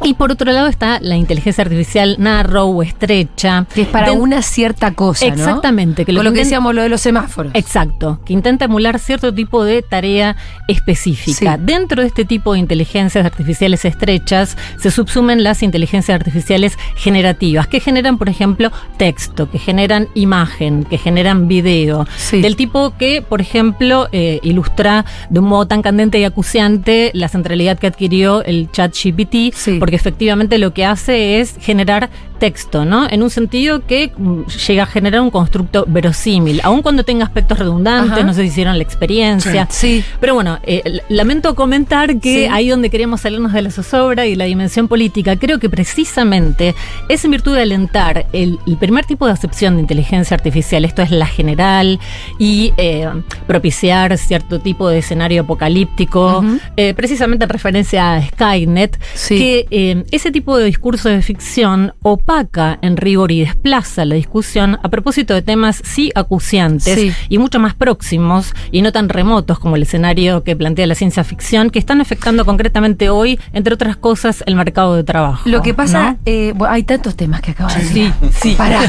Y 0.03 0.15
por 0.15 0.33
otro 0.33 0.51
lado 0.53 0.67
está 0.67 0.99
la 1.01 1.17
inteligencia 1.17 1.63
artificial 1.63 2.17
narrow 2.19 2.79
o 2.79 2.83
estrecha. 2.83 3.67
Que 3.75 3.83
es 3.83 3.89
para 3.89 4.13
una 4.13 4.43
cierta 4.43 4.93
cosa, 4.93 5.27
¿no? 5.27 5.33
Exactamente, 5.35 6.05
que 6.05 6.13
lo 6.13 6.19
Con 6.19 6.27
lo 6.27 6.33
que 6.33 6.41
decíamos 6.41 6.75
lo 6.75 6.83
de 6.83 6.89
los 6.89 7.01
semáforos. 7.01 7.53
Exacto, 7.55 8.21
que 8.25 8.33
intenta 8.33 8.67
emular 8.67 8.99
cierto 8.99 9.33
tipo 9.33 9.65
de 9.65 9.83
tarea 9.83 10.37
específica. 10.69 11.57
Sí. 11.57 11.63
Dentro 11.65 12.03
de 12.03 12.09
este 12.09 12.25
tipo 12.25 12.53
de 12.53 12.59
inteligencias 12.59 13.25
artificiales 13.25 13.85
estrechas 13.85 14.57
se 14.79 14.91
subsumen 14.91 15.43
las 15.43 15.63
inteligencias 15.63 16.15
artificiales 16.15 16.77
generativas, 16.97 17.67
que 17.69 17.81
generan, 17.81 18.19
por 18.19 18.29
ejemplo, 18.29 18.71
texto, 18.99 19.51
que 19.51 19.59
generan 19.59 20.09
imagen, 20.15 20.85
que 20.85 20.99
generan 20.99 21.49
video, 21.49 22.07
Sí. 22.17 22.41
del 22.43 22.57
tipo 22.57 22.95
que, 22.99 23.23
por 23.23 23.41
ejemplo, 23.41 24.09
eh, 24.13 24.41
ilustra 24.43 25.05
de 25.31 25.39
un 25.41 25.47
modo 25.47 25.67
tan 25.67 25.83
candente 25.83 26.19
y 26.19 26.25
acuciante 26.25 27.11
la 27.15 27.29
centralidad 27.29 27.79
que 27.79 27.87
adquirió 27.87 28.43
el 28.45 28.71
chat 28.71 28.93
GPT, 28.95 29.53
Sí. 29.55 29.74
Porque 29.79 29.97
efectivamente 29.97 30.59
lo 30.59 30.73
que 30.75 30.85
hace 30.85 31.41
es 31.41 31.57
generar 31.61 32.11
texto, 32.39 32.85
¿no? 32.85 33.09
En 33.09 33.23
un 33.23 33.31
sentido 33.31 33.87
que 33.87 34.13
mm, 34.17 34.43
llega 34.67 34.83
a 34.83 34.87
generar 34.87 35.21
un 35.21 35.31
constructo 35.31 35.85
verosímil, 35.89 36.61
aun 36.65 36.83
cuando 36.83 37.05
tenga 37.05 37.25
aspectos 37.25 37.59
redundantes, 37.59 38.13
Ajá. 38.13 38.23
no 38.25 38.35
sé 38.35 38.43
si 38.43 38.49
hicieron 38.49 38.77
la 38.77 38.83
experiencia. 38.83 39.67
Sí. 39.71 40.05
Pero 40.21 40.35
bueno, 40.35 40.59
eh, 40.65 40.83
lamento 41.09 41.55
comentar 41.55 42.19
que 42.21 42.45
Sí. 42.45 42.49
ahí 42.51 42.69
donde 42.69 42.91
queríamos 42.91 43.21
salirnos 43.23 43.53
de 43.53 43.63
la 43.63 43.71
zozobra 43.71 44.27
y 44.27 44.35
la 44.35 44.45
dimensión 44.47 44.89
política, 44.89 45.37
creo 45.37 45.59
que 45.59 45.71
precisamente 45.71 46.75
es 47.09 47.25
en 47.25 47.31
virtud 47.31 47.55
de 47.55 47.63
alentar 47.63 48.27
el, 48.33 48.59
el 48.67 48.77
primer 48.77 49.05
tipo 49.05 49.27
de 49.27 49.33
acepción 49.33 49.77
de 49.77 49.83
inteligencia 49.83 50.35
artificial, 50.35 50.85
esto 50.85 51.03
es 51.03 51.11
la 51.11 51.27
general, 51.27 51.99
y 52.39 52.73
eh, 52.77 53.09
propiciar 53.47 54.19
cierto 54.19 54.61
tipo 54.61 54.89
de 54.89 54.99
escenario 54.99 55.43
apocalíptico, 55.43 56.45
eh, 56.77 56.95
precisamente 56.95 57.45
en 57.45 57.51
referencia 57.51 58.15
a 58.15 58.23
Skynet, 58.23 58.99
Sí. 59.15 59.39
que 59.39 59.64
eh, 59.71 60.05
ese 60.11 60.31
tipo 60.31 60.57
de 60.57 60.65
discurso 60.67 61.09
de 61.09 61.23
ficción 61.23 61.95
opaca 62.03 62.79
en 62.83 62.97
rigor 62.97 63.33
y 63.33 63.41
desplaza 63.41 64.05
la 64.05 64.15
discusión 64.15 64.79
a 64.83 64.89
propósito 64.89 65.35
de 65.35 65.43
temas 65.43 65.81
sí 65.85 66.11
acuciantes 66.15 66.95
Sí. 66.99 67.13
y 67.29 67.39
mucho 67.39 67.59
más 67.59 67.75
próximos 67.75 68.55
y 68.71 68.83
no 68.83 68.93
tan 68.93 69.09
remotos 69.09 69.59
como 69.59 69.77
el 69.77 69.83
escenario 69.83 70.43
que 70.45 70.57
plantea 70.57 70.87
la 70.87 70.95
ciencia 70.95 71.25
ficción, 71.25 71.71
que 71.71 71.79
están 71.79 72.01
afectando 72.01 72.45
concretamente 72.45 73.09
hoy, 73.11 73.39
entre 73.53 73.75
otras 73.75 73.97
cosas, 73.97 74.43
el 74.47 74.55
mercado 74.57 74.97
de 74.97 75.05
trabajo. 75.05 75.49
Lo 75.49 75.63
que 75.63 75.75
pasa, 75.75 76.13
¿no? 76.13 76.19
eh, 76.27 76.53
bueno, 76.55 76.73
hay 76.75 76.83
tantos 76.85 77.17
temas 77.17 77.41
que 77.41 77.53
acaban 77.53 77.77
de 77.79 77.85
Sí, 77.85 78.13
sí. 78.41 78.55
Pará, 78.57 78.81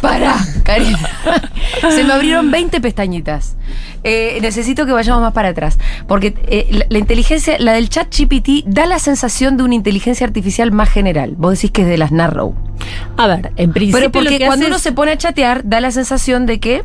pará, 0.00 0.36
Karina. 0.64 0.98
Se 1.90 2.04
me 2.04 2.12
abrieron 2.12 2.50
20 2.50 2.80
pestañitas. 2.80 3.56
Eh, 4.04 4.38
necesito 4.40 4.86
que 4.86 4.92
vayamos 4.92 5.20
más 5.22 5.32
para 5.32 5.48
atrás. 5.48 5.78
Porque 6.06 6.34
eh, 6.48 6.68
la, 6.70 6.86
la 6.88 6.98
inteligencia, 6.98 7.58
la 7.58 7.72
del 7.72 7.88
chat 7.88 8.08
GPT, 8.16 8.64
da 8.66 8.86
la 8.86 8.98
sensación 8.98 9.56
de 9.56 9.64
una 9.64 9.74
inteligencia 9.88 10.26
artificial 10.26 10.70
más 10.70 10.90
general. 10.90 11.34
Vos 11.38 11.54
decís 11.54 11.70
que 11.70 11.80
es 11.82 11.88
de 11.88 11.96
las 11.96 12.12
narrow. 12.12 12.54
A 13.16 13.26
ver, 13.26 13.52
en 13.56 13.72
principio 13.72 14.10
Pero 14.10 14.12
porque 14.12 14.44
cuando 14.44 14.66
uno 14.66 14.76
es- 14.76 14.82
se 14.82 14.92
pone 14.92 15.12
a 15.12 15.16
chatear, 15.16 15.62
da 15.64 15.80
la 15.80 15.90
sensación 15.90 16.44
de 16.44 16.60
que 16.60 16.84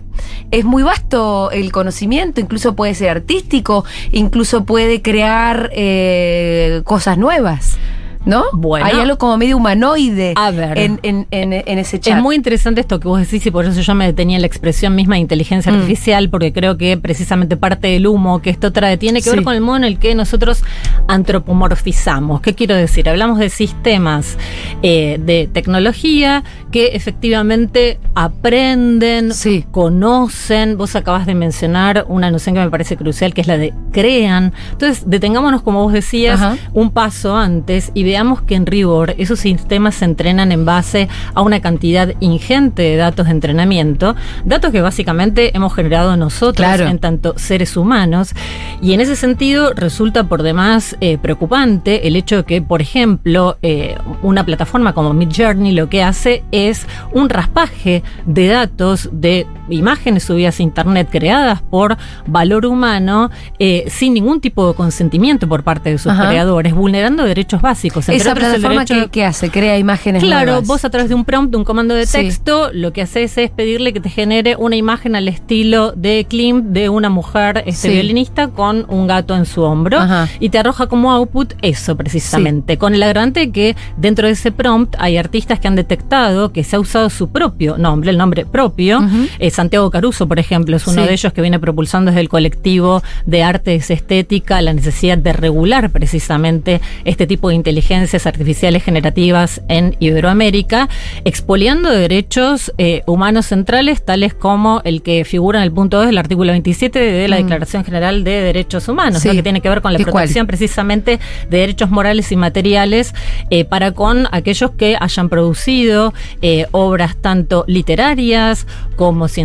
es 0.51 0.63
muy 0.63 0.83
vasto 0.83 1.51
el 1.51 1.71
conocimiento, 1.73 2.39
incluso 2.39 2.75
puede 2.75 2.95
ser 2.95 3.09
artístico, 3.09 3.83
incluso 4.13 4.63
puede 4.63 5.01
crear 5.01 5.69
eh, 5.73 6.81
cosas 6.85 7.17
nuevas. 7.17 7.77
¿No? 8.25 8.43
Bueno. 8.53 8.85
Hay 8.85 8.99
algo 8.99 9.17
como 9.17 9.37
medio 9.37 9.57
humanoide 9.57 10.33
A 10.37 10.51
ver. 10.51 10.77
En, 10.77 10.99
en- 11.03 11.27
en- 11.31 11.51
en 11.53 11.77
ese 11.79 11.99
chat. 11.99 12.15
Es 12.17 12.23
muy 12.23 12.35
interesante 12.35 12.79
esto 12.81 12.99
que 12.99 13.07
vos 13.07 13.19
decís 13.19 13.45
y 13.45 13.51
por 13.51 13.65
eso 13.65 13.81
yo 13.81 13.95
me 13.95 14.05
detenía 14.05 14.37
en 14.37 14.41
la 14.41 14.47
expresión 14.47 14.95
misma 14.95 15.15
de 15.15 15.21
inteligencia 15.21 15.71
Mm. 15.71 15.75
artificial, 15.75 16.29
porque 16.29 16.53
creo 16.53 16.77
que 16.77 16.97
precisamente 16.97 17.57
parte 17.57 17.87
del 17.87 18.07
humo 18.07 18.41
que 18.41 18.49
esto 18.49 18.71
trae 18.71 18.97
tiene 18.97 19.19
que 19.19 19.29
Sí. 19.29 19.35
ver 19.35 19.43
con 19.43 19.53
el 19.55 19.61
modo 19.61 19.77
en 19.77 19.83
el 19.83 19.99
que 19.99 20.15
nosotros 20.15 20.63
antropomorfizamos. 21.07 22.41
¿Qué 22.41 22.53
quiero 22.55 22.75
decir? 22.75 23.09
Hablamos 23.09 23.39
de 23.39 23.49
sistemas 23.49 24.37
eh, 24.81 25.19
de 25.23 25.49
tecnología 25.51 26.43
que 26.71 26.87
efectivamente 26.95 27.99
aprenden, 28.15 29.33
Sí. 29.33 29.65
conocen. 29.71 30.77
Vos 30.77 30.95
acabas 30.95 31.25
de 31.25 31.35
mencionar 31.35 32.05
una 32.07 32.31
noción 32.31 32.55
que 32.55 32.61
me 32.61 32.69
parece 32.69 32.95
crucial, 32.97 33.33
que 33.33 33.41
es 33.41 33.47
la 33.47 33.57
de 33.57 33.73
crean. 33.91 34.53
Entonces, 34.71 35.03
detengámonos, 35.07 35.61
como 35.61 35.83
vos 35.83 35.93
decías, 35.93 36.39
Ajá. 36.41 36.57
un 36.73 36.91
paso 36.91 37.35
antes 37.35 37.91
y 37.93 38.03
veamos 38.03 38.12
que 38.41 38.55
en 38.55 38.65
rigor 38.65 39.15
esos 39.17 39.39
sistemas 39.39 39.95
se 39.95 40.05
entrenan 40.05 40.51
en 40.51 40.65
base 40.65 41.07
a 41.33 41.41
una 41.41 41.59
cantidad 41.61 42.13
ingente 42.19 42.83
de 42.83 42.95
datos 42.95 43.25
de 43.25 43.31
entrenamiento, 43.31 44.15
datos 44.45 44.71
que 44.71 44.81
básicamente 44.81 45.55
hemos 45.55 45.73
generado 45.73 46.15
nosotros 46.17 46.65
Claro. 46.65 46.87
en 46.87 46.99
tanto 46.99 47.33
seres 47.37 47.75
humanos. 47.75 48.33
Y 48.81 48.93
en 48.93 49.01
ese 49.01 49.15
sentido 49.15 49.73
resulta 49.73 50.25
por 50.25 50.43
demás 50.43 50.95
eh, 51.01 51.17
preocupante 51.17 52.07
el 52.07 52.15
hecho 52.15 52.37
de 52.37 52.43
que, 52.43 52.61
por 52.61 52.81
ejemplo, 52.81 53.57
eh, 53.61 53.97
una 54.21 54.45
plataforma 54.45 54.93
como 54.93 55.13
Midjourney 55.13 55.71
lo 55.73 55.89
que 55.89 56.03
hace 56.03 56.43
es 56.51 56.85
un 57.13 57.29
raspaje 57.29 58.03
de 58.25 58.47
datos 58.47 59.09
de 59.11 59.47
imágenes 59.69 60.23
subidas 60.23 60.59
a 60.59 60.63
internet 60.63 61.07
creadas 61.11 61.61
por 61.61 61.97
valor 62.27 62.65
humano 62.65 63.29
eh, 63.59 63.85
sin 63.87 64.13
ningún 64.13 64.41
tipo 64.41 64.67
de 64.67 64.73
consentimiento 64.73 65.47
por 65.47 65.63
parte 65.63 65.89
de 65.91 65.97
sus 65.97 66.11
Ajá. 66.11 66.27
creadores, 66.29 66.73
vulnerando 66.73 67.23
derechos 67.23 67.61
básicos. 67.61 68.07
entre 68.09 68.21
Esa 68.21 68.35
plataforma 68.35 68.85
que, 68.85 69.09
que 69.09 69.25
hace, 69.25 69.49
crea 69.49 69.77
imágenes 69.77 70.23
Claro, 70.23 70.51
nuevas. 70.53 70.67
vos 70.67 70.85
a 70.85 70.89
través 70.89 71.09
de 71.09 71.15
un 71.15 71.25
prompt, 71.25 71.51
de 71.51 71.57
un 71.57 71.63
comando 71.63 71.93
de 71.95 72.05
Sí. 72.05 72.17
texto, 72.17 72.69
lo 72.73 72.93
que 72.93 73.01
haces 73.01 73.37
es 73.37 73.49
pedirle 73.51 73.93
que 73.93 73.99
te 73.99 74.09
genere 74.09 74.55
una 74.57 74.75
imagen 74.75 75.15
al 75.15 75.27
estilo 75.27 75.91
de 75.93 76.25
Klimt 76.29 76.65
de 76.67 76.89
una 76.89 77.09
mujer 77.09 77.63
este, 77.65 77.87
Sí. 77.89 77.93
violinista 77.93 78.49
con 78.49 78.85
un 78.89 79.07
gato 79.07 79.35
en 79.35 79.45
su 79.45 79.61
hombro 79.63 79.99
Ajá. 79.99 80.27
y 80.39 80.49
te 80.49 80.57
arroja 80.59 80.87
como 80.87 81.11
output 81.11 81.53
eso 81.61 81.95
precisamente. 81.95 82.77
Con 82.77 82.93
el 82.93 83.03
agravante 83.03 83.51
que 83.51 83.75
dentro 83.97 84.27
de 84.27 84.33
ese 84.33 84.51
prompt 84.51 84.95
hay 84.99 85.17
artistas 85.17 85.59
que 85.59 85.67
han 85.67 85.75
detectado 85.75 86.51
que 86.51 86.63
se 86.63 86.75
ha 86.75 86.79
usado 86.79 87.09
su 87.09 87.29
propio 87.29 87.77
nombre, 87.77 88.09
el 88.11 88.17
nombre 88.17 88.45
propio. 88.45 89.01
Eh, 89.39 89.49
Santiago 89.53 89.89
Caruso, 89.91 90.27
por 90.27 90.39
ejemplo, 90.39 90.75
es 90.75 90.85
uno 90.87 91.01
Sí. 91.03 91.07
de 91.07 91.13
ellos 91.13 91.31
que 91.33 91.41
viene 91.41 91.59
propulsando 91.59 92.11
desde 92.11 92.21
el 92.21 92.29
colectivo 92.29 93.01
de 93.25 93.43
artes 93.43 93.89
estética 93.89 94.61
la 94.61 94.73
necesidad 94.73 95.17
de 95.17 95.33
regular 95.33 95.89
precisamente 95.91 96.81
este 97.05 97.27
tipo 97.27 97.49
de 97.49 97.55
inteligencias 97.55 98.25
artificiales 98.25 98.83
generativas 98.83 99.61
en 99.67 99.95
Iberoamérica, 99.99 100.89
expoliando 101.25 101.89
derechos 101.89 102.71
eh, 102.77 103.01
humanos 103.07 103.45
centrales 103.47 104.03
tales 104.03 104.33
como 104.33 104.81
el 104.83 105.01
que 105.01 105.25
figura 105.25 105.59
en 105.59 105.63
el 105.63 105.71
punto 105.71 105.97
2 105.97 106.07
del 106.07 106.17
artículo 106.17 106.51
27 106.51 106.99
de 106.99 107.27
la 107.27 107.35
Mm. 107.37 107.43
Declaración 107.43 107.83
General 107.85 108.23
de 108.23 108.31
Derechos 108.41 108.87
Humanos, 108.87 109.21
Sí. 109.21 109.27
¿no? 109.27 109.33
que 109.33 109.43
tiene 109.43 109.61
que 109.61 109.69
ver 109.69 109.81
con 109.81 109.93
la 109.93 109.99
protección 109.99 110.47
precisamente 110.47 111.19
de 111.49 111.57
derechos 111.57 111.89
morales 111.89 112.31
y 112.31 112.35
materiales 112.35 113.13
eh, 113.49 113.65
para 113.65 113.91
con 113.91 114.27
aquellos 114.31 114.71
que 114.71 114.97
hayan 114.99 115.29
producido 115.29 116.13
eh, 116.41 116.65
obras 116.71 117.15
tanto 117.17 117.63
literarias 117.67 118.65
como 118.95 119.27
científicas, 119.27 119.42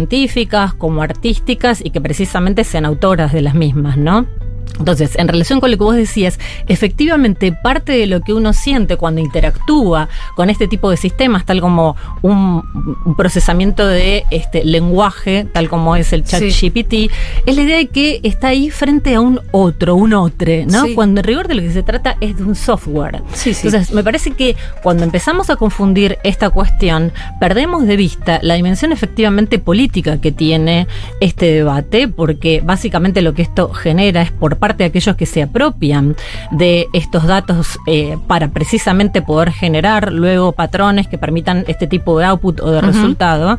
como 0.75 1.03
artísticas 1.03 1.85
y 1.85 1.91
que 1.91 2.01
precisamente 2.01 2.65
sean 2.65 2.85
autoras 2.85 3.33
de 3.33 3.43
las 3.43 3.55
mismas, 3.55 3.97
¿no? 3.97 4.27
Entonces, 4.79 5.17
en 5.17 5.29
relación 5.29 5.61
con 5.61 5.71
lo 5.71 5.77
que 5.77 5.85
vos 5.85 5.97
decías, 5.97 6.39
efectivamente 6.67 7.53
parte 7.53 7.93
de 7.93 8.07
lo 8.07 8.21
que 8.21 8.33
uno 8.33 8.53
siente 8.53 8.97
cuando 8.97 9.21
interactúa 9.21 10.09
con 10.37 10.51
este 10.51 10.69
tipo 10.69 10.91
de 10.91 10.97
sistemas, 10.97 11.45
tal 11.45 11.61
como 11.61 11.97
un, 12.23 12.63
un 13.05 13.15
procesamiento 13.17 13.87
de 13.87 14.25
este 14.31 14.65
lenguaje, 14.65 15.47
tal 15.53 15.69
como 15.69 15.97
es 15.97 16.13
el 16.13 16.25
chat 16.25 16.39
Sí. 16.39 16.71
GPT, 16.71 17.13
es 17.47 17.57
la 17.57 17.63
idea 17.63 17.77
de 17.79 17.87
que 17.89 18.21
está 18.23 18.49
ahí 18.49 18.71
frente 18.71 19.15
a 19.15 19.21
un 19.21 19.41
otro, 19.51 19.97
un 19.97 20.15
otro, 20.15 20.53
¿no? 20.69 20.85
Sí. 20.85 20.95
Cuando 20.95 21.21
en 21.21 21.25
rigor 21.25 21.49
de 21.49 21.55
lo 21.55 21.63
que 21.63 21.73
se 21.73 21.83
trata 21.83 22.17
es 22.21 22.37
de 22.37 22.45
un 22.45 22.55
software. 22.55 23.23
Sí, 23.33 23.55
sí. 23.55 23.67
Entonces, 23.67 23.93
me 23.93 24.05
parece 24.05 24.31
que 24.33 24.57
cuando 24.83 25.03
empezamos 25.05 25.51
a 25.51 25.57
confundir 25.57 26.19
esta 26.23 26.51
cuestión, 26.51 27.13
perdemos 27.41 27.87
de 27.87 27.97
vista 27.97 28.39
la 28.43 28.55
dimensión 28.55 28.93
efectivamente 28.93 29.59
política 29.59 30.21
que 30.21 30.31
tiene 30.31 30.87
este 31.21 31.47
debate, 31.47 32.07
porque 32.07 32.61
básicamente 32.65 33.21
lo 33.23 33.35
que 33.35 33.43
esto 33.43 33.73
genera 33.73 34.23
es 34.23 34.31
por 34.31 34.57
parte 34.57 34.68
de 34.77 34.85
aquellos 34.85 35.17
que 35.17 35.27
se 35.27 35.43
apropian 35.43 36.17
de 36.51 36.87
estos 36.93 37.27
datos 37.27 37.79
eh, 37.87 38.17
para 38.27 38.49
precisamente 38.49 39.23
poder 39.23 39.53
generar 39.53 40.13
luego 40.13 40.53
patrones 40.53 41.09
que 41.09 41.19
permitan 41.19 41.65
este 41.69 41.87
tipo 41.87 42.19
de 42.19 42.27
output 42.27 42.61
o 42.61 42.71
de 42.71 42.79
Ujú. 42.79 42.87
resultado, 42.87 43.59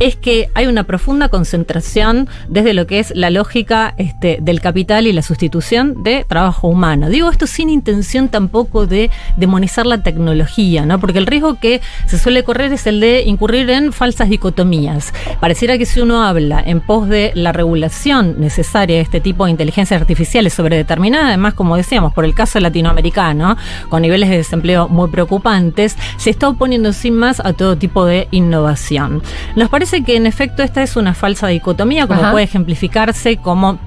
es 0.00 0.16
que 0.16 0.48
hay 0.54 0.66
una 0.66 0.84
profunda 0.84 1.28
concentración 1.28 2.28
desde 2.48 2.74
lo 2.74 2.86
que 2.86 2.98
es 2.98 3.12
la 3.14 3.30
lógica 3.30 3.94
este, 3.96 4.38
del 4.40 4.60
capital 4.60 5.06
y 5.06 5.12
la 5.12 5.22
sustitución 5.22 6.02
de 6.02 6.24
trabajo 6.28 6.68
humano. 6.68 7.08
Digo 7.08 7.30
esto 7.30 7.46
sin 7.46 7.70
intención 7.70 8.28
tampoco 8.28 8.86
de 8.86 9.10
demonizar 9.36 9.86
la 9.86 10.02
tecnología, 10.02 10.86
¿no? 10.86 10.98
Porque 11.00 11.18
el 11.18 11.26
riesgo 11.26 11.58
que 11.58 11.80
se 12.06 12.18
suele 12.18 12.44
correr 12.44 12.72
es 12.72 12.86
el 12.86 13.00
de 13.00 13.22
incurrir 13.22 13.68
en 13.70 13.92
falsas 13.92 14.28
dicotomías. 14.28 15.12
Pareciera 15.40 15.78
que 15.78 15.86
si 15.86 16.00
uno 16.00 16.22
habla 16.22 16.62
en 16.64 16.80
pos 16.80 17.08
de 17.08 17.32
la 17.34 17.52
regulación 17.52 18.36
necesaria 18.38 18.96
de 18.96 19.02
este 19.02 19.20
tipo 19.20 19.44
de 19.44 19.50
inteligencias 19.50 20.00
artificiales 20.00 20.35
determinada, 20.76 21.28
además, 21.28 21.54
como 21.54 21.76
decíamos, 21.76 22.12
por 22.12 22.24
el 22.24 22.34
caso 22.34 22.60
latinoamericano, 22.60 23.56
con 23.88 24.02
niveles 24.02 24.28
de 24.28 24.38
desempleo 24.38 24.88
muy 24.88 25.08
preocupantes, 25.08 25.96
se 26.16 26.30
está 26.30 26.48
oponiendo 26.48 26.92
sin 26.92 27.16
más 27.16 27.40
a 27.40 27.52
todo 27.52 27.76
tipo 27.76 28.04
de 28.04 28.28
innovación. 28.30 29.22
Nos 29.54 29.68
parece 29.68 30.04
que 30.04 30.16
en 30.16 30.26
efecto 30.26 30.62
esta 30.62 30.82
es 30.82 30.96
una 30.96 31.14
falsa 31.14 31.48
dicotomía, 31.48 32.06
como 32.06 32.20
Ajá. 32.20 32.32
puede 32.32 32.44
ejemplificarse 32.44 33.36
como 33.38 33.78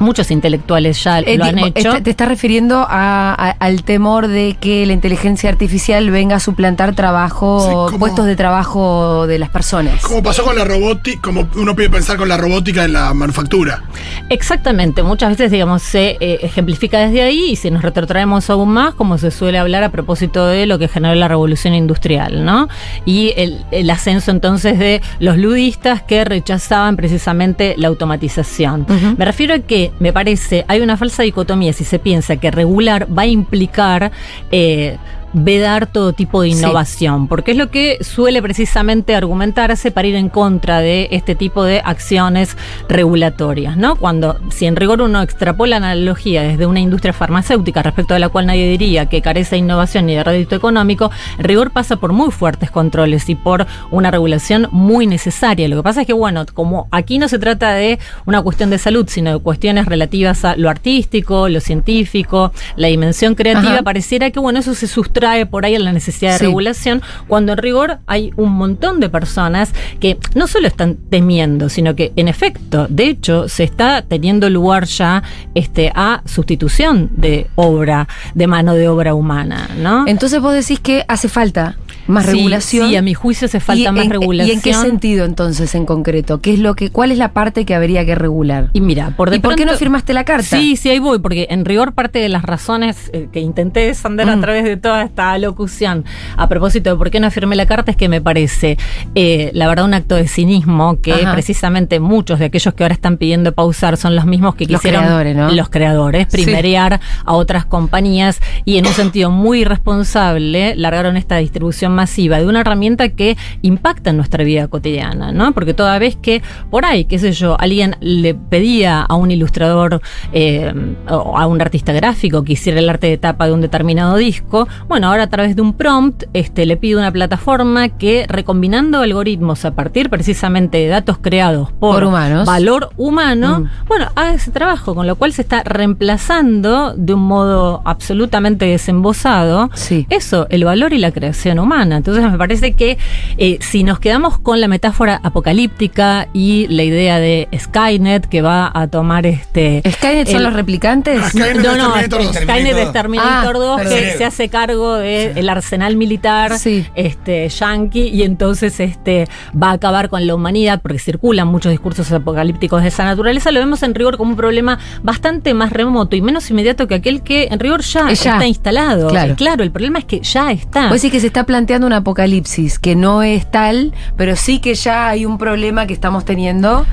Muchos 0.00 0.30
intelectuales 0.30 1.02
ya 1.02 1.20
Eh, 1.20 1.36
lo 1.36 1.44
han 1.44 1.58
hecho. 1.58 1.72
esta- 1.90 2.00
te 2.02 2.10
estás 2.10 2.28
refiriendo 2.28 2.78
a- 2.88 3.32
a- 3.34 3.50
al 3.60 3.82
temor 3.84 4.26
de 4.28 4.56
que 4.60 4.84
la 4.86 4.92
inteligencia 4.92 5.48
artificial 5.50 6.10
venga 6.10 6.36
a 6.36 6.40
suplantar 6.40 6.94
trabajo, 6.94 7.60
Sí, 7.60 7.70
como- 7.92 7.98
puestos 7.98 8.26
de 8.26 8.36
trabajo 8.36 9.26
de 9.26 9.38
las 9.38 9.50
personas. 9.50 10.00
Como 10.02 10.22
pasó 10.22 10.44
con 10.44 10.56
la 10.56 10.64
robótica, 10.64 11.20
como 11.22 11.48
uno 11.56 11.74
puede 11.74 11.90
pensar 11.90 12.16
con 12.16 12.28
la 12.28 12.36
robótica 12.36 12.84
en 12.84 12.92
la 12.92 13.14
manufactura. 13.14 13.82
Exactamente, 14.30 15.02
muchas 15.02 15.30
veces, 15.30 15.50
digamos, 15.50 15.82
se 15.82 16.16
eh, 16.20 16.38
ejemplifica 16.42 16.98
desde 16.98 17.22
ahí 17.22 17.50
y 17.50 17.56
si 17.56 17.70
nos 17.70 17.82
retrotraemos 17.82 18.48
aún 18.50 18.70
más, 18.70 18.94
como 18.94 19.18
se 19.18 19.30
suele 19.30 19.58
hablar 19.58 19.84
a 19.84 19.90
propósito 19.90 20.46
de 20.46 20.66
lo 20.66 20.78
que 20.78 20.88
generó 20.88 21.14
la 21.14 21.28
revolución 21.28 21.74
industrial, 21.74 22.44
¿no? 22.44 22.68
Y 23.04 23.32
el, 23.36 23.64
el 23.70 23.90
ascenso 23.90 24.30
entonces 24.30 24.78
de 24.78 25.02
los 25.18 25.36
ludistas 25.38 26.02
que 26.02 26.24
rechazaban 26.24 26.96
precisamente 26.96 27.74
la 27.76 27.88
automatización. 27.88 28.86
Me 29.18 29.24
refiero 29.24 29.54
a 29.54 29.58
que, 29.58 29.83
me 29.98 30.12
parece, 30.12 30.64
hay 30.68 30.80
una 30.80 30.96
falsa 30.96 31.22
dicotomía 31.22 31.72
si 31.72 31.84
se 31.84 31.98
piensa 31.98 32.36
que 32.36 32.50
regular 32.50 33.06
va 33.16 33.22
a 33.22 33.26
implicar... 33.26 34.12
eh, 34.50 34.96
vedar 35.34 35.86
todo 35.86 36.12
tipo 36.14 36.40
de 36.42 36.50
Sí. 36.52 36.58
innovación, 36.58 37.28
porque 37.28 37.50
es 37.50 37.56
lo 37.58 37.70
que 37.70 37.98
suele 38.02 38.40
precisamente 38.40 39.14
argumentarse 39.14 39.90
para 39.90 40.08
ir 40.08 40.14
en 40.14 40.28
contra 40.28 40.78
de 40.78 41.08
este 41.10 41.34
tipo 41.34 41.64
de 41.64 41.80
acciones 41.84 42.56
regulatorias, 42.88 43.76
¿no? 43.76 43.96
Cuando, 43.96 44.38
si 44.50 44.66
en 44.66 44.76
rigor 44.76 45.02
uno 45.02 45.20
extrapola 45.20 45.80
la 45.80 45.88
analogía 45.90 46.42
desde 46.42 46.66
una 46.66 46.80
industria 46.80 47.12
farmacéutica 47.12 47.82
respecto 47.82 48.14
a 48.14 48.18
la 48.18 48.28
cual 48.28 48.46
nadie 48.46 48.68
diría 48.70 49.06
que 49.06 49.20
carece 49.20 49.56
de 49.56 49.58
innovación 49.60 50.06
ni 50.06 50.14
de 50.14 50.22
rédito 50.22 50.54
económico, 50.54 51.10
en 51.38 51.44
rigor 51.44 51.72
pasa 51.72 51.96
por 51.96 52.12
muy 52.12 52.30
fuertes 52.30 52.70
controles 52.70 53.28
y 53.28 53.34
por 53.34 53.66
una 53.90 54.10
regulación 54.12 54.68
muy 54.70 55.06
necesaria. 55.06 55.66
Lo 55.68 55.76
que 55.76 55.82
pasa 55.82 56.02
es 56.02 56.06
que, 56.06 56.12
bueno, 56.12 56.46
como 56.54 56.86
aquí 56.92 57.18
no 57.18 57.26
se 57.28 57.38
trata 57.40 57.74
de 57.74 57.98
una 58.26 58.40
cuestión 58.42 58.70
de 58.70 58.78
salud, 58.78 59.06
sino 59.08 59.32
de 59.32 59.38
cuestiones 59.40 59.86
relativas 59.86 60.44
a 60.44 60.54
lo 60.56 60.70
artístico, 60.70 61.48
lo 61.48 61.60
científico, 61.60 62.52
la 62.76 62.86
dimensión 62.88 63.34
creativa, 63.34 63.74
Ajá. 63.74 63.82
pareciera 63.82 64.30
que, 64.30 64.38
bueno, 64.38 64.60
eso 64.60 64.74
se 64.74 64.86
sustrae 64.86 65.23
por 65.50 65.64
ahí 65.64 65.74
a 65.74 65.78
la 65.78 65.92
necesidad 65.92 66.32
de 66.32 66.38
Sí. 66.38 66.44
regulación, 66.46 67.02
cuando 67.28 67.52
en 67.52 67.58
rigor 67.58 67.98
hay 68.06 68.32
un 68.36 68.52
montón 68.52 69.00
de 69.00 69.08
personas 69.08 69.72
que 70.00 70.18
no 70.34 70.46
solo 70.46 70.66
están 70.68 70.96
temiendo, 71.10 71.68
sino 71.68 71.94
que 71.94 72.12
en 72.16 72.28
efecto, 72.28 72.86
de 72.88 73.08
hecho, 73.08 73.48
se 73.48 73.64
está 73.64 74.02
teniendo 74.02 74.48
lugar 74.50 74.84
ya 74.84 75.22
este, 75.54 75.90
a 75.94 76.22
sustitución 76.26 77.10
de 77.16 77.46
obra, 77.54 78.08
de 78.34 78.46
mano 78.46 78.74
de 78.74 78.88
obra 78.88 79.14
humana, 79.14 79.68
¿no? 79.78 80.04
Entonces 80.06 80.40
vos 80.40 80.52
decís 80.54 80.80
que 80.80 81.04
hace 81.08 81.28
falta 81.28 81.76
más 82.06 82.24
Sí, 82.26 82.32
regulación. 82.32 82.88
Sí, 82.88 82.96
a 82.96 83.02
mi 83.02 83.14
juicio 83.14 83.46
hace 83.46 83.60
falta 83.60 83.88
¿Y 83.90 83.92
más 83.92 84.04
en- 84.04 84.10
regulación. 84.10 84.48
¿Y 84.48 84.52
en 84.52 84.60
qué 84.60 84.74
sentido 84.74 85.24
entonces 85.24 85.74
en 85.74 85.86
concreto? 85.86 86.40
¿Qué 86.40 86.52
es 86.54 86.58
lo 86.58 86.74
que, 86.74 86.90
¿Cuál 86.90 87.12
es 87.12 87.18
la 87.18 87.32
parte 87.32 87.64
que 87.64 87.74
habría 87.74 88.04
que 88.04 88.14
regular? 88.14 88.70
Y 88.72 88.80
mira, 88.80 89.10
por 89.16 89.30
de 89.30 89.36
¿Y 89.36 89.38
por 89.40 89.54
qué 89.56 89.64
no 89.64 89.74
firmaste 89.74 90.12
la 90.14 90.24
carta? 90.24 90.44
Sí, 90.58 90.76
sí, 90.76 90.90
ahí 90.90 90.98
voy, 90.98 91.18
porque 91.18 91.46
en 91.50 91.64
rigor 91.64 91.92
parte 91.94 92.18
de 92.18 92.28
las 92.28 92.42
razones 92.42 93.10
eh, 93.12 93.28
que 93.32 93.40
intenté 93.40 93.80
descender 93.86 94.28
a 94.28 94.36
Mm. 94.36 94.40
través 94.40 94.64
de 94.64 94.76
toda 94.76 95.02
esta 95.02 95.36
locución 95.38 96.04
a 96.36 96.48
propósito 96.48 96.90
de 96.90 96.96
por 96.96 97.10
qué 97.10 97.20
no 97.20 97.30
firmé 97.30 97.56
la 97.56 97.66
carta 97.66 97.90
es 97.90 97.96
que 97.96 98.08
me 98.08 98.20
parece, 98.20 98.76
eh, 99.14 99.50
la 99.54 99.66
verdad, 99.68 99.84
un 99.84 99.94
acto 99.94 100.14
de 100.14 100.28
cinismo 100.28 101.00
que 101.00 101.12
Ajá. 101.12 101.32
precisamente 101.32 102.00
muchos 102.00 102.38
de 102.38 102.46
aquellos 102.46 102.74
que 102.74 102.84
ahora 102.84 102.94
están 102.94 103.16
pidiendo 103.16 103.52
pausar 103.52 103.96
son 103.96 104.14
los 104.16 104.26
mismos 104.26 104.54
que 104.54 104.66
Los 104.66 104.80
quisieron 104.80 105.02
creadores, 105.04 105.36
¿no? 105.36 105.50
los 105.52 105.68
creadores, 105.68 106.26
Sí. 106.30 106.42
primerear 106.42 107.00
a 107.24 107.32
otras 107.32 107.64
compañías 107.66 108.40
y 108.64 108.78
en 108.78 108.86
un 108.86 108.92
sentido 108.92 109.30
muy 109.30 109.60
irresponsable 109.60 110.74
largaron 110.76 111.16
esta 111.16 111.36
distribución 111.36 111.93
masiva 111.94 112.38
de 112.38 112.46
una 112.46 112.60
herramienta 112.60 113.08
que 113.08 113.36
impacta 113.62 114.10
en 114.10 114.16
nuestra 114.18 114.44
vida 114.44 114.68
cotidiana, 114.68 115.32
¿no? 115.32 115.52
Porque 115.52 115.72
toda 115.72 115.98
vez 115.98 116.16
que 116.16 116.42
por 116.70 116.84
ahí, 116.84 117.06
qué 117.06 117.18
sé 117.18 117.32
yo, 117.32 117.56
alguien 117.58 117.96
le 118.00 118.34
pedía 118.34 119.00
a 119.00 119.14
un 119.14 119.30
ilustrador 119.30 120.02
eh, 120.34 120.74
o 121.08 121.38
a 121.38 121.46
un 121.46 121.60
artista 121.62 121.92
gráfico 121.94 122.44
que 122.44 122.52
hiciera 122.52 122.78
el 122.80 122.88
arte 122.90 123.06
de 123.06 123.16
tapa 123.16 123.46
de 123.46 123.52
un 123.54 123.62
determinado 123.62 124.16
disco, 124.16 124.68
bueno, 124.88 125.08
ahora 125.08 125.22
a 125.22 125.28
través 125.28 125.56
de 125.56 125.62
un 125.62 125.72
prompt 125.72 126.24
este, 126.34 126.66
le 126.66 126.76
pide 126.76 126.96
una 126.96 127.10
plataforma 127.12 127.88
que 127.88 128.26
recombinando 128.28 129.00
algoritmos 129.00 129.64
a 129.64 129.74
partir 129.74 130.10
precisamente 130.10 130.78
de 130.78 130.88
datos 130.88 131.16
creados 131.18 131.70
por, 131.72 131.94
Por 131.94 132.04
humanos. 132.04 132.46
valor 132.46 132.90
humano, 132.96 133.60
Mm. 133.60 133.68
bueno, 133.88 134.06
haga 134.16 134.34
ese 134.34 134.50
trabajo, 134.50 134.94
con 134.94 135.06
lo 135.06 135.16
cual 135.16 135.32
se 135.32 135.42
está 135.42 135.62
reemplazando 136.08 136.94
de 136.96 137.14
un 137.14 137.22
modo 137.22 137.82
absolutamente 137.84 138.66
desembosado 138.66 139.70
Sí. 139.74 140.06
eso, 140.10 140.46
el 140.50 140.64
valor 140.64 140.92
y 140.92 140.98
la 140.98 141.12
creación 141.12 141.58
humana. 141.58 141.83
Entonces 141.92 142.22
me 142.30 142.38
parece 142.38 142.72
que 142.72 142.98
eh, 143.38 143.58
si 143.60 143.84
nos 143.84 143.98
quedamos 143.98 144.38
con 144.38 144.60
la 144.60 144.68
metáfora 144.68 145.20
apocalíptica 145.22 146.28
y 146.32 146.66
la 146.68 146.82
idea 146.82 147.20
de 147.20 147.48
Skynet 147.58 148.26
que 148.26 148.42
va 148.42 148.70
a 148.74 148.88
tomar 148.88 149.26
este... 149.26 149.82
¿Skynet 149.88 150.28
son 150.28 150.42
los 150.42 150.52
replicantes? 150.52 151.20
Ah, 151.22 151.28
Skynet 151.30 151.56
no, 151.56 151.72
es 151.72 151.78
no, 151.78 151.92
Terminator 151.92 152.22
2. 152.24 152.36
Skynet 152.36 152.76
es 152.78 152.92
Terminator 152.92 153.56
Ah, 153.56 153.58
2 153.58 153.76
que 153.82 153.88
perdón. 153.88 154.18
se 154.18 154.24
hace 154.24 154.48
cargo 154.48 154.94
del 154.96 155.48
arsenal 155.48 155.96
militar 155.96 156.58
Sí. 156.58 156.86
este, 156.94 157.48
yankee 157.48 158.08
y 158.08 158.22
entonces 158.22 158.80
este, 158.80 159.28
va 159.60 159.70
a 159.70 159.72
acabar 159.72 160.08
con 160.08 160.26
la 160.26 160.34
humanidad 160.34 160.80
porque 160.82 160.98
circulan 160.98 161.48
muchos 161.48 161.70
discursos 161.70 162.10
apocalípticos 162.12 162.82
de 162.82 162.88
esa 162.88 163.04
naturaleza. 163.04 163.50
Lo 163.50 163.60
vemos 163.60 163.82
en 163.82 163.94
rigor 163.94 164.16
como 164.16 164.30
un 164.30 164.36
problema 164.36 164.78
bastante 165.02 165.54
más 165.54 165.72
remoto 165.72 166.16
y 166.16 166.22
menos 166.22 166.50
inmediato 166.50 166.86
que 166.88 166.94
aquel 166.96 167.22
que 167.22 167.48
en 167.50 167.58
rigor 167.60 167.82
ya, 167.82 168.10
Es 168.10 168.22
ya. 168.24 168.34
está 168.34 168.46
instalado. 168.46 169.08
Claro. 169.08 169.34
Claro, 169.36 169.62
el 169.64 169.70
problema 169.70 169.98
es 169.98 170.04
que 170.04 170.20
ya 170.20 170.52
está. 170.52 170.88
Pues 170.88 171.00
sí 171.02 171.10
que 171.10 171.20
se 171.20 171.26
está 171.26 171.44
planteando 171.44 171.73
un 171.82 171.92
apocalipsis 171.92 172.78
que 172.78 172.94
no 172.94 173.22
es 173.22 173.50
tal, 173.50 173.92
pero 174.16 174.36
sí 174.36 174.58
que 174.58 174.74
ya 174.74 175.08
hay 175.08 175.26
un 175.26 175.38
problema 175.38 175.86
que 175.86 175.94
estamos 175.94 176.24
teniendo 176.24 176.86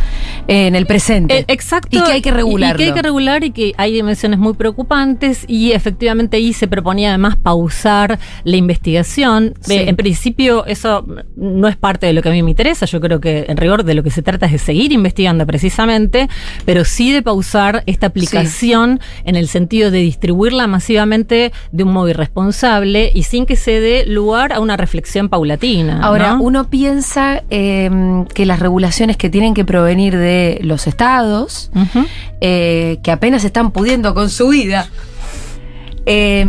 en 0.47 0.75
el 0.75 0.85
presente. 0.85 1.39
Eh, 1.39 1.45
exacto. 1.47 1.97
Y 1.97 2.01
que 2.01 2.11
hay 2.11 2.21
que 2.21 2.31
regularlo. 2.31 2.75
Y 2.75 2.77
que 2.77 2.89
hay 2.89 2.93
que 2.93 3.01
regular 3.01 3.43
y 3.43 3.51
que 3.51 3.73
hay 3.77 3.93
dimensiones 3.93 4.39
muy 4.39 4.53
preocupantes 4.53 5.45
y 5.47 5.71
efectivamente 5.71 6.37
ahí 6.37 6.53
se 6.53 6.67
proponía 6.67 7.09
además 7.09 7.35
pausar 7.35 8.19
la 8.43 8.55
investigación. 8.55 9.53
Sí. 9.61 9.73
Eh, 9.73 9.89
en 9.89 9.95
principio 9.95 10.65
eso 10.65 11.05
no 11.35 11.67
es 11.67 11.75
parte 11.75 12.07
de 12.07 12.13
lo 12.13 12.21
que 12.21 12.29
a 12.29 12.31
mí 12.31 12.41
me 12.43 12.51
interesa. 12.51 12.85
Yo 12.85 13.01
creo 13.01 13.19
que 13.19 13.45
en 13.47 13.57
rigor 13.57 13.83
de 13.83 13.93
lo 13.93 14.03
que 14.03 14.11
se 14.11 14.21
trata 14.21 14.45
es 14.45 14.53
de 14.53 14.57
seguir 14.57 14.91
investigando 14.91 15.45
precisamente, 15.45 16.29
pero 16.65 16.85
sí 16.85 17.11
de 17.11 17.21
pausar 17.21 17.83
esta 17.85 18.07
aplicación 18.07 18.99
en 19.25 19.35
el 19.35 19.47
sentido 19.47 19.91
de 19.91 19.99
distribuirla 19.99 20.67
masivamente 20.67 21.51
de 21.71 21.83
un 21.83 21.93
modo 21.93 22.09
irresponsable 22.09 23.11
y 23.13 23.23
sin 23.23 23.45
que 23.45 23.55
se 23.55 23.79
dé 23.79 24.05
lugar 24.05 24.53
a 24.53 24.59
una 24.59 24.70
reflexión 24.77 25.29
paulatina. 25.29 26.01
Ahora, 26.01 26.35
¿no? 26.35 26.43
uno 26.43 26.69
piensa 26.69 27.43
eh, 27.49 27.89
que 28.33 28.45
las 28.45 28.59
regulaciones 28.59 29.17
que 29.17 29.29
tienen 29.29 29.53
que 29.53 29.65
provenir 29.65 30.17
de 30.17 30.59
los 30.63 30.87
estados, 30.87 31.71
eh, 32.41 32.99
que 33.03 33.11
apenas 33.11 33.43
están 33.43 33.71
pudiendo 33.71 34.13
con 34.13 34.29
su 34.29 34.49
vida, 34.49 34.87
eh, 36.05 36.45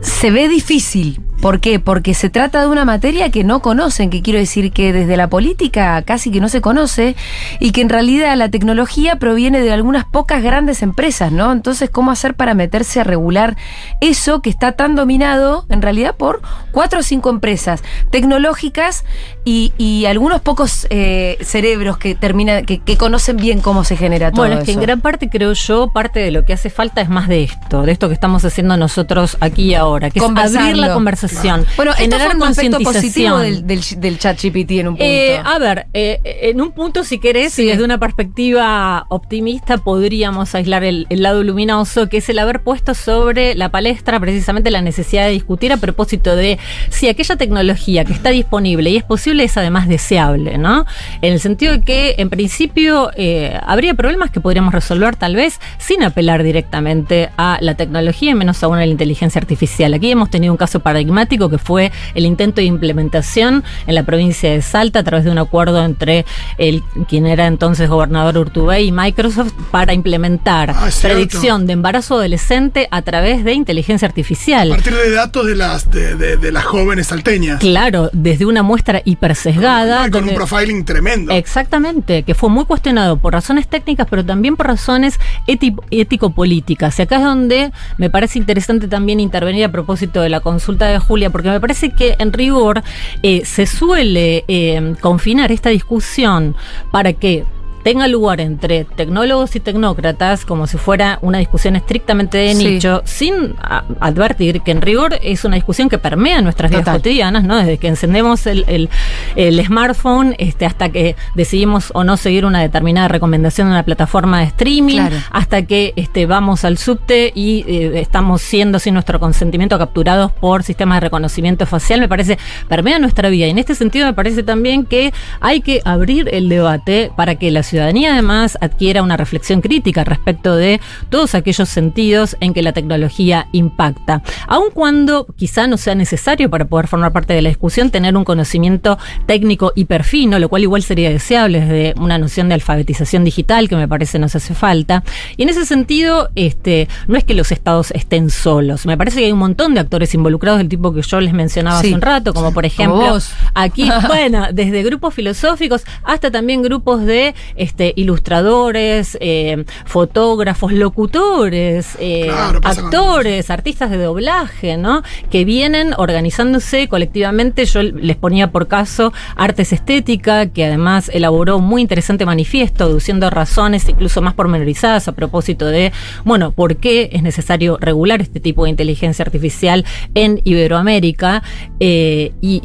se 0.00 0.30
ve 0.30 0.48
difícil. 0.48 1.20
¿Por 1.40 1.60
qué? 1.60 1.78
Porque 1.78 2.14
se 2.14 2.30
trata 2.30 2.60
de 2.60 2.66
una 2.66 2.84
materia 2.84 3.30
que 3.30 3.44
no 3.44 3.60
conocen, 3.62 4.10
que 4.10 4.22
quiero 4.22 4.40
decir 4.40 4.72
que 4.72 4.92
desde 4.92 5.16
la 5.16 5.28
política 5.28 6.02
casi 6.02 6.32
que 6.32 6.40
no 6.40 6.48
se 6.48 6.60
conoce 6.60 7.14
y 7.60 7.70
que 7.70 7.80
en 7.80 7.88
realidad 7.88 8.36
la 8.36 8.48
tecnología 8.48 9.16
proviene 9.16 9.60
de 9.60 9.72
algunas 9.72 10.04
pocas 10.04 10.42
grandes 10.42 10.82
empresas, 10.82 11.30
¿no? 11.30 11.52
Entonces, 11.52 11.90
¿cómo 11.90 12.10
hacer 12.10 12.34
para 12.34 12.54
meterse 12.54 13.00
a 13.00 13.04
regular 13.04 13.56
eso 14.00 14.42
que 14.42 14.50
está 14.50 14.72
tan 14.72 14.96
dominado 14.96 15.64
en 15.68 15.80
realidad 15.80 16.16
por 16.16 16.42
cuatro 16.72 17.00
o 17.00 17.02
cinco 17.04 17.30
empresas 17.30 17.84
tecnológicas 18.10 19.04
y, 19.44 19.72
y 19.78 20.06
algunos 20.06 20.40
pocos 20.40 20.88
eh, 20.90 21.38
cerebros 21.40 21.98
que 21.98 22.16
terminan, 22.16 22.64
que, 22.64 22.80
que 22.80 22.96
conocen 22.96 23.36
bien 23.36 23.60
cómo 23.60 23.84
se 23.84 23.96
genera 23.96 24.32
todo 24.32 24.42
Bueno, 24.42 24.58
es 24.58 24.64
que 24.64 24.72
en 24.72 24.80
gran 24.80 25.00
parte 25.00 25.28
creo 25.30 25.52
yo, 25.52 25.92
parte 25.92 26.18
de 26.18 26.32
lo 26.32 26.44
que 26.44 26.52
hace 26.52 26.68
falta 26.68 27.00
es 27.00 27.08
más 27.08 27.28
de 27.28 27.44
esto, 27.44 27.82
de 27.82 27.92
esto 27.92 28.08
que 28.08 28.14
estamos 28.14 28.44
haciendo 28.44 28.76
nosotros 28.76 29.36
aquí 29.40 29.70
y 29.70 29.74
ahora, 29.74 30.10
que 30.10 30.18
es 30.18 30.24
abrir 30.24 30.76
la 30.76 30.94
conversación. 30.94 31.27
Bueno, 31.76 31.92
esto 31.98 32.18
fue 32.18 32.34
un 32.34 32.42
aspecto 32.42 32.78
positivo 32.80 33.38
del, 33.38 33.66
del, 33.66 33.80
del 33.98 34.18
chat 34.18 34.40
GPT 34.42 34.70
en 34.72 34.88
un 34.88 34.94
punto. 34.94 35.04
Eh, 35.04 35.40
a 35.42 35.58
ver, 35.58 35.86
eh, 35.92 36.20
en 36.42 36.60
un 36.60 36.72
punto, 36.72 37.04
si 37.04 37.18
querés, 37.18 37.52
Sí. 37.52 37.62
y 37.62 37.66
desde 37.66 37.84
una 37.84 37.98
perspectiva 37.98 39.06
optimista, 39.08 39.78
podríamos 39.78 40.54
aislar 40.54 40.84
el, 40.84 41.06
el 41.10 41.22
lado 41.22 41.42
luminoso, 41.42 42.08
que 42.08 42.18
es 42.18 42.28
el 42.28 42.38
haber 42.38 42.62
puesto 42.62 42.94
sobre 42.94 43.54
la 43.54 43.70
palestra 43.70 44.20
precisamente 44.20 44.70
la 44.70 44.80
necesidad 44.82 45.24
de 45.26 45.30
discutir 45.32 45.72
a 45.72 45.76
propósito 45.76 46.36
de 46.36 46.58
si 46.90 47.08
aquella 47.08 47.36
tecnología 47.36 48.04
que 48.04 48.12
está 48.12 48.30
disponible 48.30 48.90
y 48.90 48.96
es 48.96 49.04
posible 49.04 49.44
es 49.44 49.56
además 49.56 49.88
deseable, 49.88 50.58
¿no? 50.58 50.84
En 51.22 51.32
el 51.32 51.40
sentido 51.40 51.72
de 51.72 51.80
que, 51.82 52.14
en 52.18 52.30
principio, 52.30 53.10
eh, 53.16 53.58
habría 53.66 53.94
problemas 53.94 54.30
que 54.30 54.40
podríamos 54.40 54.72
resolver 54.74 55.16
tal 55.16 55.34
vez 55.36 55.60
sin 55.78 56.02
apelar 56.02 56.42
directamente 56.42 57.30
a 57.36 57.58
la 57.60 57.74
tecnología 57.74 58.30
y 58.30 58.34
menos 58.34 58.62
aún 58.62 58.76
a 58.76 58.80
la 58.80 58.86
inteligencia 58.86 59.40
artificial. 59.40 59.94
Aquí 59.94 60.10
hemos 60.10 60.30
tenido 60.30 60.52
un 60.52 60.56
caso 60.56 60.80
paradigmático 60.80 61.17
emblemático 61.18 61.50
que 61.50 61.58
fue 61.58 61.90
el 62.14 62.26
intento 62.26 62.60
de 62.60 62.66
implementación 62.66 63.64
en 63.86 63.94
la 63.94 64.04
provincia 64.04 64.50
de 64.52 64.62
Salta 64.62 65.00
a 65.00 65.02
través 65.02 65.24
de 65.24 65.30
un 65.32 65.38
acuerdo 65.38 65.84
entre 65.84 66.24
el 66.58 66.82
quien 67.08 67.26
era 67.26 67.46
entonces 67.46 67.88
gobernador 67.88 68.38
Urtubey 68.38 68.86
y 68.88 68.92
Microsoft 68.92 69.52
para 69.72 69.92
implementar 69.94 70.70
Ah, 70.70 70.88
predicción 71.02 71.66
de 71.66 71.72
embarazo 71.72 72.14
adolescente 72.16 72.86
a 72.90 73.02
través 73.02 73.44
de 73.44 73.52
inteligencia 73.52 74.06
A 74.06 74.10
artificial. 74.10 74.68
partir 74.68 74.94
de 74.94 75.10
datos 75.10 75.46
de 75.46 75.56
las, 75.56 75.90
de, 75.90 76.14
de- 76.14 76.36
de 76.36 76.52
las 76.52 76.64
jóvenes 76.64 77.08
salteñas. 77.08 77.58
Claro, 77.60 78.10
desde 78.12 78.46
una 78.46 78.62
muestra 78.62 79.02
hipersesgada. 79.04 80.08
Con 80.10 80.28
un 80.28 80.34
profiling 80.34 80.84
tremendo. 80.84 81.32
Exactamente, 81.32 82.22
que 82.22 82.34
fue 82.34 82.48
muy 82.48 82.64
cuestionado 82.64 83.16
por 83.16 83.32
razones 83.32 83.66
técnicas, 83.68 84.06
pero 84.08 84.24
también 84.24 84.56
por 84.56 84.66
razones 84.68 85.18
éti- 85.46 85.76
ético-políticas. 85.90 86.98
Y 86.98 87.02
acá 87.02 87.16
es 87.16 87.22
donde 87.24 87.72
me 87.96 88.10
parece 88.10 88.38
interesante 88.38 88.88
también 88.88 89.20
intervenir 89.20 89.64
a 89.64 89.72
propósito 89.72 90.20
de 90.20 90.28
la 90.28 90.40
consulta 90.40 90.86
de 90.86 90.98
Julia, 91.08 91.30
porque 91.30 91.48
me 91.48 91.58
parece 91.58 91.90
que 91.90 92.16
en 92.18 92.34
rigor 92.34 92.82
eh, 93.22 93.46
se 93.46 93.66
suele 93.66 94.44
eh, 94.46 94.94
confinar 95.00 95.50
esta 95.50 95.70
discusión 95.70 96.54
para 96.92 97.14
que 97.14 97.44
tenga 97.82 98.08
lugar 98.08 98.40
entre 98.40 98.84
tecnólogos 98.84 99.54
y 99.56 99.60
tecnócratas 99.60 100.44
como 100.44 100.66
si 100.66 100.76
fuera 100.78 101.18
una 101.22 101.38
discusión 101.38 101.76
estrictamente 101.76 102.38
de 102.38 102.54
Sí. 102.54 102.64
nicho, 102.74 103.02
sin 103.04 103.54
advertir 104.00 104.60
que 104.62 104.70
en 104.72 104.82
rigor 104.82 105.18
es 105.22 105.44
una 105.44 105.54
discusión 105.56 105.88
que 105.88 105.98
permea 105.98 106.40
nuestras 106.42 106.70
vidas 106.70 106.84
cotidianas, 106.88 107.44
¿no? 107.44 107.56
Desde 107.56 107.78
que 107.78 107.88
encendemos 107.88 108.46
el, 108.46 108.64
el- 108.68 108.88
el 109.36 109.64
smartphone 109.64 110.34
este, 110.38 110.66
hasta 110.66 110.88
que 110.90 111.16
decidimos 111.34 111.90
o 111.94 112.04
no 112.04 112.16
seguir 112.16 112.44
una 112.44 112.60
determinada 112.60 113.08
recomendación 113.08 113.68
de 113.68 113.72
una 113.74 113.82
plataforma 113.84 114.40
de 114.40 114.46
streaming, 114.46 114.96
Claro. 114.96 115.16
hasta 115.30 115.62
que 115.62 115.92
este, 115.96 116.26
vamos 116.26 116.64
al 116.64 116.78
subte 116.78 117.32
y 117.34 117.64
eh, 117.68 118.00
estamos 118.00 118.42
siendo 118.42 118.78
sin 118.78 118.94
nuestro 118.94 119.20
consentimiento 119.20 119.78
capturados 119.78 120.32
por 120.32 120.62
sistemas 120.62 120.96
de 120.96 121.00
reconocimiento 121.00 121.66
facial, 121.66 122.00
me 122.00 122.08
parece, 122.08 122.38
permea 122.68 122.98
nuestra 122.98 123.28
vida. 123.28 123.46
Y 123.46 123.50
en 123.50 123.58
este 123.58 123.74
sentido 123.74 124.06
me 124.06 124.14
parece 124.14 124.42
también 124.42 124.84
que 124.84 125.12
hay 125.40 125.60
que 125.60 125.80
abrir 125.84 126.28
el 126.32 126.48
debate 126.48 127.10
para 127.16 127.36
que 127.36 127.50
la 127.50 127.62
ciudadanía 127.68 128.12
además 128.12 128.58
adquiera 128.60 129.02
una 129.02 129.16
reflexión 129.16 129.60
crítica 129.60 130.04
respecto 130.04 130.56
de 130.56 130.80
todos 131.10 131.34
aquellos 131.34 131.68
sentidos 131.68 132.36
en 132.40 132.54
que 132.54 132.62
la 132.62 132.72
tecnología 132.72 133.46
impacta. 133.52 134.22
Aun 134.46 134.70
cuando 134.72 135.26
quizá 135.36 135.66
no 135.66 135.76
sea 135.76 135.94
necesario 135.94 136.50
para 136.50 136.64
poder 136.64 136.88
formar 136.88 137.12
parte 137.12 137.32
de 137.34 137.42
la 137.42 137.48
discusión 137.48 137.90
tener 137.90 138.16
un 138.16 138.24
conocimiento 138.24 138.98
técnico 139.26 139.72
hiperfino, 139.76 140.38
lo 140.38 140.48
cual 140.48 140.62
igual 140.62 140.82
sería 140.82 141.10
deseable 141.10 141.60
desde 141.60 141.94
una 142.00 142.18
noción 142.18 142.48
de 142.48 142.54
alfabetización 142.54 143.24
digital 143.24 143.68
que 143.68 143.76
me 143.76 143.86
parece 143.88 144.18
nos 144.18 144.34
hace 144.34 144.54
falta. 144.54 145.02
Y 145.36 145.42
en 145.42 145.48
ese 145.50 145.64
sentido, 145.66 146.30
este, 146.34 146.88
no 147.06 147.16
es 147.16 147.24
que 147.24 147.34
los 147.34 147.52
estados 147.52 147.90
estén 147.92 148.30
solos. 148.30 148.86
Me 148.86 148.96
parece 148.96 149.18
que 149.20 149.26
hay 149.26 149.32
un 149.32 149.38
montón 149.38 149.74
de 149.74 149.80
actores 149.80 150.14
involucrados 150.14 150.58
del 150.58 150.68
tipo 150.68 150.92
que 150.92 151.02
yo 151.02 151.20
les 151.20 151.32
mencionaba 151.32 151.80
Sí. 151.80 151.88
hace 151.88 151.94
un 151.94 152.00
rato, 152.00 152.32
como 152.34 152.52
por 152.52 152.64
Como 152.64 152.66
ejemplo 152.66 153.12
vos. 153.12 153.32
aquí, 153.54 153.88
bueno, 154.08 154.46
desde 154.52 154.82
grupos 154.82 155.14
filosóficos 155.14 155.82
hasta 156.04 156.30
también 156.30 156.62
grupos 156.62 157.04
de 157.04 157.34
este, 157.58 157.92
ilustradores, 157.96 159.18
eh, 159.20 159.64
fotógrafos, 159.84 160.72
locutores, 160.72 161.96
eh, 162.00 162.26
Claro, 162.28 162.60
actores, 162.62 163.50
artistas 163.50 163.90
de 163.90 163.98
doblaje, 163.98 164.76
¿no? 164.76 165.02
Que 165.30 165.44
vienen 165.44 165.94
organizándose 165.96 166.88
colectivamente. 166.88 167.64
Yo 167.64 167.82
les 167.82 168.16
ponía 168.16 168.50
por 168.50 168.68
caso 168.68 169.12
Artes 169.36 169.72
Estética, 169.72 170.46
que 170.46 170.64
además 170.64 171.10
elaboró 171.12 171.56
un 171.56 171.64
muy 171.64 171.82
interesante 171.82 172.24
manifiesto, 172.26 172.84
aduciendo 172.84 173.30
razones 173.30 173.88
incluso 173.88 174.22
más 174.22 174.34
pormenorizadas 174.34 175.08
a 175.08 175.12
propósito 175.12 175.66
de, 175.66 175.92
bueno, 176.24 176.52
por 176.52 176.76
qué 176.76 177.10
es 177.12 177.22
necesario 177.22 177.78
regular 177.80 178.20
este 178.20 178.40
tipo 178.40 178.64
de 178.64 178.70
inteligencia 178.70 179.24
artificial 179.24 179.84
en 180.14 180.40
Iberoamérica. 180.44 181.42
eh, 181.80 182.32
y 182.40 182.62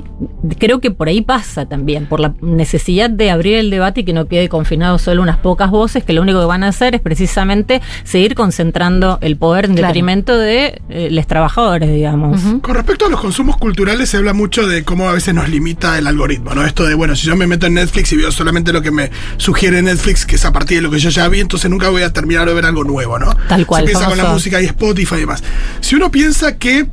creo 0.60 0.80
que 0.80 0.92
por 0.92 1.08
ahí 1.08 1.22
pasa 1.22 1.68
también, 1.68 2.06
por 2.08 2.20
la 2.20 2.34
necesidad 2.42 3.10
de 3.10 3.32
abrir 3.32 3.56
el 3.58 3.70
debate 3.70 4.02
y 4.02 4.04
que 4.04 4.14
no 4.14 4.28
quede 4.28 4.50
confinado 4.50 4.83
solo 5.00 5.22
unas 5.22 5.38
pocas 5.38 5.70
voces, 5.72 6.04
que 6.04 6.14
lo 6.14 6.22
único 6.22 6.40
que 6.40 6.46
van 6.46 6.64
a 6.64 6.68
hacer 6.70 6.96
es 6.96 7.02
precisamente 7.02 7.82
seguir 8.04 8.36
concentrando 8.36 9.18
el 9.22 9.38
poder 9.38 9.66
en 9.66 9.74
Claro. 9.74 9.88
detrimento 9.88 10.38
de 10.38 10.82
eh, 10.90 11.10
los 11.12 11.26
trabajadores, 11.28 11.92
digamos. 11.92 12.42
Con 12.62 12.76
respecto 12.76 13.06
a 13.06 13.10
los 13.10 13.20
consumos 13.20 13.58
culturales, 13.58 14.10
se 14.10 14.18
habla 14.18 14.34
mucho 14.34 14.68
de 14.68 14.84
cómo 14.84 15.08
a 15.10 15.14
veces 15.14 15.34
nos 15.34 15.50
limita 15.50 15.98
el 15.98 16.08
algoritmo, 16.08 16.54
¿no? 16.54 16.66
Esto 16.66 16.86
de, 16.86 16.94
bueno, 16.96 17.16
si 17.16 17.28
yo 17.28 17.36
me 17.36 17.48
meto 17.48 17.66
en 17.68 17.74
Netflix 17.76 18.12
y 18.14 18.18
veo 18.18 18.32
solamente 18.32 18.72
lo 18.74 18.82
que 18.82 18.92
me 18.92 19.10
sugiere 19.38 19.82
Netflix, 19.82 20.26
que 20.26 20.36
es 20.36 20.46
a 20.46 20.52
partir 20.54 20.78
de 20.78 20.82
lo 20.84 20.92
que 20.92 21.00
yo 21.00 21.10
ya 21.10 21.28
vi, 21.28 21.40
entonces 21.40 21.70
nunca 21.70 21.90
voy 21.90 22.04
a 22.04 22.12
terminar 22.14 22.48
de 22.48 22.54
ver 22.54 22.66
algo 22.66 22.84
nuevo, 22.84 23.18
¿no? 23.20 23.36
Tal 23.48 23.66
cual, 23.66 23.84
Se 23.84 23.92
piensa 23.92 24.08
con 24.10 24.18
la 24.18 24.26
música 24.26 24.62
y 24.62 24.66
Spotify 24.66 25.16
y 25.16 25.20
demás. 25.22 25.44
Si 25.82 25.96
uno 25.96 26.12
piensa 26.12 26.58
que. 26.58 26.88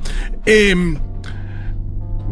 eh, 0.47 0.97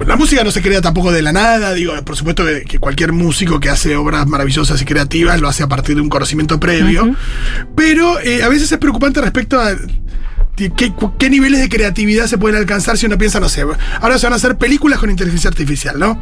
la 0.06 0.16
música 0.16 0.42
no 0.44 0.50
se 0.50 0.62
crea 0.62 0.80
tampoco 0.80 1.12
de 1.12 1.22
la 1.22 1.32
nada, 1.32 1.74
digo, 1.74 1.92
por 2.04 2.16
supuesto 2.16 2.44
que, 2.66 2.78
cualquier 2.78 3.12
músico 3.12 3.60
que 3.60 3.68
hace 3.68 3.96
obras 3.96 4.26
maravillosas 4.26 4.80
y 4.80 4.84
creativas 4.84 5.40
lo 5.40 5.48
hace 5.48 5.62
a 5.62 5.68
partir 5.68 5.96
de 5.96 6.00
un 6.02 6.08
conocimiento 6.08 6.58
previo, 6.60 7.14
pero 7.76 8.18
eh, 8.20 8.42
a 8.42 8.48
veces 8.48 8.70
es 8.72 8.78
preocupante 8.78 9.20
respecto 9.20 9.60
a 9.60 9.72
qué, 10.56 11.30
niveles 11.30 11.60
de 11.60 11.68
creatividad 11.68 12.26
se 12.26 12.38
pueden 12.38 12.58
alcanzar 12.58 12.96
si 12.98 13.06
uno 13.06 13.16
piensa, 13.18 13.38
no 13.40 13.48
sé, 13.48 13.64
ahora 14.00 14.18
se 14.18 14.26
van 14.26 14.32
a 14.32 14.36
hacer 14.36 14.56
películas 14.56 14.98
con 14.98 15.10
inteligencia 15.10 15.48
artificial, 15.48 15.98
¿no? 15.98 16.20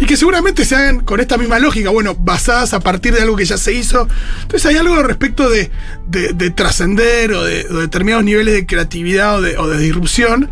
Y 0.00 0.06
que 0.06 0.16
seguramente 0.16 0.64
se 0.64 0.74
hagan 0.74 1.00
con 1.00 1.20
esta 1.20 1.38
misma 1.38 1.58
lógica, 1.60 1.90
bueno, 1.90 2.16
basadas 2.18 2.74
a 2.74 2.80
partir 2.80 3.14
de 3.14 3.22
algo 3.22 3.36
que 3.36 3.44
ya 3.44 3.56
se 3.56 3.72
hizo. 3.72 4.08
Entonces 4.42 4.66
hay 4.66 4.76
algo 4.76 5.00
respecto 5.04 5.48
de, 5.48 5.70
de- 6.08 6.32
de 6.32 6.50
trascender 6.50 7.32
o 7.32 7.44
de, 7.44 7.64
o 7.70 7.74
de 7.74 7.80
determinados 7.82 8.24
niveles 8.24 8.54
de 8.54 8.66
creatividad 8.66 9.36
o 9.36 9.40
de, 9.40 9.56
o 9.56 9.68
de 9.68 9.78
disrupción 9.78 10.50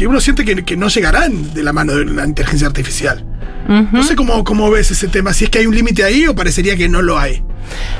que 0.00 0.06
uno 0.06 0.18
siente 0.18 0.46
que, 0.46 0.64
que 0.64 0.78
no 0.78 0.88
llegarán 0.88 1.52
de 1.52 1.62
la 1.62 1.74
mano 1.74 1.94
de 1.94 2.06
la 2.06 2.24
inteligencia 2.24 2.66
artificial. 2.66 3.22
No 3.68 4.02
sé 4.02 4.16
cómo, 4.16 4.42
cómo 4.44 4.70
ves 4.70 4.90
ese 4.90 5.08
tema, 5.08 5.34
si 5.34 5.44
es 5.44 5.50
que 5.50 5.58
hay 5.58 5.66
un 5.66 5.74
límite 5.74 6.02
ahí 6.02 6.26
o 6.26 6.34
parecería 6.34 6.74
que 6.74 6.88
no 6.88 7.02
lo 7.02 7.18
hay. 7.18 7.44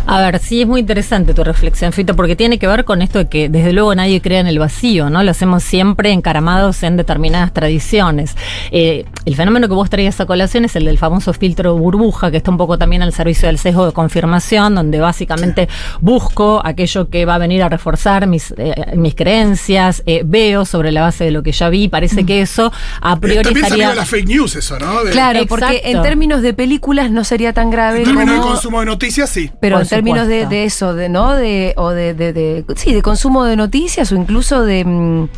A 0.07 0.21
ver, 0.21 0.39
sí 0.39 0.63
es 0.63 0.67
muy 0.67 0.81
interesante 0.81 1.35
tu 1.35 1.45
reflexión, 1.45 1.93
Fito, 1.93 2.17
porque 2.17 2.37
tiene 2.37 2.59
que 2.59 2.67
ver 2.67 2.85
con 2.85 3.03
esto 3.03 3.19
de 3.19 3.29
que 3.29 3.49
desde 3.49 3.73
luego 3.73 3.95
nadie 3.95 4.21
crea 4.21 4.41
en 4.41 4.47
el 4.47 4.59
vacío, 4.59 5.11
¿no? 5.11 5.23
Lo 5.23 5.31
hacemos 5.31 5.63
siempre 5.63 6.11
encaramados 6.13 6.83
en 6.83 6.97
determinadas 6.97 7.53
tradiciones. 7.53 8.37
Eh, 8.71 9.05
el 9.25 9.37
fenómeno 9.37 9.69
que 9.69 9.75
vos 9.75 9.89
traías 9.91 10.21
a 10.21 10.27
colación 10.27 10.65
es 10.65 10.75
el 10.77 10.85
del 10.85 10.99
famoso 10.99 11.33
filtro 11.33 11.77
burbuja, 11.77 12.31
que 12.31 12.39
está 12.39 12.51
un 12.51 12.57
poco 12.57 12.79
también 12.79 13.03
al 13.03 13.13
servicio 13.13 13.47
del 13.49 13.59
sesgo 13.59 13.87
de 13.87 13.93
confirmación, 13.93 14.75
donde 14.75 15.01
básicamente 15.01 15.69
busco 16.01 16.61
aquello 16.65 17.09
que 17.09 17.25
va 17.25 17.35
a 17.37 17.39
venir 17.39 17.63
a 17.63 17.69
reforzar 17.69 18.27
mis, 18.27 18.53
eh, 18.57 18.75
mis 18.97 19.15
creencias, 19.15 20.03
eh, 20.07 20.23
veo 20.25 20.65
sobre 20.65 20.93
la 20.93 21.03
base 21.03 21.25
de 21.25 21.31
lo 21.31 21.43
que 21.43 21.53
ya 21.53 21.69
vi, 21.69 21.89
parece 21.89 22.25
que 22.25 22.41
eso 22.41 22.73
a 23.01 23.15
Eh, 23.15 23.17
priori 23.21 23.45
También 23.45 23.65
estaría... 23.67 23.95
las 23.95 24.09
fake 24.09 24.27
news 24.29 24.57
eso, 24.57 24.79
¿no? 24.79 25.05
De- 25.05 25.11
Claro, 25.13 25.41
porque 25.49 25.83
en 25.85 26.03
términos 26.03 26.43
de 26.43 26.55
películas 26.55 27.11
no 27.11 27.25
sería 27.25 27.53
tan 27.53 27.71
grave 27.71 27.99
En 27.99 28.05
términos 28.05 28.35
de 28.37 28.41
consumo 28.41 28.81
de 28.81 28.87
noticias, 28.87 29.29
sí. 29.31 29.50
Pero 29.59 29.77
Por 29.77 29.83
en 29.83 29.89
términos 29.89 30.29
de, 30.29 30.47
de 30.47 30.65
eso, 30.65 30.95
de 30.95 31.09
no, 31.09 31.35
de 31.35 31.75
o 31.77 31.91
de, 31.91 32.15
de, 32.15 32.33
de- 32.33 32.65
sí, 32.77 32.95
de 32.95 33.03
consumo 33.03 33.45
de 33.45 33.57
noticias 33.57 34.11
o 34.13 34.17
incluso 34.17 34.63
de 34.63 34.85
mm, 34.85 35.29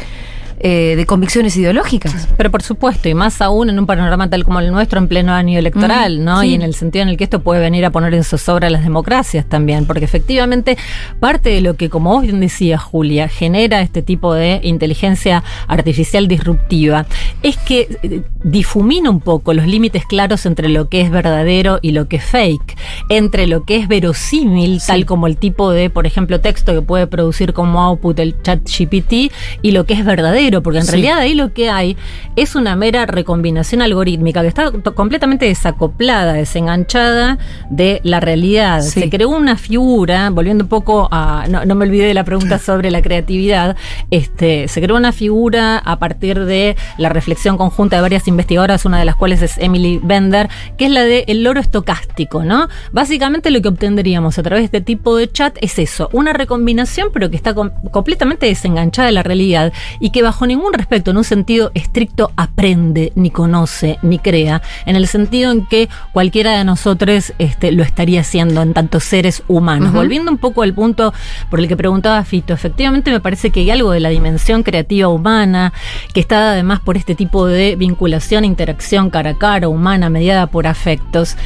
eh, 0.63 0.95
de 0.97 1.07
convicciones 1.07 1.57
ideológicas. 1.57 2.29
Pero 2.37 2.51
por 2.51 2.63
supuesto, 2.63 3.09
y 3.09 3.15
más 3.15 3.41
aún 3.43 3.69
en 3.69 3.79
un 3.79 3.87
panorama 3.87 4.31
tal 4.31 4.45
como 4.45 4.61
el 4.61 4.71
nuestro 4.71 4.99
en 4.99 5.09
pleno 5.09 5.33
año 5.33 5.59
electoral, 5.59 6.21
Mm, 6.21 6.25
¿no? 6.25 6.41
sí. 6.41 6.49
Y 6.49 6.55
en 6.55 6.63
el 6.63 6.75
sentido 6.75 7.03
en 7.03 7.09
el 7.09 7.17
que 7.17 7.25
esto 7.25 7.41
puede 7.43 7.61
venir 7.61 7.85
a 7.85 7.91
poner 7.91 8.15
en 8.15 8.25
zozobra 8.25 8.71
las 8.71 8.83
democracias 8.85 9.45
también, 9.49 9.87
porque 9.87 10.05
efectivamente 10.05 10.77
parte 11.21 11.51
de 11.51 11.61
lo 11.61 11.75
que, 11.75 11.89
como 11.91 12.11
vos 12.11 12.23
bien 12.23 12.41
decías, 12.41 12.81
Julia, 12.83 13.29
genera 13.29 13.81
este 13.81 14.03
tipo 14.03 14.35
de 14.35 14.61
inteligencia 14.63 15.43
artificial 15.69 16.29
disruptiva, 16.29 17.07
es 17.43 17.57
que 17.57 17.89
eh, 18.03 18.23
difumina 18.45 19.11
un 19.11 19.21
poco 19.21 19.55
los 19.55 19.67
límites 19.67 20.05
claros 20.07 20.47
entre 20.47 20.69
lo 20.69 20.89
que 20.89 21.01
es 21.01 21.11
verdadero 21.11 21.79
y 21.83 21.93
lo 21.93 22.07
que 22.09 22.17
es 22.17 22.25
fake, 22.25 22.77
entre 23.09 23.47
lo 23.47 23.65
que 23.65 23.77
es 23.77 23.89
verosímil, 23.89 24.81
tal 24.87 25.07
como 25.07 25.27
el 25.27 25.37
tipo 25.37 25.71
de, 25.71 25.91
por 25.91 26.07
ejemplo, 26.07 26.41
texto 26.41 26.73
que 26.75 26.83
puede 26.83 27.07
producir 27.07 27.53
como 27.53 27.81
output 27.81 28.19
el 28.19 28.41
chat 28.43 28.61
GPT, 28.69 29.33
y 29.63 29.71
lo 29.73 29.87
que 29.87 29.95
es 29.95 30.05
verdadero, 30.05 30.52
porque 30.61 30.81
en 30.81 30.85
Sí. 30.87 30.91
realidad 30.91 31.19
ahí 31.21 31.35
lo 31.35 31.53
que 31.55 31.71
hay 31.71 31.97
es 32.35 32.57
una 32.57 32.75
mera 32.75 33.07
recombinación 33.07 33.81
algorítmica 33.81 34.43
que 34.43 34.49
está 34.49 34.73
completamente 34.95 35.47
desacoplada, 35.47 36.33
desenganchada 36.33 37.39
de 37.71 38.01
la 38.03 38.19
realidad. 38.19 38.81
Sí. 38.83 39.01
Se 39.01 39.09
creó 39.11 39.29
una 39.29 39.57
figura, 39.57 40.31
volviendo 40.31 40.65
un 40.65 40.69
poco 40.69 41.09
a. 41.13 41.47
No, 41.49 41.65
no 41.65 41.75
me 41.77 41.85
olvidé 41.87 42.07
de 42.07 42.15
la 42.15 42.25
pregunta 42.25 42.59
sobre 42.59 42.91
la 42.91 43.01
creatividad. 43.03 43.77
Este, 44.11 44.67
se 44.69 44.83
creó 44.83 44.97
una 44.97 45.13
figura 45.13 45.79
a 45.79 45.99
partir 45.99 46.45
de 46.45 46.77
la 46.99 47.09
reflexión 47.09 47.57
conjunta 47.57 47.97
de 47.97 48.03
varias 48.03 48.27
investigadoras, 48.27 48.85
una 48.85 48.99
de 48.99 49.05
las 49.05 49.15
cuales 49.17 49.43
es 49.43 49.57
Emily 49.59 50.01
Bender, 50.03 50.49
que 50.77 50.87
es 50.87 50.91
la 50.91 51.05
de 51.05 51.25
el 51.29 51.45
loro 51.45 51.61
estocástico, 51.61 52.43
¿no? 52.43 52.69
Básicamente 52.93 53.51
lo 53.51 53.63
que 53.63 53.69
obtendríamos 53.69 54.39
a 54.39 54.43
través 54.43 54.63
de 54.63 54.65
este 54.67 54.81
tipo 54.81 55.17
de 55.17 55.31
chat 55.31 55.57
es 55.61 55.79
eso, 55.79 56.09
una 56.13 56.33
recombinación, 56.33 57.09
pero 57.13 57.31
que 57.31 57.37
está 57.37 57.55
com- 57.55 57.71
completamente 57.91 58.47
desenganchada 58.47 59.07
de 59.07 59.13
la 59.13 59.23
realidad 59.23 59.73
y 60.01 60.11
que 60.11 60.23
bajo 60.23 60.42
bajo 60.43 60.49
ningún 60.49 60.73
respecto, 60.73 61.13
en 61.13 61.19
un 61.19 61.25
sentido 61.25 61.71
estricto, 61.73 62.33
aprende, 62.37 63.13
ni 63.15 63.31
conoce, 63.31 63.99
ni 64.03 64.19
crea, 64.19 64.61
en 64.87 64.97
el 64.97 65.07
sentido 65.07 65.53
en 65.53 65.67
que 65.67 65.89
cualquiera 66.13 66.59
de 66.59 66.65
nosotros 66.65 67.33
este, 67.39 67.71
lo 67.71 67.85
estaría 67.85 68.23
haciendo 68.23 68.61
en 68.61 68.75
tantos 68.75 69.05
seres 69.05 69.45
humanos. 69.47 69.93
Volviendo 69.93 70.33
un 70.33 70.39
poco 70.39 70.63
al 70.63 70.75
punto 70.75 71.15
por 71.49 71.61
el 71.61 71.69
que 71.69 71.77
preguntaba 71.77 72.25
Fito, 72.25 72.55
efectivamente 72.55 73.13
me 73.13 73.21
parece 73.21 73.51
que 73.51 73.61
hay 73.61 73.71
algo 73.71 73.93
de 73.93 74.01
la 74.01 74.09
dimensión 74.09 74.65
creativa 74.65 75.07
humana, 75.07 75.73
que 76.13 76.19
está 76.19 76.41
dada 76.41 76.53
además 76.55 76.81
por 76.81 76.97
este 76.97 77.15
tipo 77.15 77.47
de 77.47 77.77
vinculación, 77.77 78.45
interacción 78.45 79.11
cara 79.11 79.31
a 79.31 79.39
cara, 79.39 79.69
humana, 79.69 80.11
mediada 80.11 80.49
por 80.49 80.67
afectos, 80.67 81.37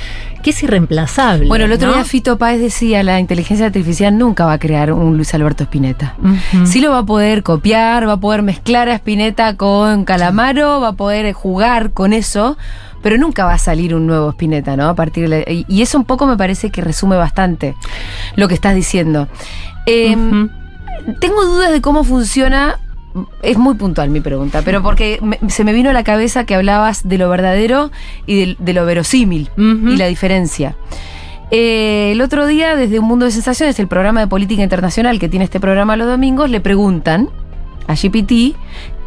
que 0.42 0.50
es 0.50 0.62
irreemplazable. 0.62 1.48
Bueno, 1.48 1.64
el 1.64 1.72
otro 1.72 1.88
¿no? 1.88 1.94
día 1.94 2.04
Fito 2.04 2.38
Páez 2.38 2.61
decía, 2.61 3.02
la 3.02 3.18
inteligencia 3.18 3.66
artificial 3.66 4.16
nunca 4.16 4.46
va 4.46 4.52
a 4.52 4.59
crear 4.59 4.92
un 4.92 5.16
Luis 5.16 5.35
Alberto 5.35 5.64
Spinetta. 5.64 6.14
Ujú. 6.22 6.66
Sí 6.66 6.80
lo 6.80 6.92
va 6.92 6.98
a 6.98 7.04
poder 7.04 7.42
copiar, 7.42 8.09
va 8.09 8.12
a 8.12 8.20
poder 8.20 8.42
mezclar 8.42 8.75
a 8.76 8.94
Spinetta 8.94 9.56
con 9.56 10.04
Calamaro, 10.04 10.80
va 10.80 10.88
a 10.88 10.92
poder 10.92 11.32
jugar 11.32 11.92
con 11.92 12.12
eso, 12.12 12.56
pero 13.02 13.16
nunca 13.18 13.44
va 13.44 13.54
a 13.54 13.58
salir 13.58 13.94
un 13.94 14.06
nuevo 14.06 14.30
Spinetta, 14.30 14.76
¿no? 14.76 14.88
A 14.88 14.94
partir 14.94 15.28
de, 15.28 15.44
y, 15.48 15.64
y 15.68 15.82
eso 15.82 15.98
un 15.98 16.04
poco 16.04 16.26
me 16.26 16.36
parece 16.36 16.70
que 16.70 16.80
resume 16.82 17.16
bastante 17.16 17.74
lo 18.36 18.48
que 18.48 18.54
estás 18.54 18.74
diciendo. 18.74 19.28
Eh, 19.86 20.14
Ujú. 20.16 20.50
Tengo 21.20 21.44
dudas 21.44 21.70
de 21.72 21.80
cómo 21.80 22.02
funciona. 22.04 22.80
Es 23.42 23.56
muy 23.56 23.74
puntual 23.76 24.10
mi 24.10 24.20
pregunta, 24.20 24.62
pero 24.64 24.82
porque 24.82 25.18
me- 25.22 25.38
se 25.48 25.62
me 25.64 25.72
vino 25.72 25.88
a 25.90 25.92
la 25.92 26.02
cabeza 26.04 26.44
que 26.44 26.54
hablabas 26.54 27.08
de 27.08 27.16
lo 27.16 27.28
verdadero 27.30 27.90
y 28.26 28.40
de, 28.44 28.56
de 28.58 28.72
lo 28.74 28.84
verosímil 28.84 29.48
y 29.56 29.96
la 29.96 30.06
diferencia. 30.06 30.74
Eh, 31.52 32.10
el 32.12 32.20
otro 32.22 32.46
día, 32.46 32.74
desde 32.74 32.98
Un 32.98 33.06
Mundo 33.06 33.24
de 33.24 33.30
Sensaciones, 33.30 33.78
el 33.78 33.86
programa 33.86 34.20
de 34.20 34.26
política 34.26 34.62
internacional 34.62 35.18
que 35.20 35.28
tiene 35.28 35.44
este 35.44 35.60
programa 35.60 35.96
los 35.96 36.08
domingos, 36.08 36.50
le 36.50 36.60
preguntan 36.60 37.30
a 37.87 37.94
GPT 37.94 38.57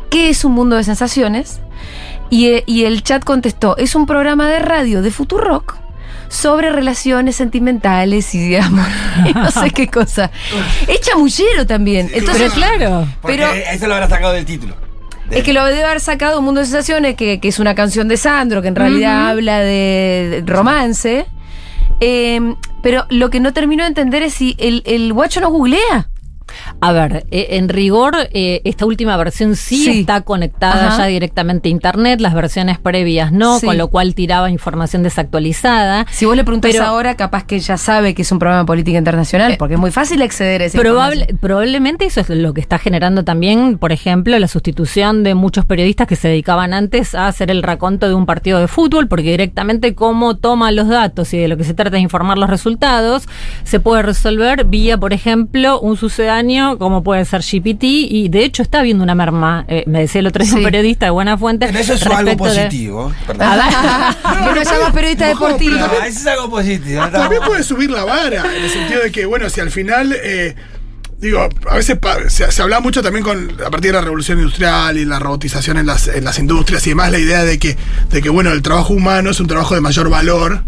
qué 0.09 0.29
es 0.29 0.43
Un 0.45 0.53
Mundo 0.53 0.75
de 0.75 0.83
Sensaciones. 0.83 1.59
Y, 2.29 2.47
eh, 2.47 2.63
y 2.67 2.85
el 2.85 3.03
chat 3.03 3.23
contestó: 3.23 3.77
es 3.77 3.95
un 3.95 4.05
programa 4.05 4.47
de 4.49 4.59
radio 4.59 5.01
de 5.01 5.11
Futurock 5.11 5.77
sobre 6.27 6.69
relaciones 6.71 7.35
sentimentales 7.35 8.35
y 8.35 8.39
digamos, 8.39 8.85
y 9.27 9.33
no 9.33 9.49
sé 9.49 9.71
qué 9.71 9.87
cosa. 9.87 10.29
Es 10.87 11.01
chamullero 11.01 11.65
también. 11.65 12.09
Entonces, 12.13 12.51
Pero 12.53 12.67
claro. 12.77 13.07
Pero- 13.25 13.47
eso 13.51 13.87
lo 13.87 13.95
habrá 13.95 14.07
sacado 14.09 14.33
del 14.33 14.45
título. 14.45 14.75
es 15.31 15.43
que 15.43 15.53
lo 15.53 15.65
debe 15.65 15.83
haber 15.83 15.99
sacado 16.01 16.37
Un 16.39 16.45
Mundo 16.45 16.59
de 16.61 16.65
Sensaciones, 16.67 17.15
que, 17.15 17.39
que 17.39 17.47
es 17.47 17.57
una 17.59 17.73
canción 17.73 18.07
de 18.07 18.17
Sandro, 18.17 18.61
que 18.61 18.67
en 18.67 18.75
realidad 18.75 19.29
habla 19.29 19.59
de, 19.59 20.43
de 20.43 20.51
romance. 20.53 21.25
Eh, 21.99 22.39
pero 22.83 23.05
lo 23.09 23.29
que 23.29 23.39
no 23.39 23.51
termino 23.53 23.83
de 23.83 23.89
entender 23.89 24.21
es 24.23 24.33
si 24.35 24.55
el, 24.59 24.83
el 24.85 25.11
guacho 25.13 25.41
no 25.41 25.49
googlea. 25.49 26.09
A 26.81 26.91
ver, 26.91 27.25
eh, 27.31 27.47
en 27.51 27.69
rigor, 27.69 28.15
eh, 28.31 28.61
esta 28.63 28.85
última 28.85 29.15
versión 29.17 29.55
sí, 29.55 29.83
Sí. 29.83 29.99
está 30.01 30.21
conectada 30.21 30.87
Ajá. 30.87 30.97
ya 30.99 31.05
directamente 31.05 31.69
a 31.69 31.71
Internet, 31.71 32.21
las 32.21 32.33
versiones 32.33 32.79
previas 32.79 33.31
no, 33.31 33.59
Sí. 33.59 33.65
con 33.65 33.77
lo 33.77 33.87
cual 33.89 34.15
tiraba 34.15 34.49
información 34.49 35.03
desactualizada. 35.03 36.05
Si 36.11 36.25
vos 36.25 36.35
le 36.35 36.43
preguntás 36.43 36.71
Pero- 36.71 36.85
ahora, 36.85 37.15
capaz 37.15 37.43
que 37.45 37.59
ya 37.59 37.77
sabe 37.77 38.13
que 38.13 38.21
es 38.23 38.31
un 38.31 38.39
programa 38.39 38.61
de 38.63 38.65
política 38.67 38.97
internacional, 38.97 39.55
porque 39.57 39.75
es 39.75 39.79
muy 39.79 39.91
fácil 39.91 40.21
acceder 40.21 40.61
a 40.61 40.65
esa 40.65 40.79
Probable, 40.79 41.27
probablemente 41.39 42.05
eso 42.05 42.21
es 42.21 42.29
lo 42.29 42.53
que 42.53 42.61
está 42.61 42.77
generando 42.77 43.23
también, 43.23 43.77
por 43.77 43.91
ejemplo, 43.91 44.37
la 44.39 44.47
sustitución 44.47 45.23
de 45.23 45.35
muchos 45.35 45.65
periodistas 45.65 46.07
que 46.07 46.15
se 46.15 46.27
dedicaban 46.27 46.73
antes 46.73 47.15
a 47.15 47.27
hacer 47.27 47.51
el 47.51 47.63
raconto 47.63 48.07
de 48.07 48.13
un 48.13 48.25
partido 48.25 48.59
de 48.59 48.67
fútbol, 48.67 49.07
porque 49.07 49.31
directamente 49.31 49.95
cómo 49.95 50.37
toma 50.37 50.71
los 50.71 50.87
datos 50.87 51.33
y 51.33 51.37
de 51.37 51.47
lo 51.47 51.57
que 51.57 51.63
se 51.63 51.73
trata 51.73 51.91
de 51.91 51.99
informar 51.99 52.37
los 52.37 52.49
resultados, 52.49 53.27
se 53.63 53.79
puede 53.79 54.01
resolver 54.01 54.65
vía, 54.65 54.97
por 54.97 55.13
ejemplo, 55.13 55.79
un 55.79 55.97
sucedáneo 55.97 56.38
como 56.77 57.03
puede 57.03 57.25
ser 57.25 57.41
GPT, 57.41 57.83
y 57.83 58.29
de 58.29 58.43
hecho 58.45 58.61
está 58.61 58.79
habiendo 58.79 59.03
una 59.03 59.15
merma, 59.15 59.65
eh, 59.67 59.83
me 59.87 59.99
decía 60.01 60.19
el 60.19 60.27
otro 60.27 60.43
día 60.43 60.51
Sí. 60.53 60.57
un 60.57 60.63
periodista 60.63 61.05
de 61.05 61.11
buena 61.11 61.37
fuente. 61.37 61.67
Pero 61.67 61.79
eso 61.79 61.93
es 61.93 62.05
algo 62.05 62.29
de- 62.31 62.37
positivo. 62.37 63.11
Perdón. 63.27 63.47
que 64.53 64.59
no 64.59 64.63
llamas 64.63 64.93
periodista 64.93 65.25
No, 65.25 65.29
deportivo. 65.39 65.75
pero 65.79 65.87
No, 65.87 66.05
eso 66.05 66.19
es 66.19 66.27
algo 66.27 66.49
positivo. 66.49 67.07
También 67.09 67.41
puede 67.45 67.63
subir 67.63 67.89
la 67.91 68.03
vara, 68.05 68.43
en 68.55 68.63
el 68.63 68.69
sentido 68.69 69.01
de 69.03 69.11
que, 69.11 69.25
bueno, 69.25 69.49
si 69.49 69.59
al 69.61 69.71
final, 69.71 70.15
eh, 70.23 70.55
digo, 71.19 71.47
a 71.69 71.75
veces 71.75 71.97
se, 72.29 72.51
se 72.51 72.61
habla 72.61 72.79
mucho 72.79 73.01
también 73.01 73.23
con, 73.23 73.51
a 73.65 73.69
partir 73.69 73.91
de 73.91 73.97
la 73.97 74.01
revolución 74.01 74.37
industrial 74.39 74.97
y 74.97 75.05
la 75.05 75.19
robotización 75.19 75.77
en 75.77 75.85
las, 75.85 76.07
en 76.07 76.23
las 76.23 76.39
industrias 76.39 76.85
y 76.87 76.91
demás, 76.91 77.11
la 77.11 77.19
idea 77.19 77.43
de 77.43 77.59
que, 77.59 77.77
de 78.09 78.21
que, 78.21 78.29
bueno, 78.29 78.51
el 78.51 78.61
trabajo 78.61 78.93
humano 78.93 79.29
es 79.31 79.39
un 79.39 79.47
trabajo 79.47 79.75
de 79.75 79.81
mayor 79.81 80.09
valor. 80.09 80.63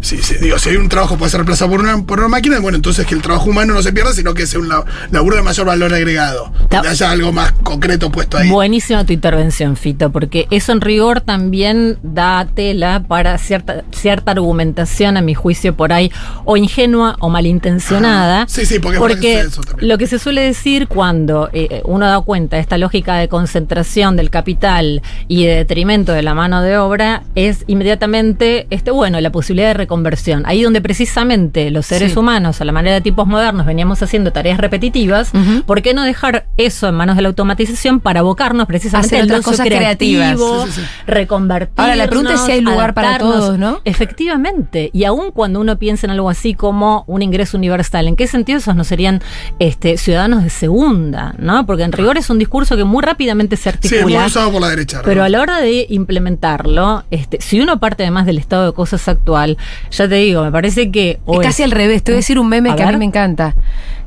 Sí, 0.00 0.18
sí, 0.22 0.36
digo, 0.40 0.58
si 0.58 0.70
hay 0.70 0.76
un 0.76 0.88
trabajo 0.88 1.14
que 1.14 1.18
puede 1.18 1.30
ser 1.30 1.38
reemplazado 1.40 1.70
por 1.70 1.80
una, 1.80 2.02
por 2.04 2.18
una 2.18 2.28
máquina, 2.28 2.58
bueno, 2.60 2.76
entonces 2.76 3.06
que 3.06 3.14
el 3.14 3.22
trabajo 3.22 3.50
humano 3.50 3.74
no 3.74 3.82
se 3.82 3.92
pierda, 3.92 4.12
sino 4.12 4.34
que 4.34 4.46
sea 4.46 4.60
un 4.60 4.68
la- 4.68 4.84
laburo 5.10 5.36
de 5.36 5.42
mayor 5.42 5.66
valor 5.66 5.92
agregado. 5.94 6.52
Ta- 6.68 6.76
Donde 6.78 6.90
haya 6.90 7.10
algo 7.10 7.32
más 7.32 7.52
concreto 7.62 8.10
puesto 8.10 8.38
ahí. 8.38 8.48
Buenísima 8.50 9.04
tu 9.04 9.12
intervención, 9.12 9.76
Fito, 9.76 10.10
porque 10.10 10.46
eso 10.50 10.72
en 10.72 10.80
rigor 10.80 11.20
también 11.20 11.98
da 12.02 12.46
tela 12.54 13.02
para 13.06 13.38
cierta, 13.38 13.82
cierta 13.92 14.32
argumentación, 14.32 15.16
a 15.16 15.20
mi 15.22 15.34
juicio, 15.34 15.74
por 15.74 15.92
ahí, 15.92 16.10
o 16.44 16.56
ingenua 16.56 17.16
o 17.20 17.28
malintencionada. 17.28 18.42
Ah, 18.42 18.46
sí, 18.48 18.64
sí, 18.66 18.78
porque 18.78 18.98
que 18.98 19.34
sucede 19.34 19.40
eso 19.48 19.60
también. 19.62 19.88
lo 19.88 19.98
que 19.98 20.06
se 20.06 20.18
suele 20.18 20.42
decir 20.42 20.88
cuando 20.88 21.48
eh, 21.52 21.82
uno 21.84 22.06
da 22.06 22.20
cuenta 22.20 22.56
de 22.56 22.62
esta 22.62 22.78
lógica 22.78 23.16
de 23.16 23.28
concentración 23.28 24.16
del 24.16 24.30
capital 24.30 25.02
y 25.28 25.46
de 25.46 25.54
detrimento 25.56 26.12
de 26.12 26.22
la 26.22 26.34
mano 26.34 26.62
de 26.62 26.76
obra 26.78 27.22
es 27.34 27.64
inmediatamente, 27.66 28.66
este, 28.70 28.90
bueno, 28.90 29.20
la 29.20 29.30
posibilidad 29.30 29.68
de 29.68 29.74
reconversión. 29.86 30.42
Ahí 30.46 30.62
donde 30.62 30.80
precisamente 30.80 31.70
los 31.70 31.86
seres 31.86 32.12
Sí. 32.12 32.18
humanos, 32.18 32.60
a 32.60 32.64
la 32.64 32.72
manera 32.72 32.94
de 32.96 33.00
tipos 33.00 33.26
modernos, 33.26 33.64
veníamos 33.66 34.02
haciendo 34.02 34.32
tareas 34.32 34.58
repetitivas. 34.58 35.30
¿por 35.64 35.80
qué 35.82 35.94
no 35.94 36.02
dejar 36.02 36.46
eso 36.56 36.88
en 36.88 36.94
manos 36.96 37.16
de 37.16 37.22
la 37.22 37.28
automatización 37.28 38.00
para 38.00 38.20
abocarnos 38.20 38.66
precisamente 38.66 39.06
Hacer 39.16 39.20
al 39.20 39.24
otras 39.26 39.40
ocio 39.40 39.50
cosas 39.52 39.66
creativo, 39.66 40.20
creativas. 40.20 40.64
Sí, 40.66 40.72
sí, 40.72 40.80
sí. 40.82 40.86
reconvertirnos? 41.06 41.78
Ahora, 41.84 41.96
la 41.96 42.06
pregunta 42.08 42.34
es 42.34 42.40
si 42.40 42.52
hay 42.52 42.60
lugar 42.60 42.94
para 42.94 43.18
todos, 43.18 43.58
¿no? 43.58 43.80
Efectivamente. 43.84 44.90
Y 44.92 45.04
aún 45.04 45.30
cuando 45.30 45.60
uno 45.60 45.78
piensa 45.78 46.06
en 46.06 46.10
algo 46.10 46.28
así 46.30 46.54
como 46.54 47.04
un 47.06 47.22
ingreso 47.22 47.56
universal, 47.56 48.08
¿en 48.08 48.16
qué 48.16 48.26
sentido 48.26 48.58
esos 48.58 48.74
no 48.76 48.84
serían 48.84 49.20
este, 49.58 49.96
ciudadanos 49.98 50.42
de 50.42 50.50
segunda? 50.50 51.34
¿no? 51.38 51.64
Porque 51.66 51.82
en 51.84 51.92
rigor 51.92 52.16
es 52.18 52.28
un 52.30 52.38
discurso 52.38 52.76
que 52.76 52.84
muy 52.84 53.02
rápidamente 53.02 53.56
se 53.56 53.70
Sí, 53.72 53.78
muy 53.90 54.14
articula. 54.14 54.26
usado 54.26 54.52
por 54.52 54.60
la 54.62 54.68
derecha. 54.70 55.02
Pero 55.04 55.22
a 55.22 55.28
la 55.28 55.40
hora 55.40 55.60
de 55.60 55.86
implementarlo, 55.90 57.04
este, 57.10 57.38
si 57.40 57.60
uno 57.60 57.78
parte 57.78 58.02
además 58.02 58.26
del 58.26 58.38
estado 58.38 58.66
de 58.66 58.72
cosas 58.72 59.06
actual, 59.08 59.56
ya 59.90 60.08
te 60.08 60.14
digo, 60.16 60.42
me 60.42 60.52
parece 60.52 60.90
que 60.90 61.18
o 61.24 61.40
Es 61.40 61.46
casi 61.46 61.62
al 61.62 61.70
revés. 61.70 62.02
Te 62.02 62.12
voy 62.12 62.16
a 62.16 62.20
decir 62.20 62.38
un 62.38 62.48
meme 62.48 62.70
A 62.70 62.76
que 62.76 62.82
a 62.82 62.92
mí 62.92 62.96
me 62.96 63.04
encanta. 63.04 63.54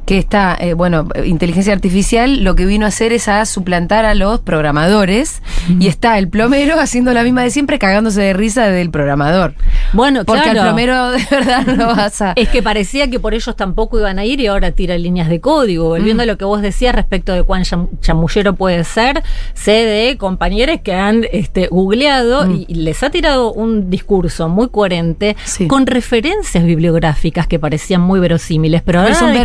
Que 0.09 0.17
está, 0.17 0.57
eh, 0.59 0.73
bueno, 0.73 1.07
inteligencia 1.23 1.71
artificial 1.71 2.43
lo 2.43 2.55
que 2.55 2.65
vino 2.65 2.85
a 2.85 2.87
hacer 2.89 3.13
es 3.13 3.27
a 3.27 3.45
suplantar 3.45 4.05
a 4.05 4.15
los 4.15 4.39
programadores. 4.39 5.43
Y 5.79 5.87
está 5.87 6.17
el 6.17 6.29
plomero 6.29 6.79
haciendo 6.79 7.13
la 7.13 7.21
misma 7.23 7.43
de 7.43 7.51
siempre, 7.51 7.77
cagándose 7.77 8.19
de 8.21 8.33
risa 8.33 8.69
del 8.69 8.89
programador. 8.89 9.53
Bueno, 9.93 10.25
Porque 10.25 10.41
claro. 10.43 10.61
al 10.61 10.67
plomero 10.67 11.11
de 11.11 11.27
verdad 11.29 11.65
no 11.67 11.87
vas 11.95 12.21
a. 12.23 12.33
Es 12.35 12.49
que 12.49 12.63
parecía 12.63 13.07
que 13.09 13.19
por 13.19 13.35
ellos 13.35 13.55
tampoco 13.55 13.99
iban 13.99 14.17
a 14.17 14.25
ir 14.25 14.39
y 14.39 14.47
ahora 14.47 14.71
tira 14.71 14.97
líneas 14.97 15.29
de 15.29 15.39
código. 15.41 15.89
Volviendo 15.89 16.23
a 16.23 16.25
lo 16.25 16.37
que 16.39 16.45
vos 16.45 16.61
decías 16.63 16.95
respecto 16.95 17.33
de 17.33 17.43
cuán 17.43 17.61
cham- 17.63 17.89
chamullero 18.01 18.55
puede 18.55 18.83
ser, 18.85 19.21
sé 19.53 19.71
de 19.85 20.17
compañeros 20.17 20.79
que 20.83 20.93
han 20.93 21.25
este, 21.31 21.67
googleado 21.67 22.49
y, 22.51 22.65
y 22.67 22.75
les 22.75 23.03
ha 23.03 23.11
tirado 23.11 23.53
un 23.53 23.91
discurso 23.91 24.49
muy 24.49 24.69
coherente 24.69 25.35
Sí. 25.45 25.67
con 25.67 25.85
referencias 25.85 26.63
bibliográficas 26.63 27.45
que 27.45 27.59
parecían 27.59 28.01
muy 28.01 28.19
verosímiles, 28.19 28.81
pero 28.81 29.01
ahora 29.01 29.13
un 29.21 29.33
de 29.33 29.39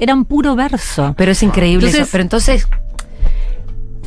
eran 0.00 0.24
puro 0.24 0.54
verso. 0.56 1.14
Pero 1.16 1.32
es 1.32 1.42
increíble 1.42 1.86
Entonces- 1.86 2.02
eso. 2.02 2.12
Pero 2.12 2.22
entonces. 2.22 2.68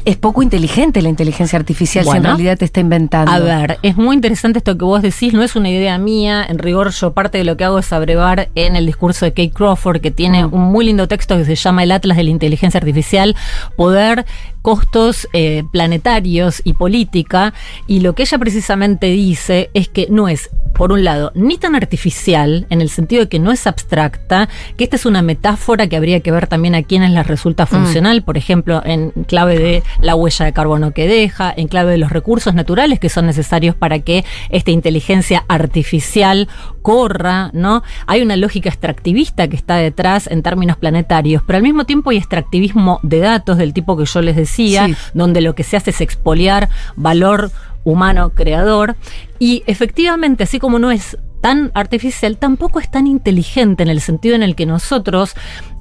Es 0.06 0.18
poco 0.18 0.44
inteligente 0.44 1.02
la 1.02 1.10
inteligencia 1.10 1.58
artificial 1.58 2.06
si 2.06 2.16
en 2.16 2.24
realidad 2.24 2.58
te 2.58 2.66
está 2.66 2.80
inventando. 2.80 3.32
A 3.32 3.40
ver, 3.40 3.80
es 3.82 3.98
muy 3.98 4.16
interesante 4.16 4.60
esto 4.60 4.78
que 4.78 4.86
vos 4.86 5.02
decís, 5.02 5.34
no 5.34 5.42
es 5.42 5.56
una 5.56 5.70
idea 5.70 5.98
mía, 5.98 6.46
en 6.48 6.60
rigor 6.60 6.92
yo 6.92 7.14
parte 7.14 7.40
de 7.40 7.44
lo 7.44 7.58
que 7.58 7.64
hago 7.64 7.80
es 7.80 7.92
abrevar 7.92 8.50
en 8.54 8.76
el 8.76 8.86
discurso 8.86 9.26
de 9.26 9.32
Kate 9.32 9.50
Crawford, 9.50 10.02
que 10.02 10.12
tiene 10.12 10.46
un 10.46 10.62
muy 10.62 10.86
lindo 10.86 11.08
texto 11.08 11.36
que 11.38 11.46
se 11.46 11.56
llama 11.56 11.82
El 11.84 11.92
Atlas 11.92 12.18
de 12.18 12.24
la 12.24 12.30
Inteligencia 12.30 12.78
Artificial, 12.78 13.36
Poder, 13.76 14.26
Costos 14.62 15.28
eh, 15.34 15.64
Planetarios 15.72 16.62
y 16.64 16.74
Política, 16.74 17.54
y 17.88 18.00
lo 18.00 18.14
que 18.14 18.24
ella 18.24 18.38
precisamente 18.38 19.08
dice 19.08 19.70
es 19.74 19.90
que 19.90 20.08
no 20.10 20.28
es, 20.28 20.50
por 20.74 20.92
un 20.92 21.04
lado, 21.04 21.32
ni 21.36 21.58
tan 21.58 21.76
artificial, 21.76 22.66
en 22.70 22.82
el 22.82 22.90
sentido 22.90 23.24
de 23.24 23.30
que 23.30 23.40
no 23.40 23.52
es 23.52 23.68
abstracta, 23.68 24.50
que 24.76 24.84
esta 24.84 24.96
es 24.96 25.06
una 25.06 25.22
metáfora 25.22 25.88
que 25.88 25.96
habría 25.96 26.20
que 26.20 26.32
ver 26.32 26.48
también 26.48 26.76
a 26.76 26.84
quienes 26.84 27.12
les 27.12 27.26
resulta 27.26 27.66
funcional, 27.66 28.24
por 28.24 28.38
ejemplo, 28.38 28.82
en 28.86 29.12
clave 29.28 29.58
de 29.58 29.84
la 30.02 30.16
huella 30.16 30.46
de 30.46 30.54
carbono 30.54 30.92
que 30.92 31.08
deja, 31.08 31.54
en 31.56 31.68
clave 31.68 31.92
de 31.92 31.98
los 31.98 32.12
recursos 32.12 32.54
naturales 32.54 33.00
que 33.00 33.10
son 33.10 33.26
necesarios 33.26 33.76
para 33.76 34.00
que 34.00 34.26
esta 34.50 34.72
inteligencia 34.72 35.46
artificial 35.48 36.48
corra, 36.82 37.50
¿no? 37.54 37.84
Hay 38.08 38.22
una 38.22 38.36
lógica 38.36 38.70
extractivista 38.70 39.48
que 39.48 39.56
está 39.56 39.78
detrás 39.78 40.28
en 40.28 40.44
términos 40.44 40.78
planetarios, 40.78 41.42
pero 41.46 41.58
al 41.58 41.64
mismo 41.64 41.86
tiempo 41.86 42.10
hay 42.12 42.18
extractivismo 42.18 43.00
de 43.04 43.20
datos 43.20 43.58
del 43.58 43.74
tipo 43.74 43.98
que 43.98 44.06
yo 44.06 44.22
les 44.22 44.36
decía, 44.36 44.88
Sí. 44.88 44.96
donde 45.14 45.42
lo 45.42 45.56
que 45.56 45.64
se 45.64 45.78
hace 45.78 45.90
es 45.92 46.02
expoliar 46.02 46.70
valor 46.96 47.52
humano 47.84 48.32
creador 48.32 48.96
y 49.40 49.64
efectivamente 49.68 50.44
así 50.44 50.60
como 50.60 50.80
no 50.80 50.92
es 50.92 51.18
tan 51.42 51.70
artificial, 51.76 52.38
tampoco 52.38 52.80
es 52.80 52.90
tan 52.90 53.06
inteligente 53.06 53.84
en 53.84 53.90
el 53.90 54.02
sentido 54.02 54.36
en 54.36 54.42
el 54.42 54.56
que 54.56 54.66
nosotros 54.66 55.36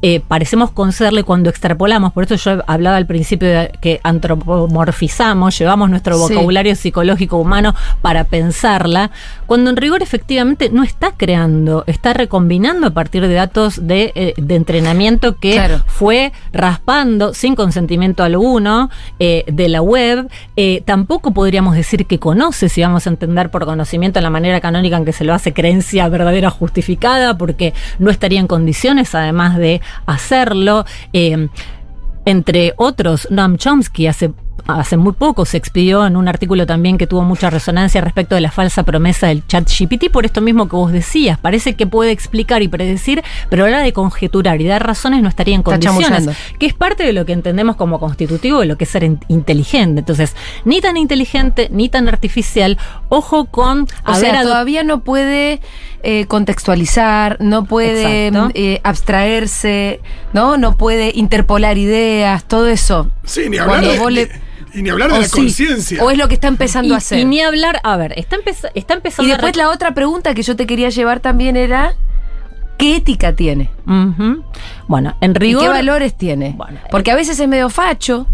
eh, 0.07 0.21
parecemos 0.21 0.71
concederle 0.71 1.23
cuando 1.23 1.49
extrapolamos. 1.49 2.12
Por 2.12 2.25
eso 2.25 2.35
yo 2.35 2.62
hablaba 2.67 2.99
al 2.99 3.07
principio 3.07 3.49
de 3.49 3.71
que 3.81 4.01
antropomorfizamos, 4.03 5.59
llevamos 5.59 5.89
nuestro 5.89 6.14
Sí. 6.16 6.20
vocabulario 6.35 6.74
psicológico 6.76 7.39
humano 7.39 7.74
para 8.03 8.24
pensarla, 8.24 9.11
cuando 9.47 9.70
en 9.70 9.76
rigor 9.76 10.03
efectivamente 10.03 10.68
no 10.70 10.83
está 10.83 11.12
creando, 11.16 11.85
está 11.87 12.12
recombinando 12.12 12.87
a 12.87 12.91
partir 12.91 13.26
de 13.26 13.33
datos 13.33 13.87
de, 13.87 14.12
eh, 14.14 14.35
de 14.37 14.57
entrenamiento 14.57 15.37
que 15.37 15.55
Claro. 15.55 15.83
fue 15.87 16.33
raspando 16.53 17.33
sin 17.33 17.55
consentimiento 17.55 18.22
alguno 18.24 18.91
eh, 19.18 19.45
de 19.47 19.68
la 19.70 19.81
web. 19.81 20.28
Eh, 20.57 20.83
tampoco 20.85 21.33
podríamos 21.33 21.76
decir 21.76 22.05
que 22.07 22.18
conoce, 22.18 22.68
si 22.68 22.83
vamos 22.83 23.07
a 23.07 23.11
entender 23.11 23.51
por 23.51 23.64
conocimiento 23.64 24.18
en 24.18 24.24
la 24.24 24.31
manera 24.31 24.61
canónica 24.61 24.99
en 24.99 25.07
que 25.07 25.12
se 25.14 25.24
lo 25.24 25.33
hace 25.33 25.55
creencia 25.55 26.07
verdadera 26.11 26.51
justificada, 26.51 27.39
porque 27.39 27.72
no 27.99 28.11
estaría 28.11 28.41
en 28.41 28.47
condiciones 28.47 29.14
además 29.14 29.57
de 29.57 29.81
hacerlo. 30.07 30.84
Eh, 31.12 31.49
entre 32.24 32.72
otros, 32.76 33.28
Noam 33.30 33.57
Chomsky 33.59 34.07
hace, 34.07 34.32
hace 34.67 34.97
muy 34.97 35.12
poco 35.12 35.45
se 35.45 35.57
expidió 35.57 36.07
en 36.07 36.17
un 36.17 36.29
artículo 36.29 36.67
también 36.67 36.97
que 36.99 37.07
tuvo 37.07 37.23
mucha 37.23 37.51
resonancia 37.51 38.01
respecto 38.01 38.35
de 38.35 38.41
la 38.41 38.51
falsa 38.51 38.83
promesa 38.83 39.27
del 39.27 39.47
chat 39.47 39.69
GPT, 39.71 40.11
por 40.11 40.25
esto 40.25 40.41
mismo 40.41 40.69
que 40.69 40.77
vos 40.77 40.91
decías. 40.93 41.39
Parece 41.39 41.75
que 41.75 41.87
puede 41.87 42.11
explicar 42.12 42.62
y 42.62 42.69
predecir, 42.69 43.23
pero 43.51 43.65
a 43.65 43.69
la 43.69 43.77
hora 43.77 43.85
de 43.85 43.93
conjeturar 43.93 44.61
y 44.61 44.67
dar 44.67 44.87
razones 44.87 45.23
no 45.23 45.29
estaría 45.29 45.55
en 45.55 45.62
condiciones. 45.62 46.29
Que 46.59 46.67
es 46.67 46.75
parte 46.75 47.05
de 47.05 47.12
lo 47.12 47.27
que 47.27 47.33
entendemos 47.33 47.77
como 47.77 48.01
constitutivo 48.01 48.61
de 48.61 48.67
lo 48.67 48.77
que 48.79 48.85
es 48.85 48.91
ser 48.91 49.05
in- 49.05 49.21
inteligente. 49.29 50.01
Entonces, 50.01 50.35
ni 50.65 50.81
tan 50.81 50.97
inteligente, 50.97 51.69
ni 51.71 51.89
tan 51.89 52.09
artificial. 52.09 52.79
Ojo 53.09 53.47
con 53.47 53.87
O 54.07 54.15
sea, 54.15 54.43
todavía 54.43 54.83
no 54.83 55.01
puede 55.01 55.61
eh, 56.03 56.27
contextualizar, 56.27 57.37
no 57.41 57.65
puede 57.65 58.29
Exacto. 58.29 58.51
eh, 58.55 58.81
abstraerse, 58.83 60.01
¿no? 60.33 60.57
No 60.57 60.77
puede 60.77 61.12
interpolar 61.15 61.79
ideas, 61.79 62.45
todo 62.45 62.69
eso. 62.69 63.11
Sí, 63.25 63.49
ni 63.49 63.59
hablar 63.59 63.79
Cuando 63.81 63.93
de, 63.93 63.99
vos 63.99 64.12
le- 64.12 64.27
ni- 64.27 64.33
y 64.75 64.83
ni 64.83 64.91
hablar 64.91 65.11
de 65.11 65.18
O 65.18 65.20
la 65.20 65.27
sí, 65.29 65.33
conciencia. 65.41 66.03
O 66.03 66.11
es 66.11 66.18
lo 66.18 66.29
que 66.29 66.35
está 66.35 66.49
empezando 66.49 66.89
y, 66.91 66.95
a 66.95 66.97
hacer. 66.99 67.18
y 67.18 67.25
ni 67.25 67.41
hablar, 67.41 67.81
a 67.85 67.97
ver, 67.97 68.12
está, 68.18 68.37
empeza- 68.37 68.70
está 68.75 68.95
empezando 68.95 69.29
Y 69.29 69.33
después 69.33 69.57
la 69.57 69.70
otra 69.70 69.95
pregunta 69.95 70.35
que 70.35 70.43
yo 70.43 70.57
te 70.57 70.66
quería 70.66 70.89
llevar 70.91 71.20
también 71.20 71.57
era, 71.57 71.95
¿qué 72.79 72.97
ética 72.97 73.35
tiene? 73.35 73.70
Bueno, 74.89 75.16
en 75.20 75.31
¿Y 75.31 75.35
rigor. 75.35 75.62
qué 75.62 75.68
valores 75.68 76.14
tiene? 76.16 76.55
Bueno, 76.57 76.79
Porque 76.91 77.11
a 77.11 77.14
veces 77.14 77.39
es 77.39 77.49
medio 77.49 77.70
facho, 77.70 78.27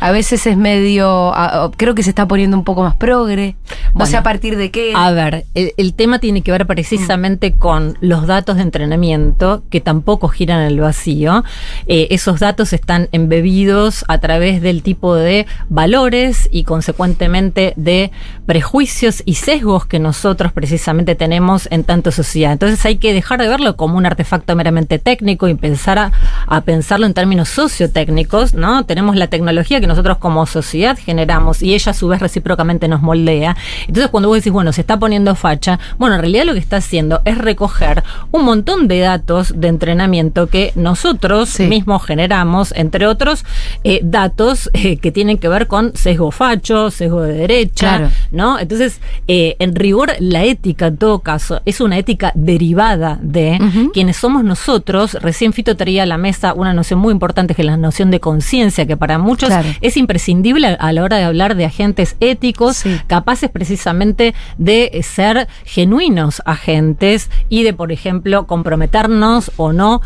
A 0.00 0.10
veces 0.12 0.46
es 0.46 0.56
medio, 0.56 1.32
creo 1.76 1.94
que 1.94 2.02
se 2.02 2.10
está 2.10 2.26
poniendo 2.26 2.56
un 2.56 2.64
poco 2.64 2.82
más 2.82 2.96
progre. 2.96 3.56
no 3.68 3.90
Bueno. 3.94 4.06
sé 4.10 4.16
a 4.16 4.22
partir 4.22 4.56
de 4.56 4.70
qué. 4.70 4.92
A 4.94 5.10
ver, 5.12 5.44
el, 5.54 5.72
el 5.76 5.94
tema 5.94 6.18
tiene 6.18 6.42
que 6.42 6.52
ver 6.52 6.66
precisamente 6.66 7.52
con 7.52 7.96
los 8.00 8.26
datos 8.26 8.56
de 8.56 8.62
entrenamiento 8.62 9.62
que 9.70 9.80
tampoco 9.80 10.28
giran 10.28 10.60
en 10.60 10.66
el 10.66 10.80
vacío. 10.80 11.44
Eh, 11.86 12.08
esos 12.10 12.40
datos 12.40 12.72
están 12.72 13.08
embebidos 13.12 14.04
a 14.08 14.18
través 14.18 14.60
del 14.62 14.82
tipo 14.82 15.14
de 15.14 15.46
valores 15.68 16.48
y 16.50 16.64
consecuentemente 16.64 17.72
de 17.76 18.10
prejuicios 18.46 19.22
y 19.24 19.34
sesgos 19.34 19.86
que 19.86 19.98
nosotros 19.98 20.52
precisamente 20.52 21.14
tenemos 21.14 21.68
en 21.70 21.84
tanto 21.84 22.10
sociedad. 22.10 22.52
Entonces 22.52 22.84
hay 22.84 22.96
que 22.96 23.12
dejar 23.12 23.40
de 23.40 23.48
verlo 23.48 23.76
como 23.76 23.96
un 23.96 24.06
artefacto 24.06 24.54
meramente 24.56 24.98
técnico 24.98 25.48
y 25.48 25.52
empezar 25.52 25.98
a, 25.98 26.12
a 26.46 26.60
pensarlo 26.62 27.06
en 27.06 27.14
términos 27.14 27.48
sociotécnicos, 27.48 28.54
¿no? 28.54 28.84
Tenemos 28.84 29.16
la 29.16 29.26
tecnología 29.28 29.35
que 29.36 29.86
nosotros 29.86 30.18
como 30.18 30.46
sociedad 30.46 30.98
generamos 30.98 31.62
y 31.62 31.74
ella 31.74 31.90
a 31.90 31.94
su 31.94 32.08
vez 32.08 32.20
recíprocamente 32.20 32.88
nos 32.88 33.02
moldea. 33.02 33.56
Entonces 33.86 34.10
cuando 34.10 34.28
vos 34.28 34.38
decís, 34.38 34.52
bueno, 34.52 34.72
se 34.72 34.80
está 34.80 34.98
poniendo 34.98 35.34
facha, 35.34 35.78
bueno, 35.98 36.14
en 36.16 36.20
realidad 36.22 36.44
lo 36.44 36.52
que 36.52 36.58
está 36.58 36.76
haciendo 36.78 37.20
es 37.24 37.38
recoger 37.38 38.02
un 38.32 38.44
montón 38.44 38.88
de 38.88 39.00
datos 39.00 39.52
de 39.56 39.68
entrenamiento 39.68 40.46
que 40.48 40.72
nosotros 40.74 41.48
Sí. 41.50 41.66
mismos 41.66 42.04
generamos, 42.04 42.72
entre 42.76 43.06
otros 43.06 43.44
eh, 43.84 44.00
datos 44.02 44.70
eh, 44.72 44.96
que 44.98 45.12
tienen 45.12 45.38
que 45.38 45.48
ver 45.48 45.66
con 45.66 45.94
sesgo 45.96 46.30
facho, 46.30 46.90
sesgo 46.90 47.22
de 47.22 47.32
derecha, 47.34 47.98
Claro. 47.98 48.10
¿no? 48.30 48.58
Entonces, 48.58 49.00
eh, 49.28 49.56
en 49.58 49.74
rigor, 49.74 50.12
la 50.18 50.44
ética, 50.44 50.86
en 50.88 50.96
todo 50.96 51.20
caso, 51.20 51.60
es 51.64 51.80
una 51.80 51.98
ética 51.98 52.32
derivada 52.34 53.18
de 53.22 53.58
quienes 53.92 54.16
somos 54.16 54.44
nosotros. 54.44 55.14
Recién 55.14 55.52
Fito 55.52 55.76
traía 55.76 56.02
a 56.04 56.06
la 56.06 56.18
mesa 56.18 56.54
una 56.54 56.72
noción 56.72 57.00
muy 57.00 57.12
importante 57.12 57.54
que 57.54 57.62
es 57.62 57.66
la 57.66 57.76
noción 57.76 58.10
de 58.10 58.20
conciencia, 58.20 58.86
que 58.86 58.96
para 58.96 59.18
muchos 59.26 59.48
Claro. 59.50 59.68
es 59.80 59.96
imprescindible 59.96 60.76
a- 60.78 60.92
la 60.92 61.02
hora 61.02 61.18
de 61.18 61.24
hablar 61.24 61.54
de 61.56 61.64
agentes 61.66 62.16
éticos, 62.20 62.78
Sí. 62.78 62.98
capaces 63.06 63.50
precisamente 63.50 64.34
de 64.56 64.90
eh, 64.94 65.02
ser 65.02 65.48
genuinos 65.64 66.40
agentes 66.46 67.30
y 67.48 67.62
de, 67.64 67.72
por 67.74 67.92
ejemplo, 67.92 68.46
comprometernos 68.46 69.50
o 69.56 69.72
no 69.72 70.00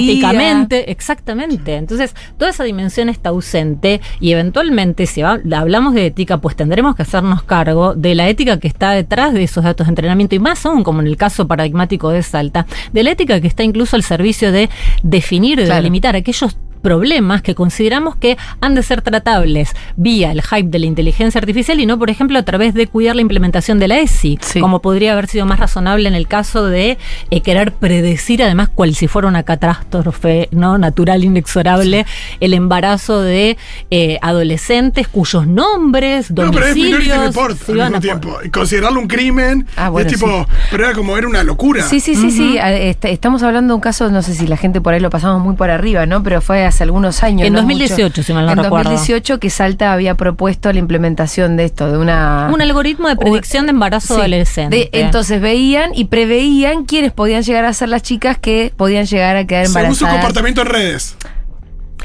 empáticamente. 0.00 0.90
Exactamente. 0.90 1.76
Entonces, 1.76 2.14
toda 2.38 2.50
esa 2.50 2.64
dimensión 2.64 3.08
está 3.08 3.30
ausente 3.30 4.00
y 4.20 4.32
eventualmente, 4.32 5.06
si 5.06 5.22
hablamos 5.22 5.94
de 5.94 6.06
ética, 6.06 6.38
pues 6.38 6.56
tendremos 6.56 6.94
que 6.96 7.02
hacernos 7.02 7.42
cargo 7.42 7.94
de 7.94 8.14
la 8.14 8.28
ética 8.28 8.58
que 8.58 8.68
está 8.68 8.92
detrás 8.92 9.32
de 9.34 9.42
esos 9.42 9.64
datos 9.64 9.86
de 9.86 9.90
entrenamiento 9.90 10.34
y 10.34 10.38
más 10.38 10.64
aún, 10.66 10.82
como 10.84 11.00
en 11.00 11.06
el 11.06 11.16
caso 11.16 11.46
paradigmático 11.46 12.10
de 12.10 12.22
Salta, 12.22 12.66
de 12.92 13.02
la 13.02 13.10
ética 13.10 13.40
que 13.40 13.48
está 13.48 13.62
incluso 13.62 13.96
al 13.96 14.02
servicio 14.02 14.52
de 14.52 14.68
definir, 15.02 15.58
de 15.58 15.64
Claro. 15.66 15.76
delimitar 15.82 16.16
aquellos 16.16 16.56
problemas 16.82 17.42
que 17.42 17.54
consideramos 17.54 18.16
que 18.16 18.36
han 18.60 18.74
de 18.74 18.82
ser 18.82 19.02
tratables 19.02 19.70
vía 19.96 20.32
el 20.32 20.42
hype 20.42 20.68
de 20.70 20.78
la 20.78 20.86
inteligencia 20.86 21.38
artificial 21.38 21.78
y 21.80 21.86
no, 21.86 21.98
por 21.98 22.10
ejemplo, 22.10 22.38
a 22.38 22.42
través 22.42 22.74
de 22.74 22.86
cuidar 22.86 23.16
la 23.16 23.22
implementación 23.22 23.78
de 23.78 23.88
la 23.88 23.98
ESI, 23.98 24.38
Sí. 24.40 24.60
como 24.60 24.80
podría 24.80 25.12
haber 25.12 25.26
sido 25.26 25.46
más 25.46 25.58
razonable 25.60 26.08
en 26.08 26.14
el 26.14 26.26
caso 26.28 26.66
de 26.66 26.98
eh, 27.30 27.40
querer 27.42 27.72
predecir, 27.72 28.42
además, 28.42 28.68
cual 28.68 28.94
si 28.94 29.06
fuera 29.08 29.28
una 29.28 29.42
catástrofe 29.42 30.48
no 30.52 30.78
natural 30.78 31.24
inexorable, 31.24 32.06
el 32.40 32.54
embarazo 32.54 33.20
de 33.22 33.56
eh, 33.90 34.18
adolescentes 34.22 35.08
cuyos 35.08 35.46
nombres, 35.46 36.30
No, 36.30 36.50
pero 36.50 36.66
es 36.66 36.74
domicilios 36.74 37.26
Report 37.26 37.68
al 37.68 37.76
mismo 37.76 38.00
tiempo. 38.00 38.38
Considerarlo 38.52 39.00
un 39.00 39.06
crimen. 39.08 39.66
Ah, 39.76 39.88
bueno, 39.90 40.08
es 40.08 40.14
tipo, 40.14 40.26
sí. 40.44 40.52
pero 40.70 40.84
era 40.86 40.94
como, 40.94 41.16
era 41.16 41.28
una 41.28 41.42
locura. 41.42 41.82
Sí, 41.82 42.00
sí, 42.00 42.14
sí, 42.14 42.30
sí. 42.30 42.58
A- 42.58 42.72
est- 42.74 43.04
Estamos 43.04 43.42
hablando 43.42 43.72
de 43.72 43.76
un 43.76 43.80
caso, 43.80 44.10
no 44.10 44.22
sé 44.22 44.34
si 44.34 44.46
la 44.46 44.56
gente 44.56 44.80
por 44.80 44.94
ahí 44.94 45.00
lo 45.00 45.10
pasamos 45.10 45.42
muy 45.42 45.54
por 45.56 45.70
arriba, 45.70 46.06
¿no? 46.06 46.22
Pero 46.22 46.40
fue 46.40 46.64
hace 46.70 46.82
algunos 46.84 47.22
años. 47.22 47.46
En 47.46 47.52
no 47.52 47.60
2018, 47.60 48.02
mucho. 48.04 48.22
si 48.22 48.32
mal 48.32 48.46
no 48.46 48.52
En 48.52 48.58
recuerdo. 48.58 48.90
2018 48.90 49.38
que 49.38 49.50
Salta 49.50 49.92
había 49.92 50.14
propuesto 50.14 50.72
la 50.72 50.78
implementación 50.78 51.56
de 51.56 51.66
esto, 51.66 51.90
de 51.92 51.98
una... 51.98 52.48
Un 52.52 52.62
algoritmo 52.62 53.08
de 53.08 53.16
predicción 53.16 53.66
de 53.66 53.70
embarazo 53.70 54.14
Sí. 54.14 54.20
adolescente. 54.20 54.76
De- 54.76 54.90
entonces 55.00 55.40
veían 55.40 55.90
y 55.94 56.06
preveían 56.06 56.84
quiénes 56.86 57.12
podían 57.12 57.42
llegar 57.42 57.64
a 57.66 57.72
ser 57.72 57.88
las 57.90 58.02
chicas 58.02 58.38
que 58.38 58.72
podían 58.76 59.06
llegar 59.06 59.36
a 59.36 59.44
quedar 59.46 59.66
Según 59.66 59.94
su 59.94 60.04
embarazadas. 60.04 60.14
comportamiento 60.14 60.60
en 60.62 60.66
redes. 60.68 61.16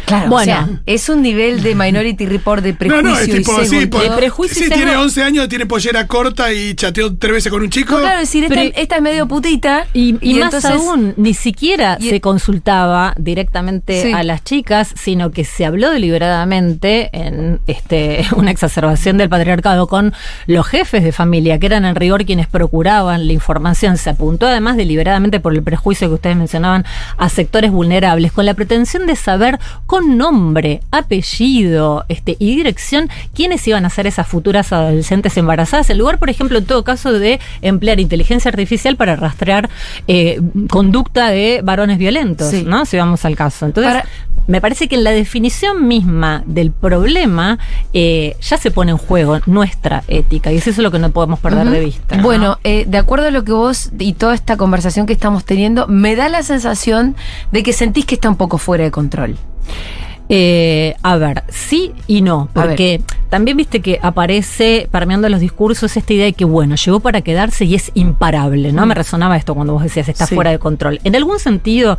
Claro, 0.06 0.30
Bueno. 0.30 0.42
o 0.42 0.46
sea, 0.68 0.70
es 0.86 1.10
un 1.10 1.22
nivel 1.22 1.64
de 1.64 1.74
Minority 1.76 2.26
Report 2.26 2.64
de 2.64 2.74
No, 2.74 2.78
prejuicio 2.78 3.10
no, 3.10 3.18
es 3.20 3.28
y 3.28 3.32
tipo, 3.32 3.56
sesgo 3.56 3.78
sí, 3.80 3.84
y 3.84 3.86
po- 3.88 4.02
todo. 4.02 4.16
prejuicio 4.18 4.62
y 4.66 4.68
sí, 4.68 4.74
tiene 4.74 4.96
11 4.98 5.24
años, 5.24 5.48
tiene 5.50 5.66
pollera 5.66 6.06
corta 6.08 6.54
y 6.54 6.76
chateó 6.76 7.16
tres 7.16 7.34
veces 7.34 7.52
con 7.52 7.62
un 7.62 7.70
chico. 7.70 7.96
No, 7.96 8.02
claro, 8.02 8.20
es 8.22 8.28
decir, 8.32 8.46
esta, 8.76 8.96
es 8.98 9.02
medio 9.02 9.28
putita. 9.28 9.88
Y, 9.94 10.16
y 10.22 10.36
más 10.36 10.54
entonces- 10.54 10.72
aún, 10.72 11.14
ni 11.18 11.34
siquiera 11.34 11.98
y- 12.00 12.10
se 12.10 12.22
consultaba 12.22 13.14
directamente 13.18 14.02
Sí. 14.04 14.12
a 14.14 14.24
las 14.24 14.44
chicas, 14.44 14.94
sino 14.96 15.32
que 15.32 15.44
se 15.46 15.66
habló 15.66 15.90
deliberadamente 15.92 17.10
en 17.14 17.60
este 17.68 18.26
una 18.36 18.52
exacerbación 18.52 19.18
del 19.18 19.30
patriarcado 19.30 19.88
con 19.88 20.14
los 20.48 20.66
jefes 20.68 21.04
de 21.04 21.12
familia, 21.12 21.60
que 21.60 21.66
eran 21.68 21.86
en 21.86 21.96
rigor 21.96 22.26
quienes 22.26 22.48
procuraban 22.48 23.28
la 23.28 23.34
información. 23.34 23.98
Se 23.98 24.10
apuntó 24.10 24.48
además 24.48 24.78
deliberadamente 24.78 25.40
por 25.40 25.54
el 25.54 25.64
prejuicio 25.64 26.08
que 26.08 26.14
ustedes 26.16 26.36
mencionaban 26.36 26.86
a 27.18 27.30
sectores 27.30 27.72
vulnerables, 27.72 28.32
con 28.32 28.46
la 28.46 28.54
pretensión 28.54 29.06
de 29.08 29.16
saber 29.16 29.60
con 29.86 30.18
nombre, 30.18 30.82
apellido 30.92 32.06
este, 32.10 32.36
y 32.40 32.56
dirección 32.56 33.10
quiénes 33.34 33.68
iban 33.68 33.86
a 33.86 33.90
ser 33.90 34.08
esas 34.08 34.28
futuras 34.28 34.72
adolescentes 34.74 35.38
embarazadas, 35.38 35.90
en 35.90 35.98
lugar, 35.98 36.18
por 36.20 36.30
ejemplo, 36.30 36.58
en 36.58 36.66
todo 36.66 36.84
caso, 36.84 37.14
de 37.14 37.40
emplear 37.62 38.00
inteligencia 38.00 38.50
artificial 38.50 38.96
para 38.96 39.16
rastrear 39.16 39.70
eh, 40.08 40.40
conducta 40.70 41.30
de 41.30 41.62
varones 41.64 41.98
violentos, 41.98 42.50
Sí. 42.50 42.64
¿no? 42.66 42.86
Si 42.86 42.98
vamos 42.98 43.26
al 43.26 43.36
caso. 43.36 43.66
Entonces, 43.66 43.94
Para- 43.94 44.06
me 44.48 44.62
parece 44.62 44.88
que 44.88 44.96
en 44.96 45.04
la 45.04 45.12
definición 45.12 45.88
misma 45.88 46.44
del 46.46 46.72
problema 46.72 47.58
eh, 47.94 48.36
ya 48.42 48.58
se 48.58 48.70
pone 48.70 48.92
en 48.92 48.98
juego 48.98 49.40
nuestra 49.48 50.04
ética 50.08 50.52
y 50.52 50.58
es 50.58 50.68
eso 50.68 50.82
lo 50.84 50.92
que 50.92 51.00
no 51.00 51.10
podemos 51.12 51.40
perder 51.40 51.68
de 51.70 51.80
vista. 51.80 52.18
¿no? 52.18 52.24
Bueno, 52.24 52.60
eh, 52.64 52.86
de 52.88 52.98
acuerdo 53.00 53.28
a 53.28 53.32
lo 53.32 53.44
que 53.44 53.54
vos 53.54 53.90
y 53.98 54.14
toda 54.14 54.36
esta 54.36 54.56
conversación 54.56 55.08
que 55.08 55.14
estamos 55.14 55.46
teniendo, 55.46 55.88
me 55.88 56.16
da 56.16 56.30
la 56.30 56.44
sensación 56.44 57.16
de 57.52 57.64
que 57.64 57.74
sentís 57.74 58.06
que 58.06 58.16
está 58.16 58.30
un 58.30 58.36
poco 58.36 58.58
fuera 58.60 58.84
de 58.84 58.92
control. 58.92 59.36
Eh, 60.28 60.96
a 61.04 61.18
ver, 61.18 61.44
sí 61.50 61.94
y 62.08 62.22
no, 62.22 62.50
porque 62.52 63.02
también 63.36 63.58
viste 63.58 63.82
que 63.82 64.00
aparece 64.02 64.88
permeando 64.94 65.28
los 65.28 65.42
discursos 65.42 65.98
esta 65.98 66.14
idea 66.14 66.24
de 66.24 66.32
que, 66.32 66.46
bueno, 66.46 66.76
llegó 66.78 67.02
para 67.02 67.20
quedarse 67.20 67.66
y 67.66 67.76
es 67.76 67.92
imparable, 67.94 68.72
¿no? 68.72 68.86
Mm. 68.86 68.88
Me 68.88 68.96
resonaba 68.96 69.36
esto 69.36 69.54
cuando 69.54 69.74
vos 69.74 69.84
decías, 69.84 70.08
está 70.08 70.26
Sí. 70.26 70.36
fuera 70.36 70.52
de 70.52 70.58
control. 70.60 71.02
En 71.04 71.18
algún 71.18 71.38
sentido, 71.40 71.98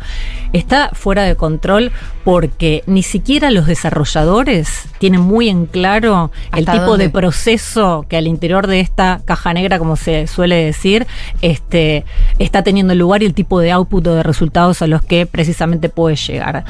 está 0.51 0.89
fuera 0.93 1.21
de 1.21 1.35
control 1.35 1.91
porque 2.23 2.83
ni 2.87 3.03
siquiera 3.03 3.51
los 3.51 3.67
desarrolladores 3.67 4.85
tienen 4.97 5.21
muy 5.21 5.47
en 5.47 5.67
claro 5.67 6.31
el 6.53 6.61
¿Hasta 6.61 6.71
tipo 6.71 6.85
dónde? 6.85 7.03
de 7.05 7.09
proceso 7.11 8.03
que 8.09 8.17
al 8.17 8.25
interior 8.25 8.65
de 8.65 8.79
esta 8.79 9.21
caja 9.23 9.53
negra, 9.53 9.77
como 9.77 9.95
se 9.95 10.25
suele 10.25 10.55
decir, 10.65 11.05
este, 11.43 12.03
está 12.39 12.63
teniendo 12.63 12.95
lugar 12.95 13.21
y 13.21 13.27
el 13.27 13.35
tipo 13.35 13.59
de 13.59 13.71
output 13.73 14.07
o 14.07 14.15
de 14.15 14.23
resultados 14.23 14.81
a 14.81 14.87
los 14.87 15.03
que 15.03 15.27
precisamente 15.27 15.89
puede 15.89 16.15
llegar. 16.15 16.65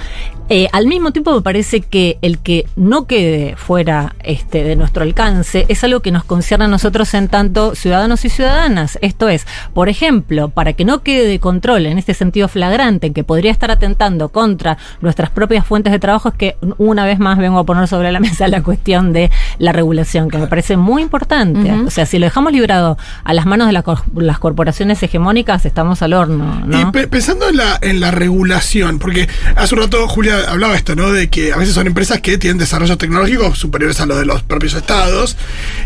Eh, 0.50 0.68
al 0.74 0.88
mismo 0.88 1.12
tiempo 1.12 1.34
me 1.34 1.42
parece 1.42 1.80
que 1.82 2.18
el 2.22 2.40
que 2.40 2.66
no 2.76 3.06
quede 3.08 3.56
fuera 3.56 4.16
este, 4.24 4.57
de 4.64 4.76
nuestro 4.76 5.04
alcance 5.04 5.66
es 5.70 5.84
algo 5.84 6.00
que 6.02 6.12
nos 6.12 6.24
concierne 6.24 6.66
a 6.66 6.68
nosotros 6.68 7.14
en 7.14 7.28
tanto 7.28 7.76
ciudadanos 7.76 8.26
y 8.26 8.30
ciudadanas. 8.30 8.98
Esto 9.02 9.30
es, 9.30 9.46
por 9.74 9.90
ejemplo, 9.90 10.50
para 10.50 10.74
que 10.74 10.86
no 10.86 11.04
quede 11.04 11.28
de 11.28 11.40
control 11.40 11.86
en 11.86 11.98
este 11.98 12.14
sentido 12.14 12.48
flagrante 12.48 13.12
que 13.14 13.24
podría 13.24 13.52
estar 13.52 13.72
atentando 13.72 14.30
contra 14.30 14.78
nuestras 15.02 15.30
propias 15.30 15.66
fuentes 15.66 15.92
de 15.94 16.00
trabajo, 16.00 16.30
es 16.30 16.36
que 16.36 16.56
una 16.78 17.06
vez 17.06 17.20
más 17.20 17.38
vengo 17.38 17.60
a 17.60 17.64
poner 17.66 17.88
sobre 17.88 18.12
la 18.12 18.20
mesa 18.28 18.48
la 18.48 18.62
cuestión 18.64 19.14
de 19.14 19.30
la 19.60 19.72
regulación, 19.72 20.30
que 20.30 20.38
me 20.38 20.48
parece 20.48 20.78
muy 20.78 21.02
importante. 21.02 21.72
O 21.86 21.90
sea, 21.92 22.06
si 22.06 22.20
lo 22.20 22.26
dejamos 22.26 22.52
librado 22.54 22.98
a 23.24 23.34
las 23.34 23.46
manos 23.46 23.68
de 23.68 23.74
la 23.74 23.84
cor- 23.84 24.04
las 24.16 24.40
corporaciones 24.40 25.02
hegemónicas, 25.04 25.66
estamos 25.66 26.02
al 26.02 26.14
horno. 26.14 26.62
¿no? 26.66 26.82
Y 26.82 26.86
pe- 26.92 27.08
pensando 27.08 27.50
en 27.50 27.58
la, 27.58 27.78
en 27.82 28.00
la 28.00 28.12
regulación, 28.12 29.00
porque 29.00 29.28
hace 29.56 29.76
un 29.76 29.82
rato 29.82 30.08
Julia 30.08 30.36
hablaba 30.50 30.76
esto, 30.76 30.96
¿no? 30.96 31.12
De 31.12 31.30
que 31.30 31.54
a 31.54 31.58
veces 31.58 31.74
son 31.76 31.88
empresas 31.88 32.22
que 32.22 32.38
tienen 32.38 32.58
desarrollos 32.58 32.98
tecnológicos 32.98 33.58
superiores 33.58 34.00
a 34.00 34.06
los 34.06 34.18
de 34.18 34.26
los 34.26 34.44
propios 34.48 34.74
estados. 34.74 35.38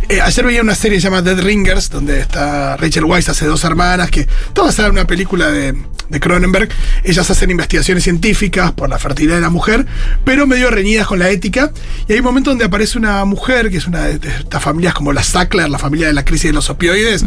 Eh, 0.10 0.22
ayer 0.22 0.46
veía 0.46 0.62
una 0.62 0.76
serie 0.76 1.00
llamada 1.00 1.34
Dead 1.34 1.44
Ringers, 1.44 1.90
donde 1.90 2.20
está 2.20 2.78
Rachel 2.78 3.06
Weisz, 3.06 3.30
hace 3.30 3.46
dos 3.46 3.64
hermanas, 3.64 4.12
que 4.12 4.22
está 4.22 4.62
basada 4.62 4.88
en 4.88 4.94
una 4.94 5.08
película 5.08 5.52
de, 5.52 5.76
de 6.10 6.20
Cronenberg. 6.20 6.70
Ellas 7.04 7.30
hacen 7.30 7.50
investigaciones 7.50 8.04
científicas 8.04 8.72
por 8.72 8.90
la 8.90 9.00
fertilidad 9.00 9.36
de 9.36 9.42
la 9.42 9.50
mujer, 9.50 9.86
pero 10.24 10.46
medio 10.46 10.70
reñidas 10.70 11.08
con 11.08 11.20
la 11.20 11.30
ética. 11.30 11.72
Y 12.08 12.14
hay 12.14 12.20
un 12.20 12.26
momento 12.26 12.52
donde 12.52 12.66
aparece 12.66 12.98
una 12.98 13.24
mujer, 13.26 13.70
que 13.72 13.78
es 13.78 13.88
una 13.88 14.02
de 14.04 14.20
estas 14.40 14.62
familias 14.62 14.94
como 14.94 15.14
la 15.14 15.24
Sackler, 15.24 15.70
la 15.70 15.80
familia 15.80 16.08
de 16.08 16.14
la 16.14 16.26
crisis 16.26 16.50
de 16.50 16.54
los 16.54 16.70
opioides, 16.70 17.24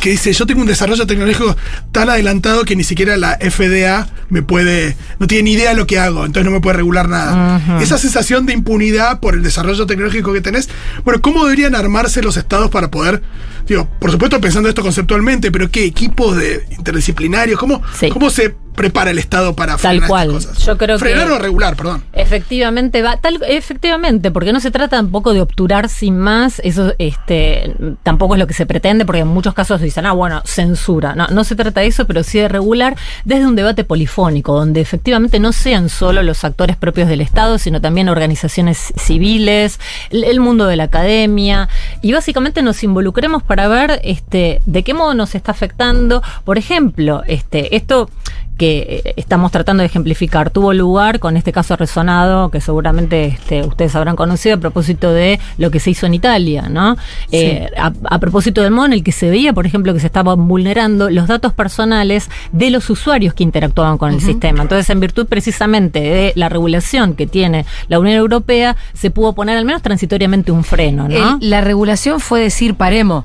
que 0.00 0.10
dice, 0.10 0.32
yo 0.32 0.46
tengo 0.46 0.62
un 0.62 0.66
desarrollo 0.66 1.06
tecnológico 1.06 1.56
tan 1.92 2.08
adelantado 2.08 2.64
que 2.64 2.74
ni 2.74 2.84
siquiera 2.84 3.16
la 3.16 3.38
FDA 3.38 4.08
me 4.30 4.42
puede, 4.42 4.96
no 5.18 5.26
tiene 5.26 5.44
ni 5.44 5.52
idea 5.52 5.70
de 5.70 5.76
lo 5.76 5.86
que 5.86 5.98
hago, 5.98 6.24
entonces 6.24 6.44
no 6.44 6.50
me 6.50 6.60
puede 6.60 6.78
regular 6.78 7.08
nada. 7.08 7.80
Esa 7.80 7.98
sensación 7.98 8.46
de 8.46 8.54
impunidad 8.54 9.20
por 9.20 9.34
el 9.34 9.42
desarrollo 9.42 9.86
tecnológico 9.86 10.32
que 10.32 10.40
tenés, 10.40 10.61
bueno, 11.04 11.20
¿cómo 11.20 11.44
deberían 11.44 11.74
armarse 11.74 12.22
los 12.22 12.36
estados 12.36 12.70
para 12.70 12.90
poder, 12.90 13.22
digo, 13.66 13.88
por 13.98 14.10
supuesto 14.10 14.40
pensando 14.40 14.68
esto 14.68 14.82
conceptualmente, 14.82 15.50
pero 15.52 15.70
qué 15.70 15.84
equipos 15.84 16.36
de 16.36 16.64
interdisciplinarios, 16.76 17.58
cómo, 17.58 17.82
Sí. 17.94 18.08
cómo 18.10 18.30
se 18.30 18.54
prepara 18.72 19.10
el 19.10 19.18
estado 19.18 19.54
para 19.54 19.72
Tal 19.76 19.80
frenar 19.80 19.96
estas 19.96 20.08
cual. 20.08 20.28
cosas? 20.32 20.58
Yo 20.64 20.78
creo 20.78 20.96
que- 20.96 21.04
frenar 21.04 21.30
o 21.30 21.38
regular, 21.38 21.76
perdón. 21.76 22.02
Efectivamente, 22.14 23.02
va, 23.02 23.18
tal, 23.18 23.38
efectivamente, 23.46 24.30
porque 24.30 24.50
no 24.54 24.60
se 24.60 24.70
trata 24.70 24.96
tampoco 24.96 25.34
de 25.34 25.42
obturar 25.42 25.90
sin 25.90 26.16
más, 26.18 26.58
eso 26.64 26.94
este, 26.98 27.74
tampoco 28.02 28.34
es 28.34 28.38
lo 28.40 28.46
que 28.46 28.54
se 28.54 28.64
pretende, 28.64 29.04
porque 29.04 29.20
en 29.20 29.28
muchos 29.28 29.52
casos 29.52 29.82
dicen, 29.82 30.06
ah, 30.06 30.12
bueno, 30.12 30.40
censura. 30.46 31.14
No, 31.14 31.26
no 31.28 31.44
se 31.44 31.54
trata 31.54 31.82
de 31.82 31.86
eso, 31.88 32.06
pero 32.06 32.22
sí 32.22 32.38
de 32.38 32.48
regular 32.48 32.96
desde 33.26 33.46
un 33.46 33.56
debate 33.56 33.84
polifónico, 33.84 34.54
donde 34.54 34.80
efectivamente 34.80 35.38
no 35.38 35.52
sean 35.52 35.90
solo 35.90 36.22
los 36.22 36.42
actores 36.42 36.76
propios 36.76 37.10
del 37.10 37.20
Estado, 37.20 37.58
sino 37.58 37.82
también 37.82 38.08
organizaciones 38.08 38.94
civiles, 38.96 39.80
el, 40.08 40.24
el 40.24 40.40
mundo 40.40 40.66
de 40.66 40.76
la 40.76 40.84
academia, 40.84 41.68
y 42.00 42.12
básicamente 42.14 42.62
nos 42.62 42.82
involucremos 42.82 43.42
para 43.42 43.51
ver 43.68 44.00
este, 44.04 44.60
de 44.66 44.82
qué 44.82 44.94
modo 44.94 45.14
nos 45.14 45.34
está 45.34 45.52
afectando. 45.52 46.22
Por 46.44 46.58
ejemplo, 46.58 47.22
este, 47.26 47.76
esto 47.76 48.10
que 48.58 49.02
eh, 49.04 49.14
estamos 49.16 49.50
tratando 49.50 49.80
de 49.82 49.86
ejemplificar 49.86 50.50
tuvo 50.50 50.72
lugar 50.72 51.18
con 51.18 51.36
este 51.36 51.52
caso 51.52 51.74
resonado 51.76 52.50
que 52.50 52.60
seguramente 52.60 53.24
este, 53.26 53.62
ustedes 53.62 53.94
habrán 53.96 54.14
conocido 54.14 54.56
a 54.56 54.58
propósito 54.58 55.12
de 55.12 55.40
lo 55.58 55.70
que 55.70 55.80
se 55.80 55.90
hizo 55.90 56.06
en 56.06 56.14
Italia, 56.14 56.68
¿no? 56.68 56.96
Eh, 57.32 57.68
a, 57.76 57.92
a 58.04 58.18
propósito 58.18 58.62
del 58.62 58.70
modo 58.70 58.86
en 58.86 58.92
el 58.92 59.02
que 59.02 59.12
se 59.12 59.30
veía, 59.30 59.52
por 59.52 59.66
ejemplo, 59.66 59.92
que 59.94 60.00
se 60.00 60.06
estaban 60.06 60.46
vulnerando 60.48 61.10
los 61.10 61.26
datos 61.28 61.52
personales 61.52 62.28
de 62.52 62.70
los 62.70 62.88
usuarios 62.90 63.34
que 63.34 63.42
interactuaban 63.42 63.98
con 63.98 64.12
el 64.12 64.20
sistema. 64.20 64.62
Entonces, 64.62 64.88
en 64.90 65.00
virtud 65.00 65.26
precisamente 65.26 66.00
de 66.00 66.32
la 66.36 66.48
regulación 66.48 67.14
que 67.14 67.26
tiene 67.26 67.64
la 67.88 67.98
Unión 67.98 68.16
Europea, 68.16 68.76
se 68.92 69.10
pudo 69.10 69.32
poner 69.32 69.56
al 69.58 69.64
menos 69.64 69.82
transitoriamente 69.82 70.52
un 70.52 70.62
freno, 70.64 71.08
¿no? 71.08 71.38
El- 71.40 71.50
la 71.50 71.60
regulación 71.62 72.20
fue 72.20 72.40
decir 72.40 72.74
paremos. 72.74 73.24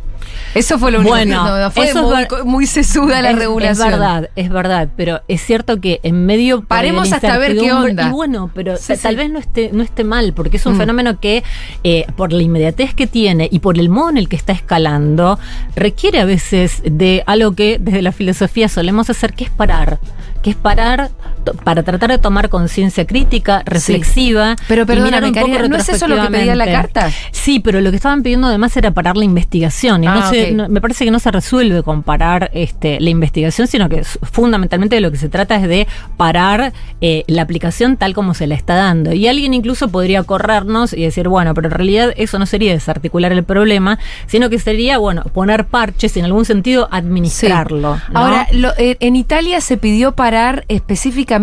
Eso 0.53 0.77
fue 0.77 0.91
lo 0.91 0.99
único 0.99 1.13
Bueno, 1.13 1.43
que 1.45 1.49
no, 1.61 1.71
fue 1.71 1.89
eso 1.89 2.13
es 2.19 2.27
muy, 2.43 2.43
muy 2.51 2.67
sesuda 2.67 3.21
la 3.21 3.31
es, 3.31 3.37
regulación. 3.39 3.87
Es 3.87 3.91
verdad, 3.93 4.29
es 4.35 4.49
verdad, 4.49 4.89
pero 4.97 5.16
es 5.27 5.41
cierto 5.41 5.79
que 5.81 5.99
en 6.03 6.25
medio 6.25 6.61
Paremos 6.61 7.11
hasta 7.13 7.37
ver 7.37 7.57
qué 7.57 7.71
onda. 7.71 8.07
Y 8.07 8.11
bueno, 8.11 8.49
pero 8.53 8.77
Sí, 8.77 8.87
ta- 8.89 8.95
sí. 8.95 9.03
tal 9.03 9.15
vez 9.15 9.29
no 9.29 9.39
esté 9.39 9.69
no 9.73 9.83
esté 9.83 10.03
mal, 10.03 10.33
porque 10.33 10.57
es 10.57 10.65
un 10.65 10.75
Mm. 10.75 10.77
fenómeno 10.77 11.19
que 11.19 11.43
eh, 11.83 12.05
por 12.15 12.33
la 12.33 12.41
inmediatez 12.43 12.93
que 12.93 13.07
tiene 13.07 13.47
y 13.51 13.59
por 13.59 13.77
el 13.79 13.89
modo 13.89 14.09
en 14.09 14.17
el 14.17 14.29
que 14.29 14.35
está 14.35 14.53
escalando 14.53 15.39
requiere 15.75 16.19
a 16.19 16.25
veces 16.25 16.81
de 16.85 17.23
algo 17.25 17.53
que 17.55 17.77
desde 17.79 18.01
la 18.01 18.11
filosofía 18.11 18.69
solemos 18.69 19.09
hacer, 19.09 19.33
que 19.33 19.43
es 19.45 19.49
parar, 19.49 19.99
que 20.43 20.49
es 20.51 20.55
parar 20.55 21.09
para 21.53 21.83
tratar 21.83 22.09
de 22.11 22.17
tomar 22.17 22.49
conciencia 22.49 23.05
crítica, 23.05 23.63
reflexiva. 23.65 24.55
Pero 24.67 24.83
y 24.83 24.85
perdóname, 24.85 25.31
Karina, 25.31 25.67
¿no 25.67 25.77
es 25.77 25.89
eso 25.89 26.07
lo 26.07 26.21
que 26.21 26.29
pedía 26.29 26.55
la 26.55 26.65
carta? 26.65 27.11
Sí, 27.31 27.59
pero 27.59 27.81
lo 27.81 27.89
que 27.89 27.95
estaban 27.97 28.23
pidiendo 28.23 28.47
además 28.47 28.75
era 28.77 28.91
parar 28.91 29.17
la 29.17 29.25
investigación. 29.25 30.03
Y 30.03 30.07
no 30.07 30.13
Ah, 30.13 30.29
se- 30.29 30.51
no- 30.51 30.67
me 30.69 30.81
parece 30.81 31.05
que 31.05 31.11
no 31.11 31.19
se 31.19 31.31
resuelve 31.31 31.83
con 31.83 32.03
parar 32.03 32.49
este, 32.53 32.99
la 32.99 33.09
investigación, 33.09 33.67
sino 33.67 33.87
que 33.89 34.03
fundamentalmente 34.03 34.95
de 34.95 35.01
lo 35.01 35.11
que 35.11 35.17
se 35.17 35.29
trata 35.29 35.55
es 35.55 35.67
de 35.67 35.87
parar 36.17 36.73
eh, 37.01 37.23
la 37.27 37.41
aplicación 37.43 37.97
tal 37.97 38.13
como 38.13 38.33
se 38.33 38.47
la 38.47 38.55
está 38.55 38.75
dando. 38.75 39.13
Y 39.13 39.27
alguien 39.27 39.53
incluso 39.53 39.87
podría 39.89 40.23
corrernos 40.23 40.93
y 40.93 41.03
decir, 41.03 41.27
bueno, 41.27 41.53
pero 41.53 41.67
en 41.67 41.73
realidad 41.73 42.13
eso 42.17 42.39
no 42.39 42.45
sería 42.45 42.73
desarticular 42.73 43.31
el 43.31 43.43
problema, 43.43 43.99
sino 44.27 44.49
que 44.49 44.59
sería, 44.59 44.97
bueno, 44.97 45.23
poner 45.33 45.65
parches 45.65 46.15
y 46.15 46.19
en 46.19 46.25
algún 46.25 46.45
sentido 46.45 46.87
administrarlo. 46.91 47.99
¿no? 48.11 48.19
Ahora, 48.19 48.47
lo- 48.51 48.73
eh, 48.77 48.97
en 48.99 49.15
Italia 49.15 49.61
se 49.61 49.77
pidió 49.77 50.13
parar 50.13 50.65
específicamente 50.67 51.36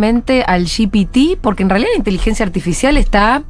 al 0.46 0.66
GPT, 0.66 1.38
porque 1.40 1.62
en 1.62 1.70
realidad 1.70 1.90
la 1.92 1.98
inteligencia 1.98 2.44
artificial 2.44 2.96
está 2.96 3.44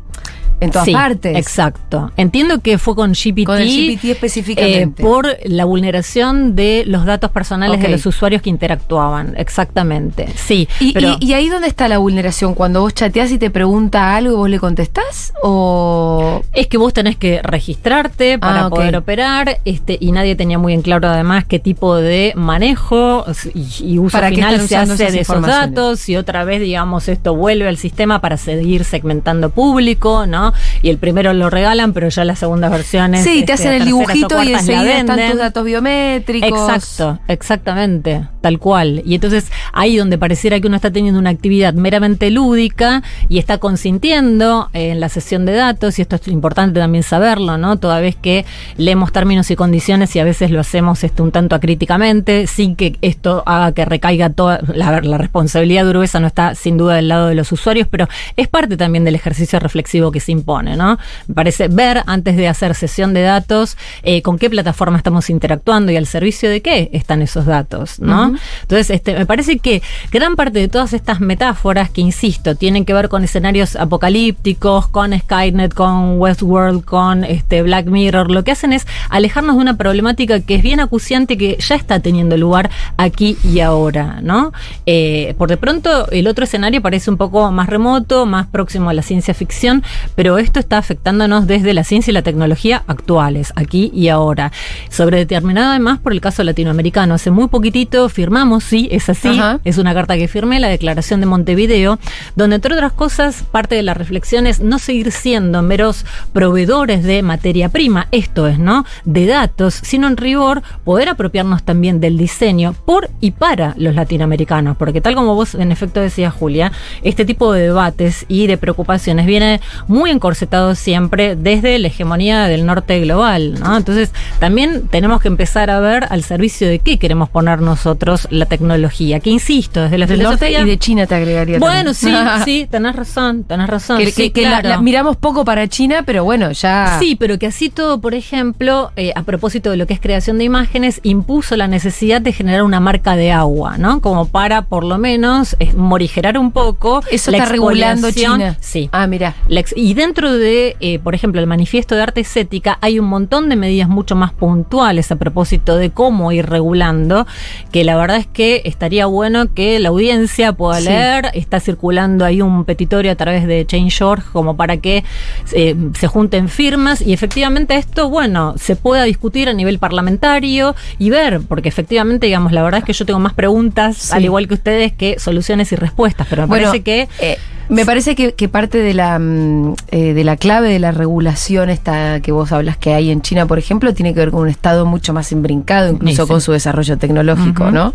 en 0.61 0.71
todas 0.71 0.85
Sí, 0.87 0.93
partes. 0.93 1.37
Exacto. 1.37 2.11
Entiendo 2.17 2.61
que 2.61 2.79
fue 2.79 2.95
con 2.95 3.13
GPT. 3.13 3.45
Con 3.45 3.59
el 3.61 3.69
GPT 3.69 4.05
específicamente. 4.11 5.03
eh, 5.03 5.05
por 5.07 5.27
la 5.45 5.65
vulneración 5.65 6.55
de 6.57 6.85
los 6.87 7.05
datos 7.05 7.31
personales 7.31 7.81
de 7.81 7.89
los 7.89 8.05
usuarios 8.07 8.43
que 8.43 8.51
interactuaban. 8.51 9.35
Exactamente. 9.37 10.27
Sí. 10.37 10.69
Y, 10.81 10.93
pero 10.93 11.17
y- 11.21 11.27
y 11.27 11.33
ahí 11.35 11.49
dónde 11.49 11.69
está 11.69 11.89
la 11.89 11.99
vulneración? 11.99 12.55
Cuando 12.55 12.81
vos 12.81 12.95
chateás 12.95 13.31
y 13.33 13.39
te 13.39 13.51
pregunta 13.51 14.15
algo 14.17 14.33
y 14.33 14.37
vos 14.37 14.51
le 14.51 14.59
contestás? 14.59 15.33
¿O.? 15.43 16.43
es 16.53 16.67
que 16.69 16.79
vos 16.79 16.93
tenés 16.93 17.17
que 17.17 17.41
registrarte 17.43 18.39
para 18.39 18.61
Ah, 18.63 18.67
ok. 18.69 18.75
poder 18.77 18.97
operar, 18.97 19.59
este, 19.65 19.97
y 20.01 20.13
nadie 20.13 20.37
tenía 20.37 20.59
muy 20.59 20.73
en 20.73 20.83
claro 20.83 21.09
además 21.09 21.45
qué 21.45 21.59
tipo 21.59 21.97
de 21.97 22.33
manejo 22.37 23.25
y, 23.55 23.93
y 23.95 23.99
uso 23.99 24.13
¿Para 24.17 24.29
final 24.31 24.61
se 24.61 24.77
hace 24.77 25.11
de 25.11 25.21
esos 25.21 25.43
datos, 25.43 26.09
y 26.09 26.17
otra 26.17 26.45
vez, 26.45 26.61
digamos, 26.61 27.09
esto 27.09 27.35
vuelve 27.35 27.69
al 27.69 27.77
sistema 27.77 28.21
para 28.21 28.37
seguir 28.37 28.85
segmentando 28.85 29.51
público, 29.51 30.27
¿no? 30.27 30.44
Y 30.83 30.91
el 30.91 30.99
primero 30.99 31.33
lo 31.33 31.51
regalan, 31.51 31.93
pero 31.93 32.09
ya 32.09 32.25
las 32.25 32.39
segundas 32.39 32.71
versiones. 32.71 33.23
Sí, 33.23 33.45
te 33.45 33.53
este, 33.53 33.53
hacen 33.53 33.73
el 33.73 33.85
dibujito 33.85 34.43
y 34.43 34.53
enseguida 34.53 34.99
están 34.99 35.31
tus 35.31 35.39
datos 35.39 35.65
biométricos. 35.65 36.71
Exacto, 36.71 37.21
exactamente, 37.29 38.27
tal 38.41 38.59
cual. 38.59 39.03
Y 39.05 39.15
entonces 39.15 39.51
ahí 39.73 39.97
donde 39.97 40.19
pareciera 40.19 40.61
que 40.61 40.67
uno 40.67 40.77
está 40.77 40.91
teniendo 40.91 41.21
una 41.21 41.31
actividad 41.31 41.75
meramente 41.75 42.31
lúdica 42.31 43.03
y 43.29 43.39
está 43.39 43.59
consintiendo 43.59 44.69
eh, 44.73 44.91
en 44.91 45.01
la 45.01 45.09
sesión 45.09 45.47
de 45.47 45.53
datos, 45.53 45.99
y 45.99 46.03
esto 46.03 46.17
es 46.17 46.29
importante 46.29 46.81
también 46.81 47.03
saberlo, 47.03 47.59
¿no? 47.59 47.79
Toda 47.79 48.01
vez 48.01 48.17
que 48.17 48.45
leemos 48.77 49.13
términos 49.13 49.51
y 49.51 49.57
condiciones 49.57 50.15
y 50.17 50.19
a 50.19 50.25
veces 50.25 50.51
lo 50.51 50.61
hacemos 50.61 51.05
este, 51.05 51.23
un 51.23 51.33
tanto 51.33 51.55
acríticamente, 51.55 52.47
sin 52.47 52.77
que 52.77 52.97
esto 53.03 53.43
haga 53.47 53.73
que 53.73 53.85
recaiga 53.85 54.31
toda 54.31 54.61
la, 54.75 55.01
la 55.01 55.19
responsabilidad 55.19 55.89
gruesa, 55.89 56.21
no 56.21 56.27
está 56.27 56.55
sin 56.55 56.77
duda 56.77 56.97
del 56.97 57.09
lado 57.09 57.29
de 57.29 57.35
los 57.35 57.51
usuarios, 57.53 57.89
pero 57.91 58.09
es 58.37 58.49
parte 58.49 58.77
también 58.77 59.05
del 59.05 59.15
ejercicio 59.15 59.59
reflexivo 59.59 60.13
que 60.13 60.21
se 60.21 60.33
impone, 60.35 60.77
¿no? 60.77 60.99
Me 61.27 61.35
parece 61.35 61.69
ver 61.69 62.03
antes 62.07 62.37
de 62.37 62.49
hacer 62.49 62.75
sesión 62.75 63.15
de 63.15 63.23
datos 63.23 63.77
eh, 64.03 64.23
con 64.23 64.39
qué 64.39 64.51
plataforma 64.51 64.97
estamos 64.97 65.31
interactuando 65.31 65.93
y 65.93 65.97
al 65.97 66.07
servicio 66.07 66.51
de 66.51 66.61
qué 66.61 66.91
están 66.93 67.23
esos 67.23 67.47
datos, 67.47 68.01
¿no? 68.01 68.35
Entonces, 68.63 68.91
este, 68.91 69.15
me 69.15 69.27
parece 69.27 69.59
que 69.59 69.83
gran 70.11 70.37
parte 70.37 70.59
de 70.59 70.69
todas 70.69 70.93
estas 70.93 71.21
metáforas 71.21 71.91
que, 71.91 72.01
insisto, 72.01 72.55
tienen 72.55 72.85
que 72.85 72.95
ver 72.95 73.09
con 73.09 73.25
escenarios 73.25 73.77
apocalípticos, 73.77 74.89
con 74.89 75.19
Skynet, 75.19 75.75
con 75.75 76.19
Westworld, 76.19 76.85
con 76.85 77.25
este, 77.25 77.63
Black 77.63 77.87
Mirror, 77.87 78.31
lo 78.31 78.45
que 78.45 78.53
hacen 78.53 78.73
es 78.73 78.87
alejarnos 79.11 79.57
de 79.57 79.63
una 79.63 79.77
problemática 79.77 80.41
que 80.41 80.57
es 80.57 80.63
bien 80.63 80.81
acuciante 80.81 81.37
que 81.37 81.57
ya 81.59 81.75
está 81.77 82.01
teniendo 82.01 82.37
lugar 82.37 82.71
aquí 82.97 83.37
y 83.45 83.61
ahora, 83.61 84.21
¿no? 84.23 84.53
Eh, 84.87 85.35
por 85.39 85.49
de 85.49 85.57
pronto, 85.57 86.11
el 86.11 86.27
otro 86.27 86.45
escenario 86.45 86.83
parece 86.83 87.11
un 87.11 87.17
poco 87.17 87.51
más 87.53 87.69
remoto, 87.69 88.27
más 88.27 88.47
próximo 88.47 88.91
a 88.91 88.95
la 88.95 89.03
ciencia 89.03 89.35
ficción, 89.35 89.83
pero 90.15 90.24
pero 90.25 90.39
esto 90.39 90.59
está 90.59 90.79
afectándonos 90.79 91.47
desde 91.47 91.75
la 91.75 91.85
ciencia 91.85 92.11
y 92.11 92.15
la 92.15 92.23
tecnología 92.23 92.83
actuales, 92.87 93.53
aquí 93.57 93.91
y 93.93 94.09
ahora. 94.09 94.53
Sobre 94.89 95.19
determinado 95.19 95.69
además 95.69 95.99
por 95.99 96.15
el 96.15 96.23
caso 96.23 96.43
latinoamericano. 96.43 97.13
Hace 97.13 97.31
muy 97.31 97.49
poquitito 97.49 98.09
firmamos, 98.09 98.65
sí, 98.65 98.89
es 98.91 99.11
así, 99.11 99.29
Ajá. 99.29 99.61
es 99.65 99.77
una 99.77 99.93
carta 99.93 100.17
que 100.17 100.27
firmé, 100.27 100.61
la 100.61 100.69
declaración 100.69 101.21
de 101.21 101.27
Montevideo, 101.27 101.99
donde 102.37 102.57
entre 102.57 102.73
otras 102.73 102.93
cosas 102.93 103.45
parte 103.51 103.75
de 103.75 103.83
la 103.83 103.93
reflexión 103.93 104.47
es 104.47 104.61
no 104.61 104.79
seguir 104.79 105.13
siendo 105.13 105.61
meros 105.61 106.07
proveedores 106.33 107.03
de 107.03 107.23
materia 107.23 107.69
prima, 107.69 108.09
esto 108.11 108.49
es, 108.49 108.59
¿no? 108.59 108.87
De 109.05 109.27
datos, 109.27 109.75
sino 109.75 110.07
en 110.09 110.17
rigor 110.17 110.63
poder 110.85 111.11
apropiarnos 111.11 111.65
también 111.65 112.01
del 112.01 112.17
diseño 112.17 112.75
por 112.87 113.11
y 113.21 113.33
para 113.33 113.75
los 113.77 113.95
latinoamericanos, 113.95 114.79
porque 114.79 115.03
tal 115.03 115.17
como 115.17 115.35
vos 115.35 115.55
en 115.55 115.71
efecto 115.71 116.01
decías, 116.01 116.33
Julia, 116.33 116.73
este 117.03 117.27
tipo 117.27 117.53
de 117.53 117.65
debates 117.65 118.25
y 118.27 118.47
de 118.47 118.57
preocupaciones 118.57 119.27
viene 119.27 119.61
muy 119.87 120.14
encorsetado 120.15 120.75
siempre 120.75 121.37
desde 121.37 121.79
la 121.79 121.89
hegemonía 121.89 122.45
del 122.47 122.65
norte 122.67 122.99
global, 123.01 123.55
¿no? 123.61 123.77
Entonces, 123.77 124.13
también 124.39 124.89
tenemos 124.89 125.21
que 125.21 125.29
empezar 125.29 125.71
a 125.71 125.81
ver 125.81 126.07
al 126.11 126.23
servicio 126.23 126.69
de 126.69 126.79
qué 126.79 126.99
queremos 126.99 127.29
poner 127.29 127.61
nosotros 127.61 128.27
la 128.31 128.47
tecnología, 128.47 129.21
que 129.21 129.31
insisto, 129.31 129.83
desde 129.83 129.99
la 129.99 130.07
Del 130.07 130.23
norte 130.23 130.47
filosofía 130.47 130.67
y 130.67 130.71
de 130.71 130.79
China 130.79 131.07
te 131.07 131.15
agregaría. 131.15 131.59
bueno, 131.59 131.93
sí, 131.95 132.07
también. 132.11 132.25
sí, 132.45 132.67
tenés 132.71 132.97
razón, 132.97 133.45
tenés 133.45 133.69
razón. 133.69 133.99
Que, 133.99 134.07
sí, 134.11 134.31
que- 134.31 134.33
que 134.33 134.43
la- 134.43 134.61
claro. 134.61 134.69
la 134.71 134.81
miramos 134.81 135.17
poco 135.17 135.45
para 135.45 135.69
China, 135.69 136.03
pero 136.07 136.25
bueno, 136.25 136.51
ya. 136.53 136.97
Sí, 136.99 137.17
pero 137.17 137.39
que 137.39 137.47
así 137.47 137.69
todo, 137.69 138.01
por 138.01 138.15
ejemplo, 138.15 138.93
eh, 138.97 139.13
a 139.15 139.23
propósito 139.23 139.71
de 139.71 139.77
lo 139.77 139.87
que 139.87 139.95
es 139.95 140.01
creación 140.01 140.39
de 140.39 140.45
imágenes, 140.45 141.01
impuso 141.03 141.57
la 141.57 141.69
necesidad 141.69 142.21
de 142.21 142.33
generar 142.33 142.63
una 142.63 142.81
marca 142.81 143.17
de 143.17 143.33
agua, 143.33 143.77
¿no? 143.79 144.01
Como 144.01 144.27
para, 144.29 144.63
por 144.63 144.85
lo 144.85 144.99
menos, 144.99 145.57
morigerar 145.77 146.39
un 146.39 146.53
poco. 146.53 147.03
Eso 147.11 147.31
la 147.31 147.39
está 147.39 147.51
regulando. 147.51 148.11
China. 148.13 148.57
Sí. 148.61 148.89
Ah, 148.93 149.07
mira. 149.07 149.35
La 149.49 149.65
y 149.77 149.95
dentro 150.05 150.35
de, 150.35 150.77
eh, 150.81 150.99
por 150.99 151.15
ejemplo, 151.15 151.41
el 151.41 151.47
manifiesto 151.47 151.95
de 151.95 152.03
arte 152.03 152.21
estética, 152.21 152.77
hay 152.83 152.99
un 152.99 153.07
montón 153.07 153.49
de 153.49 153.57
medidas 153.57 153.89
mucho 153.89 154.15
más 154.15 154.33
puntuales 154.35 155.11
a 155.11 155.17
propósito 155.17 155.77
de 155.77 155.91
cómo 155.91 156.31
ir 156.31 156.45
regulando, 156.47 157.27
que 157.73 157.85
la 157.85 157.97
verdad 157.97 158.19
es 158.19 158.27
que 158.27 158.61
estaría 158.67 159.07
bueno 159.07 159.55
que 159.55 159.79
la 159.79 159.89
audiencia 159.89 160.53
pueda 160.53 160.79
Sí. 160.81 160.89
leer. 160.89 161.31
Está 161.33 161.59
circulando 161.59 162.25
ahí 162.27 162.43
un 162.43 162.65
petitorio 162.67 163.13
a 163.13 163.15
través 163.15 163.47
de 163.47 163.65
Change.org 163.67 164.25
como 164.33 164.57
para 164.57 164.77
que 164.77 165.05
eh, 165.53 165.75
se 165.99 166.07
junten 166.07 166.49
firmas 166.51 167.01
y 167.01 167.13
efectivamente 167.15 167.77
esto, 167.77 168.11
bueno, 168.11 168.55
se 168.59 168.77
pueda 168.77 169.05
discutir 169.05 169.49
a 169.49 169.55
nivel 169.55 169.79
parlamentario 169.79 170.75
y 170.99 171.09
ver, 171.11 171.41
porque 171.49 171.71
efectivamente, 171.71 172.27
digamos, 172.27 172.53
la 172.53 172.63
verdad 172.63 172.81
es 172.81 172.85
que 172.85 172.93
yo 172.93 173.07
tengo 173.07 173.21
más 173.21 173.33
preguntas, 173.33 173.97
Sí. 173.97 174.13
al 174.15 174.25
igual 174.25 174.49
que 174.49 174.55
ustedes, 174.55 174.93
que 174.93 175.19
soluciones 175.19 175.73
y 175.73 175.77
respuestas, 175.77 176.27
pero 176.29 176.43
me 176.43 176.49
Bueno, 176.49 176.67
parece 176.67 176.83
que... 176.85 177.09
eh, 177.21 177.39
me 177.69 177.85
parece 177.87 178.15
que, 178.15 178.35
que 178.35 178.49
parte 178.49 178.79
de 178.79 178.95
la 178.95 179.19
mm, 179.19 179.75
eh, 179.91 180.15
de 180.15 180.25
la 180.25 180.37
clave 180.37 180.69
de 180.71 180.79
la 180.79 180.93
regulación 180.93 181.71
esta 181.71 182.21
que 182.21 182.33
vos 182.33 182.53
hablas 182.53 182.77
que 182.77 182.95
hay 182.95 183.11
en 183.11 183.23
China, 183.23 183.47
por 183.47 183.59
ejemplo, 183.59 183.93
tiene 183.95 184.13
que 184.15 184.21
ver 184.21 184.31
con 184.31 184.43
un 184.43 184.49
estado 184.49 184.87
mucho 184.87 185.13
más 185.13 185.33
imbrincado, 185.33 185.91
incluso 185.93 186.23
Sí, 186.23 186.27
sí. 186.27 186.29
con 186.29 186.41
su 186.41 186.53
desarrollo 186.53 186.99
tecnológico, 186.99 187.71
¿no? 187.71 187.95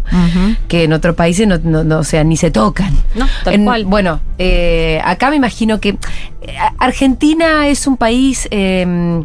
Que 0.67 0.84
en 0.86 0.93
otros 0.93 1.15
países 1.15 1.47
no, 1.47 1.57
no, 1.63 1.84
no, 1.84 1.99
o 1.99 2.03
sea, 2.03 2.24
ni 2.24 2.38
se 2.38 2.51
tocan. 2.51 2.93
No, 3.15 3.28
tal 3.43 3.53
En- 3.53 3.65
cual. 3.65 3.86
Bueno, 3.86 4.20
eh, 4.38 5.01
acá 5.03 5.30
me 5.30 5.36
imagino 5.36 5.80
que 5.80 5.89
eh, 5.89 5.97
Argentina 6.80 7.67
es 7.67 7.86
un 7.88 7.97
país 7.97 8.47
eh, 8.51 9.24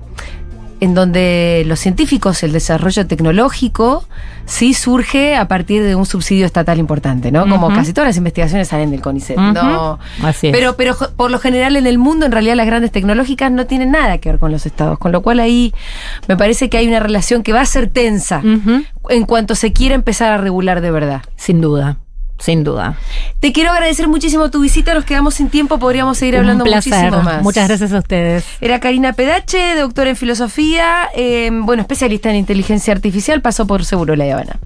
en 0.81 0.95
donde 0.95 1.64
los 1.66 1.81
científicos, 1.81 2.43
el 2.43 2.53
desarrollo 2.53 3.07
tecnológico, 3.07 4.07
sí 4.47 4.75
surge 4.75 5.37
a 5.37 5.49
partir 5.49 5.83
de 5.83 5.95
un 5.95 6.07
subsidio 6.07 6.47
estatal 6.47 6.79
importante, 6.79 7.31
¿no? 7.31 7.49
Como 7.49 7.68
casi 7.68 7.93
todas 7.93 8.09
las 8.09 8.16
investigaciones 8.16 8.68
salen 8.68 8.91
del 8.91 9.01
CONICET. 9.01 9.37
No. 9.37 9.99
Así 10.22 10.49
es. 10.49 10.53
Pero, 10.53 10.77
pero 10.77 10.97
por 11.16 11.31
lo 11.31 11.39
general 11.39 11.77
en 11.77 11.87
el 11.87 11.99
mundo, 11.99 12.27
en 12.27 12.33
realidad 12.33 12.55
las 12.57 12.66
grandes 12.66 12.93
tecnológicas 12.93 13.51
no 13.51 13.66
tienen 13.66 13.91
nada 13.93 14.18
que 14.18 14.31
ver 14.31 14.39
con 14.39 14.53
los 14.53 14.66
estados, 14.66 14.99
con 14.99 15.12
lo 15.12 15.22
cual 15.22 15.41
ahí 15.41 15.72
me 16.29 16.37
parece 16.37 16.68
que 16.68 16.77
hay 16.77 16.87
una 16.87 17.01
relación 17.01 17.43
que 17.43 17.53
va 17.53 17.61
a 17.61 17.66
ser 17.66 17.89
tensa 17.89 18.43
en 19.09 19.25
cuanto 19.25 19.55
se 19.55 19.72
quiera 19.72 19.95
empezar 19.95 20.33
a 20.33 20.39
regular 20.39 20.81
de 20.81 20.91
verdad. 20.91 21.22
Sin 21.37 21.61
duda, 21.61 21.99
sin 22.39 22.64
duda. 22.64 22.97
Te 23.41 23.53
quiero 23.53 23.70
agradecer 23.70 24.09
muchísimo 24.09 24.51
tu 24.51 24.61
visita, 24.61 24.95
nos 24.95 25.05
quedamos 25.05 25.35
sin 25.35 25.49
tiempo, 25.51 25.78
podríamos 25.78 26.18
seguir 26.18 26.37
hablando 26.37 26.64
Un 26.64 26.70
placer. 26.70 26.93
muchísimo 26.93 27.22
más. 27.22 27.43
Muchas 27.43 27.68
gracias 27.68 27.93
a 27.93 27.99
ustedes. 27.99 28.45
Era 28.61 28.80
Karina 28.80 29.12
Pedache, 29.12 29.76
doctora 29.76 30.11
en 30.11 30.16
filosofía, 30.16 31.09
eh, 31.14 31.51
bueno, 31.53 31.82
especialista 31.82 32.30
en 32.30 32.37
inteligencia 32.37 32.93
artificial, 32.93 33.41
pasó 33.41 33.66
por 33.66 33.85
Seguro 33.85 34.16
La 34.16 34.24
Habana. 34.24 34.57